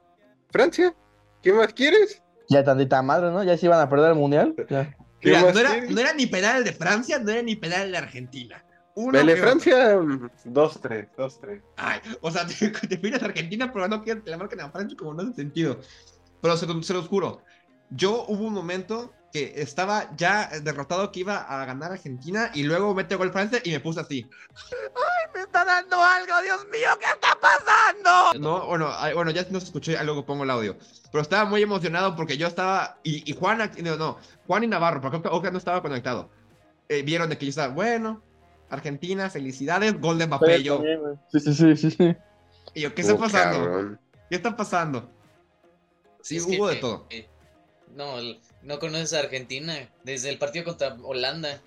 Francia. 0.50 0.96
¿Qué 1.44 1.52
más 1.52 1.74
quieres? 1.74 2.24
Ya 2.48 2.64
tantita 2.64 3.02
madre, 3.02 3.30
¿no? 3.30 3.44
Ya 3.44 3.58
se 3.58 3.66
iban 3.66 3.82
a 3.82 3.90
perder 3.90 4.12
el 4.12 4.16
mundial. 4.16 4.56
Ya. 4.70 4.96
¿Qué 5.20 5.32
Mira, 5.32 5.42
más 5.42 5.54
no, 5.54 5.60
era, 5.60 5.72
quieres? 5.72 5.92
no 5.92 6.00
era 6.00 6.14
ni 6.14 6.28
penal 6.28 6.60
el 6.60 6.64
de 6.64 6.72
Francia, 6.72 7.20
no 7.20 7.30
era 7.30 7.42
ni 7.42 7.58
penal 7.58 7.92
de 7.92 7.98
Argentina. 7.98 8.64
Uno 8.96 9.20
otro. 9.20 9.36
Francia, 9.36 9.98
mm, 9.98 10.30
dos, 10.46 10.80
tres, 10.80 11.10
dos, 11.18 11.42
tres. 11.42 11.62
Ay, 11.76 12.00
o 12.22 12.32
sea, 12.32 12.48
te, 12.88 12.96
te 12.96 13.14
a 13.14 13.26
Argentina, 13.26 13.70
pero 13.74 13.90
no 13.90 14.02
quieren 14.02 14.24
que 14.24 14.32
la 14.32 14.38
marquen 14.38 14.62
a 14.62 14.72
Francia 14.72 14.96
como 14.98 15.14
no 15.14 15.24
hace 15.24 15.34
sentido. 15.34 15.82
Pero 16.42 16.56
se, 16.56 16.68
lo- 16.68 16.82
se 16.84 16.94
los 16.94 17.10
juro, 17.10 17.42
yo 17.90 18.24
hubo 18.30 18.46
un 18.48 18.54
momento 18.54 19.12
que 19.36 19.52
estaba 19.62 20.16
ya 20.16 20.48
derrotado 20.64 21.12
que 21.12 21.20
iba 21.20 21.36
a 21.40 21.66
ganar 21.66 21.92
Argentina 21.92 22.52
y 22.54 22.64
luego 22.64 22.96
mete 22.96 23.16
gol 23.18 23.34
Francia 23.34 23.60
y 23.66 23.72
me 23.72 23.82
puse 23.82 24.00
así. 24.00 24.30
¡Ay, 24.72 25.30
me 25.34 25.42
está 25.42 25.66
dando 25.66 26.02
algo, 26.02 26.42
Dios 26.42 26.66
mío! 26.72 26.88
¿Qué 26.98 27.06
está 27.14 27.38
pasando? 27.42 28.40
No, 28.40 28.66
bueno, 28.66 28.90
bueno, 29.14 29.32
ya 29.32 29.46
no 29.50 29.60
se 29.60 29.66
escuchó, 29.66 29.92
ya 29.92 30.04
luego 30.04 30.26
pongo 30.26 30.46
el 30.46 30.52
audio. 30.52 30.78
Pero 31.12 31.22
estaba 31.22 31.44
muy 31.44 31.62
emocionado 31.62 32.16
porque 32.16 32.38
yo 32.38 32.48
estaba, 32.48 32.98
y, 33.04 33.30
y 33.30 33.36
Juan, 33.36 33.60
aquí- 33.60 33.82
no, 33.82 33.98
no, 33.98 34.20
Juan 34.48 34.64
y 34.64 34.68
Navarro, 34.68 35.02
porque 35.02 35.18
Oca- 35.18 35.32
Oca 35.34 35.52
no 35.52 35.58
estaba 35.58 35.82
conectado. 35.82 36.30
Eh, 36.88 37.02
vieron 37.02 37.28
de 37.30 37.38
que 37.38 37.46
yo 37.46 37.50
estaba, 37.50 37.74
bueno, 37.74 38.22
Argentina, 38.70 39.30
felicidades, 39.30 40.00
gol 40.00 40.18
de 40.18 40.28
Mbappé. 40.28 40.64
Yo. 40.64 40.82
Sí, 41.30 41.42
sí, 41.42 41.54
sí, 41.54 41.76
sí, 41.76 41.92
sí. 41.92 42.16
y 42.74 42.82
yo, 42.84 42.96
¿qué 42.96 43.02
está 43.02 43.16
Oh, 43.16 43.20
pasando? 43.20 43.58
cabrón. 43.58 44.00
¿Qué 44.30 44.38
está 44.38 44.56
pasando? 44.56 45.12
Sí, 46.22 46.38
Es 46.38 46.46
que, 46.46 46.58
hubo 46.58 46.70
de 46.70 46.76
eh, 46.76 46.80
todo. 46.80 47.06
eh, 47.10 47.28
no, 47.94 48.18
l- 48.20 48.40
no 48.66 48.80
conoces 48.80 49.14
a 49.14 49.20
Argentina. 49.20 49.74
Desde 50.04 50.30
el 50.30 50.38
partido 50.38 50.66
contra 50.66 50.96
Holanda. 51.04 51.62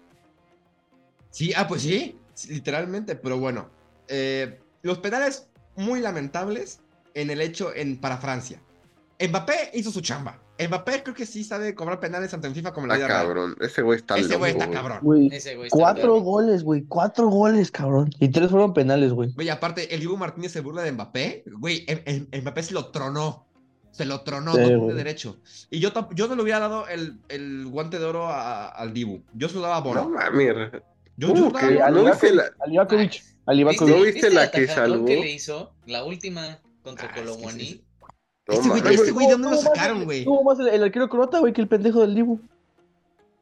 Sí, 1.31 1.53
ah, 1.57 1.67
pues 1.69 1.83
sí, 1.83 2.19
literalmente, 2.49 3.15
pero 3.17 3.39
bueno. 3.39 3.69
eh, 4.09 4.59
los 4.83 4.99
penales 4.99 5.49
muy 5.77 6.01
lamentables 6.01 6.81
en 7.15 7.31
el 7.31 7.41
hecho 7.41 7.75
en, 7.75 8.01
para 8.01 8.19
Francia. 8.19 8.61
Mbappé 9.21 9.73
hizo 9.75 9.91
su 9.91 10.01
chamba. 10.01 10.41
Mbappé 10.61 11.03
creo 11.03 11.15
que 11.15 11.27
sí 11.27 11.43
sabe 11.45 11.75
cobrar 11.75 11.99
penales 12.01 12.31
tanto 12.31 12.47
en 12.47 12.55
FIFA 12.55 12.73
como 12.73 12.85
en 12.87 12.89
la 12.91 12.95
Está 12.95 13.07
vida 13.07 13.15
real. 13.17 13.27
cabrón. 13.27 13.57
Ese 13.61 13.83
güey 13.83 13.99
está 13.99 14.17
Ese 14.17 14.37
güey 14.37 14.53
está 14.53 14.71
cabrón. 14.71 15.29
Ese 15.33 15.57
güey 15.57 15.67
está 15.67 15.77
cuatro 15.77 16.21
goles, 16.21 16.63
güey. 16.63 16.83
Cuatro 16.83 17.29
goles, 17.29 17.71
cabrón. 17.73 18.11
Y 18.21 18.29
tres 18.29 18.51
fueron 18.51 18.73
penales, 18.73 19.13
güey. 19.13 19.33
Güey, 19.33 19.49
aparte, 19.51 19.93
el 19.95 20.01
Dibu 20.01 20.17
Martínez 20.17 20.53
se 20.53 20.61
burla 20.61 20.83
de 20.83 20.93
Mbappé. 20.93 21.45
Güey, 21.59 21.85
Mbappé 22.41 22.63
se 22.63 22.75
lo 22.75 22.87
tronó. 22.87 23.48
Se 23.99 24.05
lo 24.07 24.21
tronó, 24.23 24.55
Sí, 24.55 24.75
güey. 24.75 24.97
derecho. 24.97 25.37
Y 25.71 25.81
yo, 25.81 25.91
yo 26.15 26.29
no 26.29 26.37
le 26.37 26.43
hubiera 26.43 26.61
dado 26.61 26.87
el, 26.89 27.19
el 27.29 27.67
guante 27.67 27.99
de 27.99 28.05
oro 28.07 28.29
a- 28.29 28.69
al 28.69 28.95
Dibu. 28.95 29.23
Yo 29.35 29.49
se 29.49 29.57
lo 29.57 29.63
daba 29.63 29.79
a 29.79 29.95
No 29.95 30.09
mames. 30.09 30.55
Yo, 31.17 31.29
yo 31.35 31.35
¿Cómo 31.51 31.59
se 31.59 31.71
lo 31.73 31.79
daba. 31.81 31.91
¿No 31.91 32.05
viste 32.05 32.33
la, 32.33 32.45
Al 32.61 32.73
Ivakovic. 32.73 33.23
Al 33.47 33.65
¿Viste. 33.65 33.85
¿No 33.87 34.01
viste 34.03 34.31
la 34.31 34.51
que 34.51 34.67
salvó? 34.69 35.05
que 35.05 35.17
le 35.17 35.33
hizo? 35.33 35.73
La 35.87 36.05
última 36.05 36.59
contra 36.83 37.07
Ah, 37.07 37.11
es 37.11 37.15
que 37.15 37.21
sí, 37.21 37.27
Colomani. 37.37 37.65
sí. 37.65 37.85
No 38.47 38.55
Este 38.55 38.69
güey, 38.69 38.95
este 38.95 39.11
güey, 39.11 39.27
¿de 39.27 39.33
dónde 39.33 39.51
lo 39.51 39.57
sacaron, 39.57 40.05
güey? 40.05 40.25
Tuvo 40.25 40.43
más 40.45 40.59
el, 40.61 40.69
el 40.69 40.83
arquero 40.85 41.09
croata, 41.09 41.39
güey, 41.41 41.53
que 41.53 41.61
el 41.61 41.69
pendejo 41.69 42.01
del 42.01 42.15
Dibu. 42.15 42.41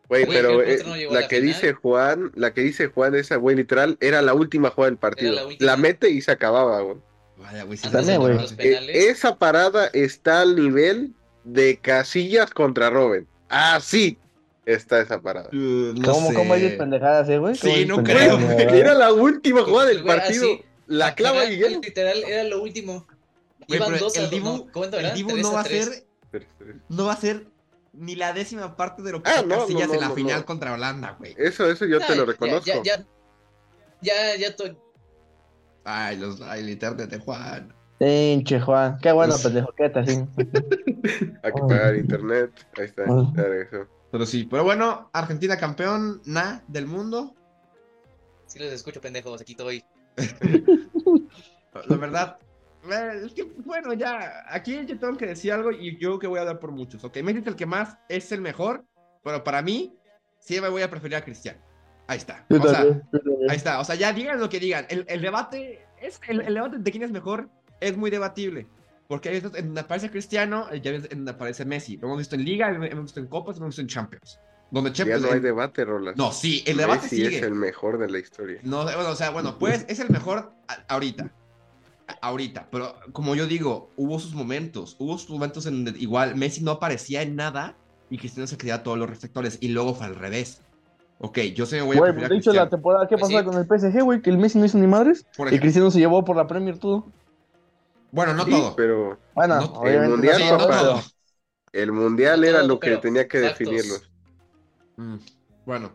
Güey, 0.09 0.25
pero 0.27 0.63
eh, 0.63 0.83
no 0.87 0.97
la 0.97 1.21
la 1.21 1.29
que 1.29 1.37
final. 1.37 1.53
dice 1.55 1.73
Juan, 1.75 2.33
la 2.35 2.55
que 2.55 2.61
dice 2.63 2.87
Juan, 2.87 3.15
esa 3.15 3.37
güey 3.37 3.57
literal, 3.57 3.99
era 4.01 4.23
la 4.23 4.35
última 4.35 4.71
jugada 4.71 4.91
del 4.91 4.99
partido. 4.99 5.37
La 5.59 5.77
mete 5.77 6.09
y 6.11 6.21
se 6.23 6.31
acababa, 6.33 6.81
güey. 6.81 6.97
Vaya, 7.39 7.65
güey, 7.65 7.79
de 7.79 8.17
güey. 8.19 8.35
los 8.35 8.53
Eh, 8.53 8.57
penales. 8.57 8.97
esa 8.97 9.37
parada 9.37 9.87
está 9.93 10.41
al 10.41 10.57
nivel 10.57 11.13
de 11.45 11.77
Casillas 11.79 12.51
contra 12.51 12.91
Robin. 12.91 13.27
Así 13.49 14.19
está 14.65 15.01
esa 15.01 15.21
parada. 15.21 15.49
Uh, 15.53 15.93
no 15.95 16.13
¿Cómo. 16.13 16.33
¿Cómo 16.35 16.55
hay 16.55 16.77
pendejadas, 16.77 17.29
eh, 17.29 17.39
güey? 17.39 17.55
Sí, 17.55 17.61
¿Cómo 17.61 17.75
hay 17.77 17.87
no 17.87 18.03
creo. 18.03 18.39
Era 18.51 18.95
la 18.95 19.13
última 19.13 19.63
jugada 19.63 19.89
del 19.91 20.03
Güey, 20.03 20.17
partido. 20.19 20.45
así, 20.55 20.63
La 20.89 21.15
clava 21.15 21.45
y 21.47 21.59
ya. 21.59 21.69
Literal, 21.69 22.25
era 22.25 22.45
lo 22.45 22.63
último. 22.63 23.07
Güey, 23.69 23.81
Iban 23.81 23.99
dos 23.99 24.17
el 24.17 24.31
Dibu- 24.31 24.43
no, 24.67 24.73
¿cuánto 24.73 24.99
El 24.99 25.07
era? 25.07 25.15
Dibu 25.15 25.37
no 25.37 25.53
va 25.53 25.61
a 25.61 25.65
ser, 25.65 26.05
no 26.89 27.05
va 27.07 27.13
a 27.13 27.17
ser 27.17 27.47
ni 27.93 28.15
la 28.15 28.33
décima 28.33 28.77
parte 28.77 29.03
de 29.03 29.11
lo 29.13 29.23
que 29.23 29.31
Ah, 29.31 29.43
no, 29.47 29.61
Casillas 29.61 29.89
no, 29.89 29.95
en 29.95 30.01
la 30.01 30.09
no, 30.09 30.15
final 30.15 30.41
no. 30.41 30.47
contra 30.47 30.73
Holanda, 30.73 31.17
güey. 31.19 31.35
Eso, 31.39 31.69
eso 31.71 31.85
yo 31.87 31.99
te 31.99 32.07
Ya, 32.09 32.15
lo 32.15 32.25
ya, 32.25 32.33
reconozco. 32.33 32.67
Ya, 32.67 32.83
ya, 32.83 33.07
ya, 34.03 34.37
ya, 34.37 34.57
to- 34.57 34.77
Ay, 35.89 36.17
los, 36.19 36.41
ay, 36.43 36.61
el 36.63 36.71
internet 36.71 37.09
de 37.09 37.19
Juan. 37.21 37.73
Pinche 37.99 38.61
Juan. 38.61 38.99
Qué 39.01 39.13
bueno, 39.13 39.33
Pues- 39.35 39.45
pendejo. 39.45 39.73
Quédate 39.73 40.01
así. 40.01 40.13
Hay 41.43 41.53
que 41.53 41.61
pagar 41.61 41.95
internet. 41.95 42.51
Ahí 42.77 42.85
está, 42.87 43.05
ya 43.07 43.43
regresó. 43.45 43.87
Pero 44.11 44.27
sí, 44.27 44.47
pero 44.51 44.65
bueno, 44.65 45.11
Argentina 45.13 45.57
campeón, 45.57 46.21
na, 46.25 46.63
del 46.67 46.87
mundo. 46.87 47.35
Sí 48.47 48.59
los 48.59 48.73
escucho, 48.73 49.01
pendejos, 49.01 49.41
aquí 49.41 49.53
estoy. 49.53 49.85
La 51.89 51.97
verdad, 51.97 52.39
eh, 52.91 53.23
es 53.27 53.33
que, 53.35 53.45
bueno, 53.65 53.93
ya, 53.93 54.45
aquí 54.49 54.85
yo 54.87 54.99
tengo 54.99 55.17
que 55.17 55.27
decir 55.27 55.53
algo 55.53 55.71
y 55.71 55.99
yo 55.99 56.19
que 56.19 56.27
voy 56.27 56.39
a 56.39 56.43
hablar 56.43 56.59
por 56.59 56.73
muchos, 56.73 57.05
¿ok? 57.05 57.19
Messi 57.19 57.41
es 57.41 57.47
el 57.47 57.57
que 57.57 57.67
más 57.67 57.99
es 58.09 58.33
el 58.33 58.41
mejor, 58.41 58.85
pero 59.23 59.45
para 59.45 59.61
mí, 59.63 59.95
siempre 60.39 60.71
voy 60.71 60.83
a 60.83 60.91
preferir 60.91 61.17
a 61.17 61.25
Cristiano. 61.25 61.61
Ahí 62.09 62.19
está. 62.19 62.45
Yo 62.49 62.59
O 62.63 62.69
sea, 62.69 62.81
ahí 63.49 63.57
está. 63.57 63.81
O 63.81 63.85
sea, 63.85 63.95
ya 63.97 64.13
digan 64.13 64.39
lo 64.41 64.49
que 64.49 64.61
digan. 64.61 64.87
El, 64.89 65.05
el 65.09 65.21
debate, 65.23 65.81
es, 66.01 66.21
el, 66.29 66.41
el 66.43 66.55
debate 66.55 66.79
de 66.79 66.91
quién 66.91 67.03
es 67.03 67.11
mejor 67.11 67.49
es 67.81 67.97
muy 67.97 68.11
debatible. 68.11 68.67
Porque 69.09 69.29
hay 69.29 69.37
en 69.37 69.43
donde 69.53 69.81
aparece 69.81 70.11
Cristiano, 70.11 70.67
y 70.73 70.81
ya 70.81 70.91
en 70.91 71.03
donde 71.09 71.31
aparece 71.31 71.65
Messi. 71.65 71.97
Lo 71.97 72.07
hemos 72.09 72.19
visto 72.19 72.35
en 72.35 72.45
Liga, 72.45 72.71
lo 72.71 72.85
hemos 72.85 73.05
visto 73.05 73.21
en 73.21 73.27
Copas, 73.27 73.57
lo 73.57 73.63
hemos 73.65 73.71
visto 73.77 73.83
en 73.83 73.89
Champions. 73.89 74.39
Donde 74.71 74.93
Ya 74.93 75.05
no 75.19 75.29
hay 75.29 75.35
en- 75.35 75.43
debate, 75.43 75.85
Rolas. 75.85 76.17
no, 76.17 76.33
sí, 76.33 76.65
el 76.67 76.77
debate 76.77 77.03
Messi 77.03 77.17
sigue. 77.17 77.37
es 77.37 77.43
el 77.45 77.55
mejor 77.55 77.99
de 77.99 78.11
la 78.11 78.19
historia. 78.19 78.59
No, 78.65 78.83
bueno, 78.83 79.11
o 79.11 79.15
sea, 79.15 79.31
bueno, 79.31 79.59
pues 79.61 79.85
es 79.89 80.01
el 80.01 80.11
mejor 80.11 80.53
ahorita. 80.89 81.31
Ahorita, 82.21 82.69
pero 82.71 82.95
como 83.13 83.35
yo 83.35 83.47
digo, 83.49 83.91
hubo 83.97 84.21
sus 84.21 84.33
momentos, 84.35 84.95
hubo 85.01 85.19
sus 85.19 85.31
momentos 85.31 85.67
en 85.67 85.85
donde 85.85 85.99
igual 86.01 86.37
Messi 86.37 86.63
no 86.63 86.71
aparecía 86.73 87.23
en 87.23 87.35
nada 87.35 87.77
y 88.11 88.19
Cristiano 88.19 88.47
se 88.47 88.57
quedaba 88.57 88.85
todos 88.85 88.97
los 88.97 89.11
reflectores 89.11 89.59
y 89.61 89.69
luego 89.69 89.93
fue 89.95 90.07
al 90.07 90.15
revés. 90.15 90.63
Ok, 91.19 91.39
yo 91.55 91.67
se 91.67 91.77
me 91.77 91.83
voy 91.83 91.97
a 91.97 92.01
Güey, 92.01 92.13
preferir 92.13 92.27
a 92.27 92.29
de 92.29 92.37
hecho, 92.37 92.53
la 92.53 92.69
temporada 92.69 93.07
que 93.09 93.17
Pues 93.17 93.31
pasó 93.33 93.45
con 93.45 93.57
el 93.59 93.67
PSG, 93.67 94.03
güey, 94.03 94.21
que 94.23 94.31
el 94.31 94.39
Messi 94.39 94.59
no 94.59 94.65
hizo 94.67 94.79
ni 94.79 94.87
madres. 94.87 95.27
por 95.37 95.53
Y. 95.53 95.59
Cristiano 95.59 95.91
se 95.91 95.99
llevó 95.99 96.25
por 96.25 96.37
la 96.37 96.47
Premier 96.47 96.79
todo. 96.79 97.07
Bueno, 98.13 98.35
no 98.35 98.45
Sí, 98.45 98.51
todo. 98.51 98.77
pero 98.77 99.19
Bueno, 99.35 99.61
No, 99.61 99.87
el. 99.87 100.09
Mundial, 100.09 100.37
Sí, 100.39 100.45
no 100.45 100.59
no 100.59 100.67
papá. 100.69 101.05
el 101.73 101.93
mundial 101.93 102.45
era 102.45 102.63
lo 102.63 102.81
que 102.81 102.91
pero 102.91 103.01
tenía 103.01 103.29
que 103.29 103.39
definirlo. 103.39 103.97
Mm, 104.97 105.17
Bueno, 105.65 105.93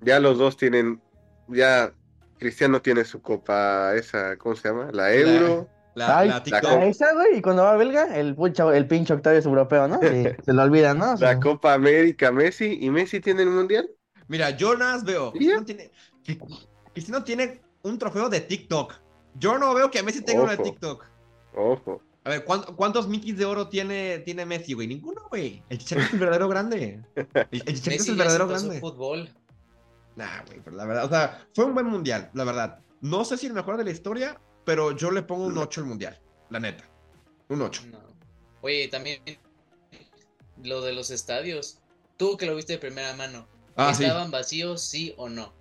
Ya 0.00 0.18
los 0.20 0.38
dos 0.38 0.56
tienen, 0.56 1.00
ya 1.48 1.94
Cristiano 2.38 2.82
tiene 2.82 3.04
su 3.04 3.22
copa, 3.22 3.94
esa, 3.94 4.36
¿cómo 4.36 4.56
se 4.56 4.68
llama? 4.68 4.90
La 4.92 5.14
Euro. 5.14 5.68
la, 5.94 6.18
Ay, 6.18 6.28
la. 6.28 6.42
Ah, 6.64 6.84
esa, 6.86 7.12
güey, 7.14 7.38
y 7.38 7.42
cuando 7.42 7.62
va 7.64 7.74
a 7.74 7.76
Belga, 7.76 8.16
el, 8.16 8.36
el 8.74 8.88
pinche 8.88 9.12
Octavio 9.14 9.38
es 9.38 9.46
europeo, 9.46 9.86
¿no? 9.86 10.00
Sí, 10.00 10.24
se 10.44 10.52
lo 10.52 10.62
olvida, 10.62 10.94
¿no? 10.94 11.12
O 11.12 11.16
sea, 11.16 11.28
La 11.28 11.40
Copa 11.40 11.74
América, 11.74 12.32
Messi, 12.32 12.78
y 12.80 12.90
Messi 12.90 13.20
tiene 13.20 13.42
el 13.42 13.50
mundial. 13.50 13.88
Mira, 14.28 14.50
yo 14.50 14.76
nada 14.76 14.94
más 14.94 15.04
veo. 15.04 15.28
¿Y 15.34 15.38
Cristiano 15.38 15.64
tiene, 15.64 15.90
Cri- 16.24 16.66
Cristiano 16.92 17.24
tiene 17.24 17.60
un 17.82 17.98
trofeo 17.98 18.28
de 18.28 18.40
TikTok. 18.40 18.94
Yo 19.34 19.58
no 19.58 19.74
veo 19.74 19.90
que 19.90 20.02
Messi 20.02 20.22
tenga 20.22 20.42
uno 20.42 20.50
de 20.50 20.56
Ojo. 20.56 20.64
TikTok. 20.64 21.06
Ojo. 21.54 22.02
A 22.24 22.30
ver, 22.30 22.44
¿cuán- 22.44 22.62
¿cuántos 22.76 23.08
Mickey 23.08 23.32
de 23.32 23.44
oro 23.44 23.68
tiene, 23.68 24.18
tiene 24.20 24.46
Messi, 24.46 24.74
güey? 24.74 24.86
Ninguno, 24.86 25.22
güey. 25.28 25.62
El 25.68 25.78
Chicharito 25.78 26.06
es 26.08 26.12
el 26.14 26.18
verdadero 26.20 26.48
grande. 26.48 27.02
El, 27.16 27.26
el 27.50 27.50
Chicharito 27.50 27.80
es 27.80 27.86
Messi 27.86 28.10
el 28.12 28.16
ya 28.16 28.24
se 28.24 28.38
verdadero 28.38 28.46
grande. 28.48 28.80
fútbol. 28.80 29.30
Nah, 30.14 30.42
güey, 30.46 30.60
pero 30.62 30.76
la 30.76 30.84
verdad, 30.84 31.04
o 31.06 31.08
sea, 31.08 31.46
fue 31.54 31.64
un 31.64 31.74
buen 31.74 31.86
mundial, 31.86 32.30
la 32.34 32.44
verdad. 32.44 32.78
No 33.00 33.24
sé 33.24 33.36
si 33.38 33.46
el 33.46 33.54
mejor 33.54 33.76
de 33.78 33.84
la 33.84 33.90
historia, 33.90 34.38
pero 34.64 34.92
yo 34.96 35.10
le 35.10 35.22
pongo 35.22 35.46
un 35.46 35.56
8 35.58 35.80
al 35.80 35.86
mundial, 35.86 36.20
la 36.50 36.60
neta. 36.60 36.84
Un 37.48 37.62
8. 37.62 37.82
No. 37.90 37.98
Oye, 38.60 38.86
también 38.88 39.20
lo 40.62 40.80
de 40.82 40.92
los 40.92 41.10
estadios. 41.10 41.78
Tú 42.18 42.36
que 42.36 42.46
lo 42.46 42.54
viste 42.54 42.74
de 42.74 42.78
primera 42.78 43.14
mano. 43.16 43.48
Ah, 43.76 43.94
sí. 43.94 44.04
¿Estaban 44.04 44.30
vacíos, 44.30 44.82
sí 44.82 45.14
o 45.16 45.28
no? 45.28 45.52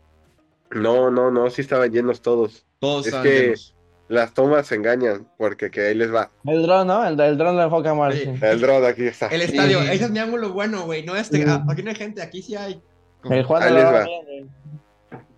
No, 0.71 1.09
no, 1.11 1.31
no, 1.31 1.49
sí 1.49 1.61
estaban 1.61 1.91
llenos 1.91 2.21
todos. 2.21 2.65
Todos 2.79 3.07
Es 3.07 3.15
que- 3.15 3.41
llenos. 3.41 3.75
Las 4.07 4.33
tomas 4.33 4.67
se 4.67 4.75
engañan, 4.75 5.25
porque 5.37 5.71
que 5.71 5.87
ahí 5.87 5.95
les 5.95 6.13
va. 6.13 6.29
El 6.43 6.63
dron, 6.63 6.85
¿no? 6.87 7.07
El, 7.07 7.17
el 7.17 7.37
dron 7.37 7.55
lo 7.55 7.63
enfoca 7.63 7.93
mal. 7.93 8.11
Sí. 8.11 8.25
sí. 8.25 8.31
El 8.41 8.59
drone 8.59 8.85
aquí 8.85 9.05
está. 9.05 9.27
El 9.27 9.41
estadio, 9.41 9.79
Sí. 9.83 9.87
ese 9.89 10.03
es 10.03 10.11
mi 10.11 10.19
ángulo 10.19 10.51
bueno, 10.51 10.83
güey. 10.83 11.05
No 11.05 11.15
este. 11.15 11.45
Ah, 11.47 11.63
aquí 11.69 11.81
no 11.81 11.91
hay 11.91 11.95
gente, 11.95 12.21
aquí 12.21 12.41
sí 12.41 12.53
hay. 12.57 12.81
El 13.23 13.43
Juan 13.45 13.63
Ahí 13.63 13.73
les 13.73 13.85
va 13.85 14.03
bien. 14.03 14.49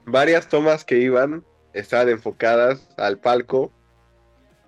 Varias 0.06 0.50
tomas 0.50 0.84
que 0.84 0.98
iban 0.98 1.46
estaban 1.74 2.10
enfocadas 2.10 2.90
al 2.98 3.20
palco 3.20 3.72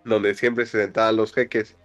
donde 0.03 0.35
siempre 0.35 0.67
se 0.67 0.81
sentaban 0.83 1.15
los 1.15 1.33
jeques, 1.33 1.75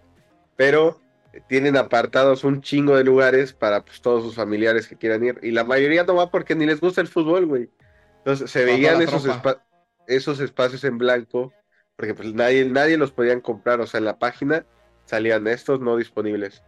pero 0.55 1.00
tienen 1.47 1.77
apartados 1.77 2.43
un 2.43 2.61
chingo 2.61 2.95
de 2.95 3.03
lugares 3.03 3.53
para 3.53 3.83
pues, 3.83 4.01
todos 4.01 4.23
sus 4.23 4.35
familiares 4.35 4.87
que 4.87 4.97
quieran 4.97 5.23
ir 5.23 5.39
y 5.41 5.51
la 5.51 5.63
mayoría 5.63 6.03
no 6.03 6.15
va 6.15 6.29
porque 6.29 6.55
ni 6.55 6.65
les 6.65 6.81
gusta 6.81 7.01
el 7.01 7.07
fútbol, 7.07 7.45
güey. 7.45 7.69
Entonces 8.17 8.51
se 8.51 8.65
veían 8.65 9.01
esos, 9.01 9.25
espa- 9.25 9.61
esos 10.07 10.39
espacios 10.39 10.83
en 10.83 10.97
blanco 10.97 11.53
porque 11.95 12.13
pues 12.13 12.33
nadie, 12.33 12.65
nadie 12.65 12.97
los 12.97 13.11
podían 13.11 13.41
comprar, 13.41 13.79
o 13.79 13.87
sea, 13.87 13.99
en 13.99 14.05
la 14.05 14.17
página 14.19 14.65
salían 15.05 15.47
estos 15.47 15.79
no 15.79 15.97
disponibles. 15.97 16.63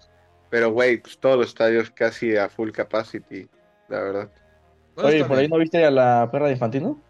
Pero, 0.49 0.71
güey, 0.71 0.97
pues 0.97 1.17
todos 1.17 1.37
los 1.37 1.47
estadios 1.47 1.89
casi 1.89 2.37
a 2.37 2.47
full 2.49 2.69
capacity, 2.71 3.49
la 3.89 4.01
verdad. 4.01 4.29
Oye, 4.95 5.25
¿por 5.25 5.37
ahí 5.37 5.47
no 5.47 5.57
viste 5.57 5.83
a 5.83 5.89
la 5.89 6.29
perra 6.31 6.45
de 6.45 6.53
Infantino? 6.53 7.01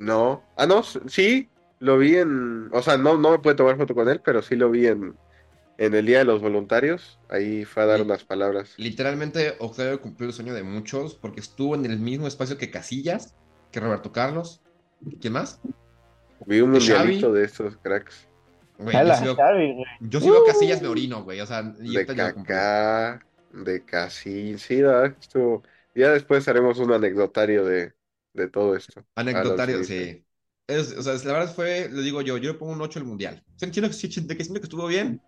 No. 0.00 0.42
Ah, 0.56 0.66
no, 0.66 0.82
sí, 0.82 1.48
lo 1.78 1.98
vi 1.98 2.16
en. 2.16 2.68
O 2.72 2.82
sea, 2.82 2.96
no, 2.96 3.16
no 3.16 3.30
me 3.30 3.38
pude 3.38 3.54
tomar 3.54 3.76
foto 3.76 3.94
con 3.94 4.08
él, 4.08 4.20
pero 4.24 4.42
sí 4.42 4.56
lo 4.56 4.70
vi 4.70 4.88
en, 4.88 5.14
en 5.78 5.94
el 5.94 6.06
Día 6.06 6.18
de 6.18 6.24
los 6.24 6.40
Voluntarios. 6.42 7.20
Ahí 7.28 7.64
fue 7.64 7.82
a 7.82 7.86
dar 7.86 8.00
Sí. 8.00 8.02
unas 8.02 8.24
palabras. 8.24 8.74
Literalmente, 8.76 9.56
Octavio 9.58 10.00
cumplió 10.00 10.28
el 10.28 10.34
sueño 10.34 10.54
de 10.54 10.62
muchos 10.62 11.14
porque 11.14 11.40
estuvo 11.40 11.74
en 11.74 11.84
el 11.86 11.98
mismo 12.00 12.26
espacio 12.26 12.58
que 12.58 12.70
Casillas, 12.70 13.36
que 13.70 13.80
Roberto 13.80 14.12
Carlos. 14.12 14.62
¿Quién 15.20 15.32
más? 15.34 15.60
Vi 16.46 16.60
un 16.60 16.70
¿Y 16.70 16.72
mundialito 16.74 17.28
Xavi? 17.28 17.38
de 17.38 17.44
estos 17.44 17.76
cracks. 17.78 18.28
Güey, 18.78 18.96
A 18.96 19.04
yo 19.04 19.20
veo, 19.20 19.36
Xavi, 19.36 19.72
güey. 19.74 19.84
yo 20.00 20.20
veo 20.20 20.42
Uh. 20.42 20.46
Casillas 20.46 20.82
me 20.82 20.88
orino, 20.88 21.24
güey. 21.24 21.40
O 21.40 21.46
sea, 21.46 21.74
y 21.80 21.92
De 21.94 22.06
lo. 22.06 22.16
Kaká, 22.16 23.20
de 23.52 23.84
Casil. 23.84 24.58
Sí, 24.58 24.76
la 24.78 24.88
verdad 24.92 25.14
que 25.14 25.20
estuvo. 25.20 25.62
Ya 25.94 26.10
después 26.12 26.46
haremos 26.48 26.78
un 26.78 26.92
anecdotario 26.92 27.64
de, 27.64 27.92
de 28.32 28.48
todo 28.48 28.76
esto. 28.76 29.04
Anecdotario, 29.14 29.84
sí. 29.84 30.24
Es- 30.66 30.96
o 30.96 31.02
sea, 31.02 31.14
la 31.14 31.32
verdad 31.38 31.54
fue, 31.54 31.88
le 31.90 32.02
digo 32.02 32.22
yo, 32.22 32.38
yo 32.38 32.52
le 32.52 32.58
pongo 32.58 32.72
un 32.72 32.80
8 32.82 32.98
al 32.98 33.04
mundial. 33.04 33.44
Siento 33.56 33.80
que, 33.82 33.92
siento 33.92 34.34
que 34.36 34.42
estuvo 34.42 34.86
bien, 34.86 35.20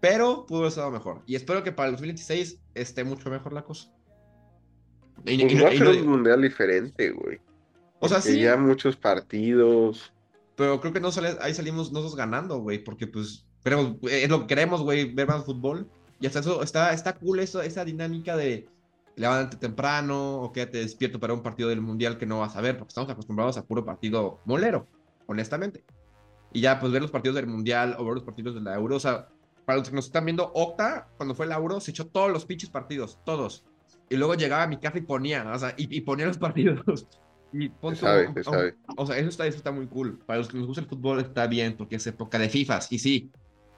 pero 0.00 0.46
pudo 0.46 0.60
haber 0.60 0.68
estado 0.70 0.90
mejor. 0.90 1.22
Y 1.26 1.34
espero 1.34 1.62
que 1.62 1.72
para 1.72 1.88
el 1.88 1.94
2026 1.96 2.60
esté 2.74 3.04
mucho 3.04 3.30
mejor 3.30 3.52
la 3.52 3.62
cosa. 3.64 3.90
Y- 5.24 5.38
Pues 5.40 5.52
y- 5.52 5.60
va 5.60 5.68
a 5.68 5.74
y 5.74 5.78
ser 5.78 5.86
no- 5.86 6.00
un 6.02 6.06
mundial 6.08 6.42
diferente, 6.42 7.10
güey. 7.10 7.38
o 8.00 8.08
sea, 8.08 8.18
Porque 8.18 8.32
sí, 8.32 8.40
ya 8.40 8.56
muchos 8.56 8.96
partidos. 8.96 10.12
pero 10.56 10.80
creo 10.80 10.92
que 10.92 11.00
no 11.00 11.10
sale, 11.12 11.36
ahí 11.40 11.52
salimos 11.54 11.90
nosotros 11.92 12.16
ganando, 12.16 12.58
güey, 12.58 12.78
porque 12.82 13.06
pues 13.06 13.44
queremos, 13.64 13.96
es 14.02 14.28
lo 14.28 14.40
que 14.42 14.46
queremos, 14.46 14.82
güey, 14.82 15.12
ver 15.12 15.26
más 15.28 15.44
fútbol. 15.44 15.88
Y 16.20 16.26
hasta 16.26 16.40
eso, 16.40 16.62
está, 16.62 16.92
está 16.92 17.14
cool 17.16 17.38
eso, 17.40 17.60
esa 17.62 17.84
dinámica 17.84 18.36
de 18.36 18.68
levántate 19.16 19.56
temprano 19.56 20.40
o 20.42 20.52
quédate 20.52 20.78
despierto 20.78 21.18
para 21.20 21.32
un 21.34 21.42
partido 21.42 21.68
del 21.68 21.80
mundial 21.80 22.18
que 22.18 22.26
no 22.26 22.38
vas 22.40 22.54
a 22.56 22.60
ver, 22.60 22.76
porque 22.78 22.90
estamos 22.90 23.10
acostumbrados 23.10 23.56
a 23.56 23.64
puro 23.66 23.84
partido 23.84 24.40
molero, 24.44 24.86
honestamente. 25.26 25.84
Y 26.52 26.60
ya, 26.60 26.78
pues 26.80 26.92
ver 26.92 27.02
los 27.02 27.10
partidos 27.10 27.34
del 27.36 27.46
mundial 27.48 27.96
o 27.98 28.04
ver 28.04 28.14
los 28.14 28.24
partidos 28.24 28.54
de 28.54 28.60
la 28.60 28.74
Euro, 28.74 28.96
o 28.96 29.00
sea, 29.00 29.28
para 29.68 29.80
los 29.80 29.90
que 29.90 29.94
nos 29.96 30.06
están 30.06 30.24
viendo, 30.24 30.50
Octa, 30.54 31.08
cuando 31.18 31.34
fue 31.34 31.44
la 31.46 31.56
Euro, 31.56 31.78
se 31.78 31.90
echó 31.90 32.06
todos 32.06 32.30
los 32.30 32.46
pinches 32.46 32.70
partidos, 32.70 33.18
todos. 33.26 33.66
Y 34.08 34.16
luego 34.16 34.32
llegaba 34.32 34.62
a 34.62 34.66
mi 34.66 34.78
casa 34.78 34.96
y 34.96 35.02
ponía, 35.02 35.44
o 35.52 35.58
sea, 35.58 35.74
y, 35.76 35.94
y 35.94 36.00
ponía 36.00 36.24
los 36.24 36.38
partidos. 36.48 37.06
Y 37.52 37.68
pon 37.68 37.94
sabe, 37.94 38.28
un- 38.28 38.42
sabe. 38.42 38.76
o 38.96 39.04
sea, 39.06 39.18
eso 39.18 39.28
está, 39.28 39.46
eso 39.46 39.58
está 39.58 39.70
muy 39.70 39.86
cool. 39.86 40.20
Para 40.24 40.38
los 40.38 40.48
que 40.48 40.56
nos 40.56 40.66
gusta 40.66 40.80
el 40.80 40.88
fútbol 40.88 41.20
está 41.20 41.46
bien, 41.46 41.76
porque 41.76 41.96
es 41.96 42.06
época 42.06 42.38
de 42.38 42.48
FIFAs. 42.48 42.90
Y 42.92 42.98
sí, 42.98 43.30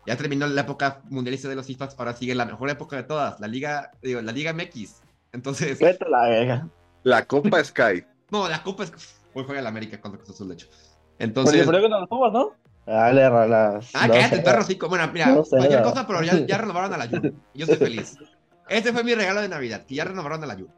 ya 0.07 0.17
terminó 0.17 0.47
la 0.47 0.61
época 0.61 1.03
mundialista 1.11 1.49
de 1.49 1.57
los 1.57 1.67
FIFAs, 1.67 1.99
ahora 1.99 2.13
sigue 2.15 2.37
la 2.37 2.45
mejor 2.47 2.71
época 2.71 2.95
de 2.95 3.03
todas, 3.03 3.41
la 3.41 3.49
Liga, 3.49 3.91
digo, 4.01 4.23
la 4.23 4.31
Liga 4.31 4.53
MX. 4.53 5.03
Entonces, 5.33 5.77
Vete 5.81 6.09
la 6.09 6.29
verga. 6.29 6.69
La 7.03 7.27
Copa 7.27 7.65
Sky. 7.65 8.05
no, 8.31 8.49
la 8.49 8.63
Copa 8.63 8.85
es. 8.85 8.93
Hoy 9.35 9.43
juega 9.45 9.61
la 9.61 9.71
América 9.71 10.01
contra 10.01 10.21
Cruz 10.21 10.31
Azul, 10.37 10.47
de 10.51 10.55
hecho. 10.55 10.69
Entonces. 11.19 11.67
pero 11.67 11.81
cuando 11.81 11.99
lo 12.01 12.07
subas, 12.07 12.33
¿no? 12.33 12.53
Dale, 12.87 13.23
a 13.25 13.47
las. 13.47 13.91
Ah, 13.95 14.09
dos 14.09 14.17
cállate, 14.17 14.41
perro, 14.41 14.63
sí. 14.65 14.79
Bueno, 14.89 15.09
mira, 15.13 15.27
No 15.29 15.45
sé, 15.45 15.57
cualquier 15.57 15.81
no. 15.83 15.89
cosa, 15.91 16.07
pero 16.07 16.23
ya, 16.23 16.39
ya 16.47 16.59
renovaron 16.59 16.93
a 16.93 16.97
la 16.99 17.09
Jun. 17.09 17.41
Y 17.55 17.59
yo 17.59 17.65
estoy 17.67 17.79
feliz. 17.89 18.17
Este 18.69 18.93
fue 18.93 19.05
mi 19.05 19.15
regalo 19.15 19.41
de 19.43 19.49
Navidad, 19.49 19.85
que 19.87 19.95
ya 19.97 20.05
renovaron 20.05 20.43
a 20.43 20.47
la 20.47 20.55
Jun. 20.55 20.73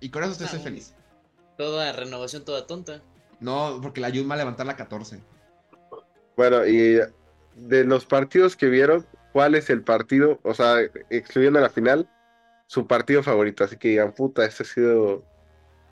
Y 0.00 0.10
con 0.10 0.22
eso 0.22 0.32
estoy, 0.32 0.46
Ah, 0.46 0.50
estoy 0.56 0.60
muy 0.60 0.70
feliz. 0.80 0.94
Toda 1.56 1.92
renovación, 1.92 2.44
toda 2.44 2.66
tonta. 2.66 3.00
No, 3.40 3.78
porque 3.82 4.00
la 4.00 4.10
Jun 4.10 4.28
va 4.28 4.34
a 4.34 4.38
levantar 4.38 4.66
la 4.66 4.76
14. 4.76 5.20
Bueno, 6.36 6.66
y 6.66 6.98
de 7.56 7.84
los 7.84 8.06
partidos 8.06 8.56
que 8.56 8.66
vieron, 8.68 9.06
¿cuál 9.32 9.54
es 9.54 9.70
el 9.70 9.82
partido? 9.82 10.38
O 10.42 10.54
sea, 10.54 10.76
excluyendo 11.10 11.60
la 11.60 11.68
final, 11.70 12.08
su 12.66 12.86
partido 12.86 13.22
favorito. 13.22 13.64
Así 13.64 13.76
que 13.76 13.88
digan, 13.88 14.12
puta, 14.12 14.44
este 14.44 14.62
ha 14.62 14.66
sido 14.66 15.24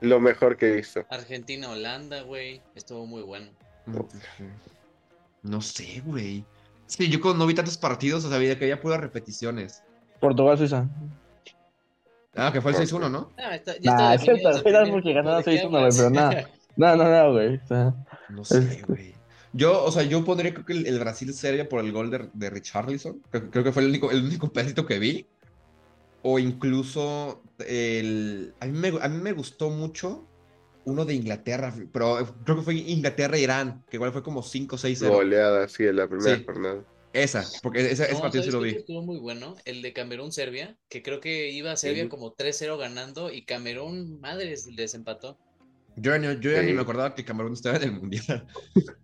lo 0.01 0.19
mejor 0.19 0.57
que 0.57 0.69
he 0.71 0.75
visto. 0.77 1.05
Argentina, 1.09 1.69
Holanda, 1.69 2.21
güey. 2.21 2.61
Estuvo 2.75 3.05
muy 3.05 3.21
bueno. 3.21 3.51
No 5.43 5.61
sé, 5.61 6.01
güey. 6.05 6.45
Sí, 6.85 7.09
yo 7.09 7.21
cuando 7.21 7.39
no 7.39 7.47
vi 7.47 7.53
tantos 7.53 7.77
partidos, 7.77 8.25
o 8.25 8.29
sea, 8.29 8.39
que 8.39 8.63
había 8.63 8.81
puras 8.81 8.99
repeticiones. 8.99 9.83
Portugal, 10.19 10.57
Suiza. 10.57 10.89
Ah, 12.35 12.51
que 12.51 12.61
fue 12.61 12.71
el 12.71 12.77
6-1, 12.77 13.11
¿no? 13.11 13.31
Ah, 13.37 13.55
está, 13.55 13.77
ya 13.79 13.93
Nah, 13.95 14.13
es 14.13 14.21
porque 14.89 15.13
ganaron 15.13 15.43
¿de 15.43 15.43
qué 15.43 15.63
6-1, 15.63 15.69
güey, 15.69 15.91
pero 15.95 16.09
nada. 16.09 16.49
No, 16.75 16.95
no, 16.95 17.03
no, 17.03 17.33
güey. 17.33 17.55
O 17.57 17.67
sea, 17.67 17.93
No 18.29 18.45
sé, 18.45 18.83
güey. 18.87 19.13
Yo, 19.51 19.83
o 19.83 19.91
sea, 19.91 20.03
yo 20.03 20.23
pondría 20.23 20.53
creo 20.53 20.65
que 20.65 20.73
el, 20.73 20.85
el 20.85 20.99
Brasil-Serbia 20.99 21.67
por 21.67 21.83
el 21.83 21.91
gol 21.91 22.11
de, 22.11 22.29
de 22.33 22.49
Richarlison. 22.49 23.21
Creo, 23.31 23.49
creo 23.49 23.63
que 23.63 23.71
fue 23.71 23.81
el 23.81 23.89
único, 23.89 24.11
el 24.11 24.23
único 24.23 24.53
pedacito 24.53 24.85
que 24.85 24.99
vi. 24.99 25.27
O 26.21 26.37
incluso 26.37 27.41
el... 27.67 28.53
A 28.59 28.67
mí 28.67 28.77
me, 28.77 28.87
a 29.01 29.09
mí 29.09 29.17
me 29.21 29.33
gustó 29.33 29.69
mucho 29.69 30.27
uno 30.85 31.05
de 31.05 31.13
Inglaterra, 31.13 31.73
pero 31.91 32.17
creo 32.45 32.57
que 32.57 32.63
fue 32.63 32.75
Inglaterra-Irán, 32.75 33.83
que 33.89 33.97
igual 33.97 34.11
fue 34.11 34.23
como 34.23 34.41
5-6-0. 34.41 35.09
Goleada, 35.09 35.67
sí, 35.67 35.83
en 35.85 35.95
la 35.97 36.07
primera 36.07 36.35
Sí. 36.37 36.43
jornada. 36.45 36.83
Esa, 37.11 37.43
porque 37.63 37.79
ese, 37.91 38.03
ese 38.03 38.13
No, 38.13 38.21
partido 38.21 38.43
sí 38.43 38.51
¿sabes 38.51 38.53
lo 38.67 38.71
vi. 38.73 38.79
estuvo 38.79 39.01
muy 39.01 39.17
bueno? 39.19 39.55
El 39.65 39.81
de 39.81 39.93
Camerún-Serbia, 39.93 40.77
que 40.89 41.01
creo 41.01 41.19
que 41.19 41.49
iba 41.51 41.71
a 41.71 41.75
Serbia 41.77 42.03
Sí. 42.03 42.09
como 42.09 42.33
3-0 42.33 42.77
ganando 42.77 43.31
y 43.31 43.45
Camerún, 43.45 44.19
madres, 44.21 44.67
les 44.67 44.93
empató. 44.93 45.37
Yo, 45.95 46.11
ya 46.15 46.17
ni- 46.19 46.39
yo 46.39 46.51
ya 46.51 46.61
ni 46.61 46.71
me 46.73 46.81
acordaba 46.81 47.15
que 47.15 47.25
Camerún 47.25 47.53
estaba 47.53 47.77
en 47.77 47.83
el 47.83 47.91
Mundial. 47.93 48.47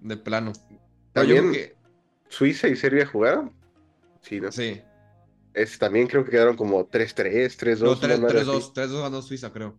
De 0.00 0.16
plano. 0.16 0.52
También 1.12 1.52
creo 1.52 1.68
Suiza 2.28 2.68
y 2.68 2.76
Serbia 2.76 3.04
jugaron. 3.06 3.52
Sí, 4.22 4.40
¿no? 4.40 4.48
que... 4.50 4.52
Sí. 4.52 4.80
Es, 5.52 5.78
también 5.78 6.06
creo 6.06 6.24
que 6.24 6.30
quedaron 6.30 6.56
como 6.56 6.88
3-3, 6.88 7.56
3-2. 7.58 7.80
No, 7.80 7.90
una 7.92 8.00
3 8.00 8.20
madre 8.20 8.44
3-2. 8.44 8.58
así. 8.58 8.70
3-2 8.72 9.02
ganó 9.02 9.20
Suiza, 9.22 9.52
creo. 9.52 9.76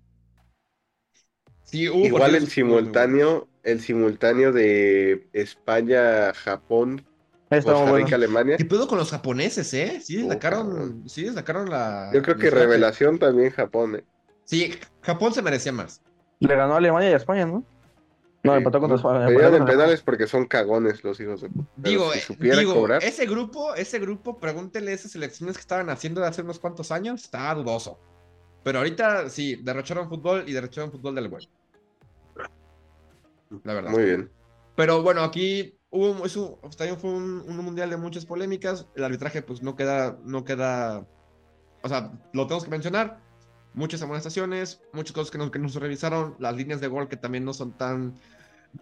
Sí, 1.71 1.87
hubo 1.87 2.05
Igual 2.05 2.35
el 2.35 2.47
simultáneo, 2.49 3.47
el 3.63 3.79
simultáneo 3.79 4.51
de 4.51 5.25
España, 5.31 6.33
Japón, 6.33 7.05
Costa 7.49 7.73
bueno. 7.89 8.05
Alemania. 8.13 8.57
¿Qué 8.57 8.65
pedo 8.65 8.89
con 8.89 8.97
los 8.97 9.09
japoneses, 9.11 9.73
eh? 9.73 10.01
Sí, 10.03 10.21
Oh, 10.25 10.29
sacaron, 10.33 11.07
sí, 11.07 11.27
sacaron 11.29 11.69
la... 11.69 12.11
Yo 12.13 12.21
creo 12.21 12.35
que 12.37 12.51
la 12.51 12.57
revelación 12.57 13.17
también 13.19 13.51
Japón. 13.51 13.95
eh. 13.95 14.03
Sí, 14.43 14.73
Japón 15.01 15.33
se 15.33 15.41
merecía 15.41 15.71
más. 15.71 16.01
Le 16.39 16.53
ganó 16.55 16.73
a 16.73 16.77
Alemania 16.77 17.09
y 17.09 17.13
a 17.13 17.17
España, 17.17 17.45
¿no? 17.45 17.63
No, 18.43 18.51
Sí. 18.53 18.57
empató 18.57 18.79
contra 18.81 18.97
España. 18.97 19.27
Empató 19.29 19.55
en 19.55 19.65
penales 19.65 20.01
porque 20.01 20.27
son 20.27 20.45
cagones 20.47 21.03
los 21.05 21.19
hijos 21.21 21.41
de 21.41 21.49
Digo, 21.77 22.11
si 22.11 22.33
eh, 22.33 22.55
digo, 22.57 22.73
cobrar, 22.73 23.01
ese 23.01 23.25
grupo, 23.27 23.75
ese 23.75 23.99
grupo, 23.99 24.39
pregúntele 24.39 24.91
esas 24.91 25.11
selecciones 25.11 25.55
que 25.55 25.61
estaban 25.61 25.89
haciendo 25.89 26.19
de 26.19 26.27
hace 26.27 26.41
unos 26.41 26.59
cuantos 26.59 26.91
años, 26.91 27.23
estaba 27.23 27.55
dudoso. 27.55 27.97
Pero 28.63 28.79
ahorita 28.79 29.29
sí, 29.29 29.55
derrocharon 29.63 30.09
fútbol 30.09 30.43
y 30.47 30.53
derrocharon 30.53 30.91
fútbol 30.91 31.15
del 31.15 31.29
bueno. 31.29 31.47
La 33.63 33.73
verdad. 33.73 33.91
muy 33.91 34.03
bien. 34.03 34.31
Pero 34.75 35.01
bueno, 35.03 35.21
aquí 35.21 35.77
hubo, 35.89 36.25
es 36.25 36.35
un- 36.37 36.55
también 36.77 36.97
fue 36.99 37.11
un, 37.11 37.43
un 37.47 37.57
mundial 37.57 37.89
de 37.89 37.97
muchas 37.97 38.25
polémicas. 38.25 38.87
El 38.95 39.03
arbitraje, 39.03 39.41
pues 39.41 39.61
no 39.61 39.75
queda, 39.75 40.17
no 40.23 40.43
queda. 40.45 41.05
O 41.83 41.89
sea, 41.89 42.11
lo 42.33 42.47
tenemos 42.47 42.63
que 42.63 42.69
mencionar. 42.71 43.19
Muchas 43.73 44.01
amonestaciones, 44.01 44.81
muchas 44.91 45.13
cosas 45.13 45.31
que 45.31 45.37
no, 45.37 45.49
que 45.49 45.57
no 45.59 45.69
se 45.69 45.79
revisaron, 45.79 46.35
las 46.39 46.55
líneas 46.55 46.81
de 46.81 46.87
gol 46.87 47.07
que 47.07 47.15
también 47.15 47.45
no 47.45 47.53
son 47.53 47.71
tan. 47.77 48.15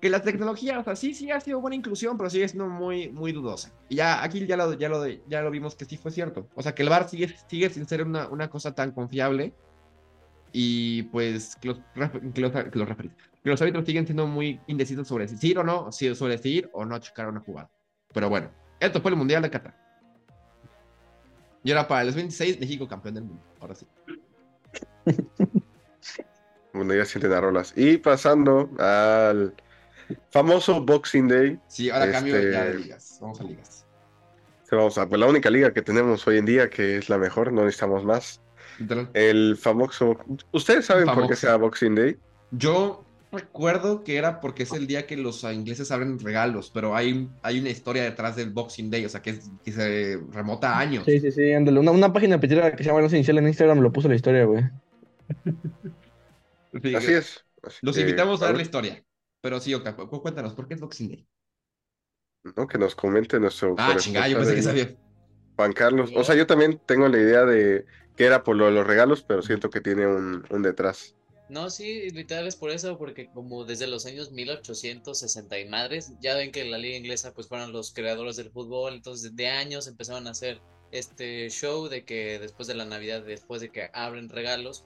Que 0.02 0.10
la 0.10 0.22
tecnología, 0.22 0.80
o 0.80 0.84
sea, 0.84 0.96
sí, 0.96 1.14
sí 1.14 1.30
ha 1.32 1.40
sido 1.40 1.62
buena 1.62 1.76
inclusión, 1.76 2.18
pero 2.18 2.30
sigue 2.30 2.48
siendo 2.48 2.68
muy, 2.68 3.10
muy 3.10 3.32
dudosa. 3.32 3.72
Y 3.88 3.96
ya 3.98 4.24
aquí 4.24 4.46
ya 4.48 4.56
lo, 4.58 4.74
ya 4.74 4.90
lo, 4.90 5.06
ya 5.08 5.42
lo 5.42 5.52
vimos 5.52 5.76
que 5.76 5.86
sí 5.86 5.98
fue 5.98 6.12
cierto. 6.12 6.48
O 6.56 6.62
sea, 6.62 6.74
que 6.76 6.84
el 6.84 6.90
VAR 6.90 7.08
sigue, 7.10 7.36
sigue 7.48 7.70
sin 7.70 7.88
ser 7.88 8.04
una, 8.04 8.28
una 8.30 8.50
cosa 8.50 8.74
tan 8.76 8.92
confiable. 8.92 9.54
Y 10.52 11.04
pues 11.04 11.56
que 11.58 11.68
los, 11.70 11.80
que 12.34 12.42
los, 12.42 12.52
que 12.52 12.80
los 12.80 12.88
que 13.44 13.50
los 13.50 13.62
árbitros 13.62 13.86
siguen 13.86 14.06
siendo 14.06 14.28
muy 14.28 14.60
indecisos 14.68 15.08
sobre 15.08 15.28
si 15.28 15.38
sí 15.38 15.56
o 15.56 15.64
no, 15.64 15.92
si 15.92 16.14
sobre 16.16 16.38
si 16.38 16.50
ir 16.58 16.70
o 16.74 16.86
no 16.86 16.98
checar 17.00 17.28
una 17.30 17.40
jugada. 17.40 17.70
Pero 18.14 18.30
bueno, 18.30 18.50
esto 18.80 19.02
fue 19.02 19.12
el 19.12 19.18
Mundial 19.18 19.42
de 19.42 19.50
Qatar. 19.50 19.76
Y 21.64 21.72
ahora 21.72 21.88
para 21.88 22.02
el 22.04 22.12
26, 22.14 22.60
México 22.60 22.88
campeón 22.88 23.16
del 23.16 23.24
mundo. 23.26 23.44
Ahora 23.60 23.76
sí. 23.76 23.86
Bueno, 26.74 26.94
ya 26.94 27.06
sienten 27.06 27.34
a 27.34 27.42
rolas. 27.42 27.74
Y 27.76 27.98
pasando 27.98 28.70
al 28.80 29.54
famoso 30.32 30.82
Boxing 30.82 31.28
Day. 31.28 31.60
Sí, 31.68 31.90
ahora 31.90 32.12
cambio 32.12 32.36
Este- 32.38 32.52
ya 32.52 32.66
de 32.66 32.76
ligas. 32.76 33.18
Vamos 33.22 33.42
a 33.42 33.44
ligas. 33.44 33.86
Vamos 34.72 34.98
a, 35.00 35.10
pues 35.10 35.20
la 35.20 35.26
única 35.28 35.50
liga 35.50 35.74
que 35.74 35.82
tenemos 35.82 36.28
hoy 36.28 36.38
en 36.38 36.46
día, 36.46 36.70
que 36.70 36.98
es 36.98 37.10
la 37.10 37.18
mejor, 37.18 37.52
no 37.52 37.64
necesitamos 37.64 38.06
más. 38.06 38.40
El 39.14 39.58
famoso. 39.58 40.18
¿Ustedes 40.54 40.86
saben 40.86 41.06
por 41.06 41.16
qué 41.16 41.22
Famoso. 41.22 41.36
se 41.36 41.48
llama 41.48 41.58
Boxing 41.58 41.96
Day? 41.96 42.18
Yo 42.52 43.04
recuerdo 43.32 44.04
que 44.04 44.18
era 44.18 44.40
porque 44.42 44.64
es 44.64 44.74
el 44.74 44.88
día 44.88 45.06
que 45.06 45.18
los 45.18 45.44
ingleses 45.44 45.92
abren 45.92 46.20
regalos, 46.20 46.72
pero 46.74 46.96
hay, 46.96 47.30
hay 47.44 47.60
una 47.60 47.70
historia 47.70 48.04
detrás 48.04 48.36
del 48.36 48.52
Boxing 48.52 48.90
Day, 48.90 49.06
o 49.06 49.10
sea, 49.10 49.22
que, 49.22 49.32
es- 49.32 49.50
que 49.64 49.72
se 49.72 50.20
remota 50.32 50.74
a 50.74 50.80
años. 50.80 51.06
Sí, 51.06 51.20
sí, 51.20 51.32
sí, 51.32 51.52
ándale. 51.54 51.80
Una, 51.80 51.92
una 51.92 52.12
página 52.14 52.40
petera 52.40 52.76
que 52.76 52.84
se 52.84 52.90
llama 52.90 53.02
No 53.02 53.10
se 53.10 53.18
inicial 53.18 53.38
en 53.38 53.48
Instagram 53.48 53.80
lo 53.80 53.92
puso 53.92 54.08
la 54.10 54.16
historia, 54.16 54.46
güey. 54.46 54.64
Sí, 56.84 56.96
Así 56.96 57.14
es. 57.14 57.46
Así 57.64 57.80
Los 57.82 57.96
que, 57.96 58.02
invitamos 58.02 58.42
a 58.42 58.48
ver 58.48 58.58
la 58.58 58.62
historia. 58.62 59.04
Pero 59.42 59.60
sí, 59.60 59.74
Oka, 59.74 59.96
cu- 59.96 60.22
cuéntanos, 60.22 60.54
¿por 60.54 60.68
qué 60.68 60.74
es 60.76 60.80
Boxing 60.82 61.10
Day? 61.10 61.28
¿no? 62.56 62.68
Que 62.68 62.78
nos 62.78 62.96
comente 62.96 63.40
nuestro. 63.40 63.76
Ah, 63.78 63.96
chingada, 63.98 64.28
yo 64.28 64.38
pensé 64.38 64.56
que 64.56 64.62
sabía. 64.62 64.96
Juan 65.56 65.74
Carlos. 65.74 66.12
O 66.16 66.24
sea, 66.24 66.36
yo 66.36 66.48
también 66.48 66.80
tengo 66.86 67.08
la 67.08 67.18
idea 67.18 67.46
de 67.46 67.86
que 68.16 68.26
era 68.26 68.44
por 68.44 68.56
lo 68.56 68.66
de 68.66 68.72
los 68.72 68.88
regalos, 68.88 69.24
pero 69.24 69.42
siento 69.42 69.70
que 69.70 69.82
tiene 69.82 70.08
un, 70.08 70.46
un 70.50 70.62
detrás. 70.62 71.16
No, 71.50 71.72
sí, 71.72 72.12
literal 72.12 72.46
es 72.48 72.56
por 72.56 72.70
eso, 72.70 72.96
porque 73.00 73.28
como 73.32 73.66
desde 73.66 73.88
los 73.88 74.06
años 74.06 74.32
1860 74.32 75.60
y 75.60 75.68
madres, 75.68 76.14
ya 76.22 76.36
ven 76.36 76.52
que 76.52 76.64
la 76.64 76.78
liga 76.78 76.96
inglesa 76.96 77.34
pues 77.34 77.48
fueron 77.48 77.74
los 77.74 77.92
creadores 77.92 78.36
del 78.36 78.52
fútbol, 78.52 78.94
entonces 78.94 79.36
de 79.36 79.48
años 79.48 79.88
empezaron 79.88 80.28
a 80.28 80.32
hacer 80.32 80.62
este 80.92 81.50
show 81.50 81.88
de 81.88 82.06
que 82.06 82.38
después 82.38 82.68
de 82.68 82.76
la 82.76 82.86
Navidad, 82.86 83.24
después 83.24 83.62
de 83.62 83.72
que 83.72 83.90
abren 83.94 84.30
regalos, 84.30 84.86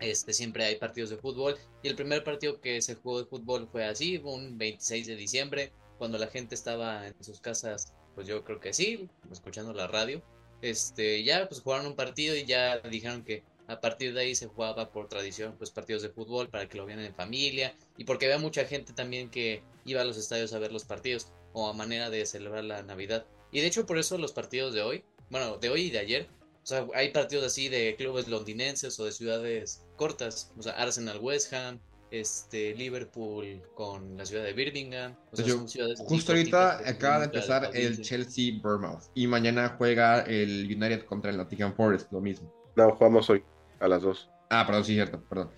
este 0.00 0.34
siempre 0.34 0.64
hay 0.64 0.76
partidos 0.76 1.08
de 1.08 1.16
fútbol 1.16 1.56
y 1.82 1.88
el 1.88 1.96
primer 1.96 2.24
partido 2.24 2.60
que 2.60 2.82
se 2.82 2.94
jugó 2.96 3.20
de 3.20 3.26
fútbol 3.26 3.66
fue 3.72 3.84
así, 3.86 4.18
un 4.22 4.58
26 4.58 5.06
de 5.06 5.16
diciembre, 5.16 5.72
cuando 5.96 6.18
la 6.18 6.26
gente 6.26 6.54
estaba 6.54 7.06
en 7.06 7.24
sus 7.24 7.40
casas, 7.40 7.94
pues 8.14 8.26
yo 8.26 8.44
creo 8.44 8.60
que 8.60 8.74
sí, 8.74 9.08
escuchando 9.30 9.72
la 9.72 9.86
radio, 9.86 10.22
este 10.60 11.24
ya 11.24 11.48
pues 11.48 11.62
jugaron 11.62 11.86
un 11.86 11.96
partido 11.96 12.36
y 12.36 12.44
ya 12.44 12.80
dijeron 12.80 13.24
que 13.24 13.44
a 13.68 13.80
partir 13.80 14.14
de 14.14 14.20
ahí 14.20 14.34
se 14.34 14.46
jugaba 14.46 14.90
por 14.90 15.08
tradición 15.08 15.54
pues 15.56 15.70
partidos 15.70 16.02
de 16.02 16.10
fútbol 16.10 16.48
para 16.48 16.68
que 16.68 16.76
lo 16.76 16.86
vieran 16.86 17.04
en 17.04 17.14
familia 17.14 17.74
y 17.96 18.04
porque 18.04 18.26
había 18.26 18.38
mucha 18.38 18.64
gente 18.64 18.92
también 18.92 19.30
que 19.30 19.62
iba 19.84 20.00
a 20.00 20.04
los 20.04 20.16
estadios 20.16 20.52
a 20.52 20.58
ver 20.58 20.72
los 20.72 20.84
partidos 20.84 21.28
o 21.52 21.68
a 21.68 21.72
manera 21.72 22.10
de 22.10 22.26
celebrar 22.26 22.64
la 22.64 22.82
Navidad. 22.82 23.26
Y 23.50 23.60
de 23.60 23.66
hecho 23.66 23.86
por 23.86 23.98
eso 23.98 24.18
los 24.18 24.32
partidos 24.32 24.74
de 24.74 24.82
hoy, 24.82 25.04
bueno, 25.30 25.58
de 25.58 25.68
hoy 25.68 25.82
y 25.82 25.90
de 25.90 25.98
ayer, 25.98 26.28
o 26.62 26.66
sea, 26.66 26.86
hay 26.94 27.10
partidos 27.10 27.44
así 27.44 27.68
de 27.68 27.96
clubes 27.96 28.28
londinenses 28.28 28.98
o 29.00 29.04
de 29.04 29.12
ciudades 29.12 29.84
cortas, 29.96 30.52
o 30.56 30.62
sea, 30.62 30.72
Arsenal 30.74 31.18
West 31.18 31.52
Ham, 31.52 31.80
este 32.12 32.74
Liverpool 32.74 33.62
con 33.74 34.16
la 34.16 34.26
ciudad 34.26 34.44
de 34.44 34.52
Birmingham, 34.52 35.16
o 35.32 35.36
sea, 35.36 35.46
ciudades 35.66 35.98
Justo 36.00 36.32
ahorita 36.32 36.86
acaba 36.88 37.20
de 37.20 37.24
empezar 37.24 37.70
el. 37.74 38.00
Chelsea 38.02 38.52
Bournemouth 38.62 39.04
y 39.14 39.26
mañana 39.26 39.74
juega 39.78 40.20
el 40.22 40.66
United 40.66 41.04
contra 41.06 41.30
el 41.30 41.38
Nottingham 41.38 41.74
Forest, 41.74 42.12
lo 42.12 42.20
mismo. 42.20 42.61
No, 42.76 42.90
jugamos 42.92 43.28
hoy, 43.30 43.44
a 43.80 43.88
las 43.88 44.02
dos. 44.02 44.30
Ah, 44.50 44.64
perdón, 44.66 44.84
sí, 44.84 44.94
cierto, 44.94 45.20
perdón. 45.28 45.50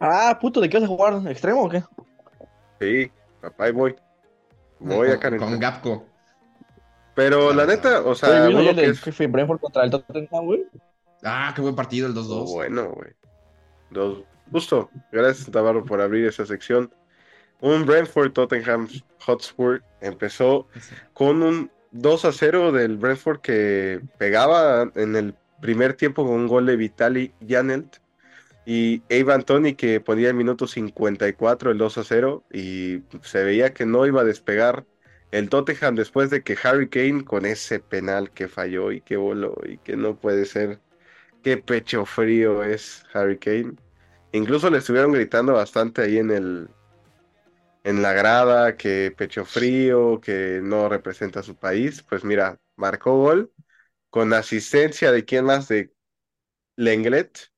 Ah, 0.00 0.38
puto, 0.40 0.60
¿de 0.60 0.68
qué 0.68 0.78
vas 0.78 0.84
a 0.84 0.88
jugar? 0.88 1.26
¿Extremo 1.28 1.64
o 1.64 1.68
qué? 1.68 1.82
Sí, 2.80 3.10
papá, 3.40 3.64
ahí 3.64 3.72
voy. 3.72 3.96
Voy 4.78 5.08
con, 5.08 5.16
a 5.16 5.20
calentar. 5.20 5.48
con 5.48 5.58
Gapco. 5.58 6.06
Pero 7.14 7.52
la 7.54 7.64
neta, 7.64 8.00
o 8.02 8.10
Oye, 8.10 8.14
sea, 8.14 8.46
¿vino 8.46 8.60
uno 8.60 8.70
ayer 8.70 8.74
que 8.74 9.10
el 9.10 9.16
es 9.16 9.32
Brentford 9.32 9.58
contra 9.58 9.84
el 9.84 9.90
Tottenham, 9.90 10.44
güey? 10.44 10.66
Ah, 11.24 11.52
qué 11.54 11.62
buen 11.62 11.74
partido 11.74 12.06
el 12.06 12.14
2-2. 12.14 12.52
bueno, 12.52 12.90
güey. 12.90 13.12
Dos. 13.90 14.22
Justo, 14.52 14.90
gracias 15.10 15.48
Navarro 15.52 15.84
por 15.84 16.00
abrir 16.00 16.26
esa 16.26 16.44
sección. 16.44 16.92
Un 17.60 17.86
Brentford 17.86 18.32
Tottenham 18.32 18.88
Hotspur 19.24 19.82
empezó 20.00 20.68
con 21.14 21.42
un 21.42 21.70
2 21.92 22.24
a 22.26 22.32
0 22.32 22.72
del 22.72 22.98
Brentford 22.98 23.40
que 23.40 24.02
pegaba 24.18 24.90
en 24.94 25.16
el 25.16 25.34
primer 25.60 25.94
tiempo 25.94 26.24
con 26.24 26.34
un 26.34 26.46
gol 26.46 26.66
de 26.66 26.76
Vitali 26.76 27.32
Janelt 27.46 27.96
y 28.64 29.02
Eva 29.08 29.34
Antoni 29.34 29.74
que 29.74 30.00
ponía 30.00 30.28
el 30.28 30.34
minuto 30.34 30.66
54 30.66 31.70
el 31.70 31.78
2 31.78 31.98
a 31.98 32.04
0 32.04 32.44
y 32.52 33.02
se 33.22 33.44
veía 33.44 33.72
que 33.72 33.86
no 33.86 34.06
iba 34.06 34.22
a 34.22 34.24
despegar 34.24 34.84
el 35.30 35.48
Tottenham 35.48 35.94
después 35.94 36.30
de 36.30 36.42
que 36.42 36.56
Harry 36.62 36.88
Kane 36.88 37.24
con 37.24 37.46
ese 37.46 37.80
penal 37.80 38.30
que 38.32 38.48
falló 38.48 38.92
y 38.92 39.00
que 39.00 39.16
voló 39.16 39.56
y 39.66 39.78
que 39.78 39.96
no 39.96 40.16
puede 40.16 40.46
ser 40.46 40.80
qué 41.42 41.56
pecho 41.56 42.04
frío 42.06 42.64
es 42.64 43.04
Harry 43.12 43.38
Kane. 43.38 43.74
Incluso 44.32 44.70
le 44.70 44.78
estuvieron 44.78 45.12
gritando 45.12 45.52
bastante 45.52 46.02
ahí 46.02 46.18
en 46.18 46.30
el 46.30 46.68
en 47.84 48.02
la 48.02 48.12
grada 48.12 48.76
que 48.76 49.14
pecho 49.16 49.44
frío, 49.44 50.20
que 50.20 50.60
no 50.60 50.88
representa 50.88 51.38
a 51.40 51.44
su 51.44 51.54
país, 51.54 52.02
pues 52.02 52.24
mira, 52.24 52.56
marcó 52.76 53.16
gol 53.16 53.52
con 54.16 54.32
asistencia 54.32 55.12
de 55.12 55.26
quién 55.26 55.44
más 55.44 55.68
de 55.68 55.92
Lenglet 56.76 57.52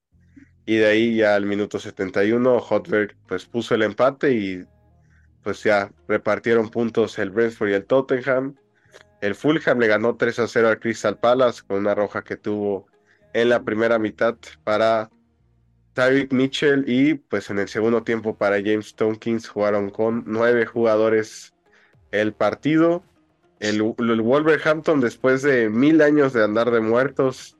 y 0.65 0.75
de 0.75 0.87
ahí 0.87 1.15
ya 1.15 1.35
al 1.35 1.45
minuto 1.45 1.79
71 1.79 2.59
Hotberg 2.59 3.15
pues 3.29 3.45
puso 3.45 3.75
el 3.75 3.81
empate 3.81 4.33
y 4.33 4.65
pues 5.41 5.63
ya 5.63 5.89
repartieron 6.09 6.69
puntos 6.69 7.17
el 7.17 7.29
Brentford 7.29 7.69
y 7.69 7.73
el 7.75 7.85
Tottenham. 7.85 8.57
El 9.21 9.35
Fulham 9.35 9.79
le 9.79 9.87
ganó 9.87 10.17
3 10.17 10.39
a 10.39 10.47
0 10.49 10.67
al 10.67 10.79
Crystal 10.81 11.17
Palace 11.17 11.61
con 11.65 11.77
una 11.77 11.95
roja 11.95 12.25
que 12.25 12.35
tuvo 12.35 12.87
en 13.31 13.47
la 13.47 13.63
primera 13.63 13.97
mitad 13.97 14.35
para 14.65 15.09
Tyreek 15.93 16.33
Mitchell 16.33 16.83
y 16.85 17.13
pues 17.13 17.49
en 17.49 17.59
el 17.59 17.69
segundo 17.69 18.03
tiempo 18.03 18.35
para 18.35 18.57
James 18.57 18.95
Tompkins 18.95 19.47
jugaron 19.47 19.91
con 19.91 20.25
nueve 20.27 20.65
jugadores 20.65 21.53
el 22.11 22.33
partido. 22.33 23.01
El, 23.59 23.93
el 23.97 24.21
Wolverhampton 24.21 25.01
después 25.01 25.41
de 25.41 25.69
mil 25.69 26.01
años 26.01 26.33
de 26.33 26.43
andar 26.43 26.71
de 26.71 26.79
muertos. 26.79 27.57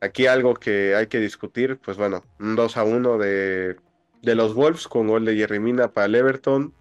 Aquí 0.00 0.26
algo 0.26 0.54
que 0.54 0.94
hay 0.94 1.06
que 1.06 1.18
discutir, 1.18 1.78
pues 1.78 1.96
bueno, 1.96 2.22
un 2.38 2.54
2 2.54 2.76
a 2.76 2.84
1 2.84 3.16
de, 3.18 3.76
de 4.22 4.34
los 4.34 4.54
Wolves 4.54 4.88
con 4.88 5.08
gol 5.08 5.24
de 5.24 5.36
Jerry 5.36 5.58
Mina 5.58 5.88
para 5.90 6.04
el 6.06 6.14
Everton 6.16 6.74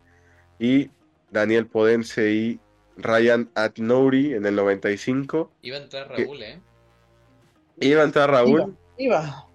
y 0.59 0.89
Daniel 1.31 1.65
Podense 1.67 2.31
y 2.31 2.59
Ryan 2.97 3.49
Atnouri 3.55 4.33
en 4.33 4.45
el 4.45 4.55
95. 4.55 5.51
Iba 5.61 5.77
a 5.77 5.81
entrar 5.81 6.09
Raúl, 6.09 6.43
¿eh? 6.43 6.59
Iba 7.79 8.01
a 8.01 8.05
entrar 8.05 8.29
Raúl. 8.31 8.75
Iba. 8.97 9.47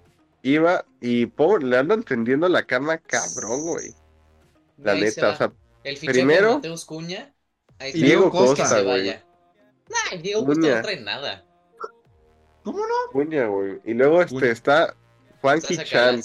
Iba 0.42 0.86
y 1.02 1.26
pobre, 1.26 1.66
le 1.66 1.76
andan 1.76 2.02
tendiendo 2.02 2.48
la 2.48 2.62
cama 2.64 2.96
cabrón, 2.98 3.62
güey. 3.62 3.94
La 4.78 4.92
Ahí 4.92 5.02
neta, 5.02 5.30
o 5.30 5.36
sea, 5.36 5.52
El 5.84 5.98
primero- 5.98 6.48
de 6.48 6.54
Mateus 6.56 6.84
Cuña. 6.86 7.34
Diego 7.92 8.30
que 8.30 8.38
Costa, 8.38 8.66
se 8.66 8.74
güey. 8.82 8.86
vaya. 8.86 9.24
Nah, 9.88 10.16
Diego 10.20 10.44
Costa 10.46 10.76
no 10.76 10.82
trae 10.82 11.00
nada. 11.00 11.44
¿Cómo 12.62 12.78
no? 12.78 12.94
Cuña, 13.12 13.46
güey. 13.46 13.80
Y 13.84 13.94
luego 13.94 14.22
este 14.22 14.50
está 14.50 14.94
Juanqui 15.40 15.76
Chan. 15.78 16.22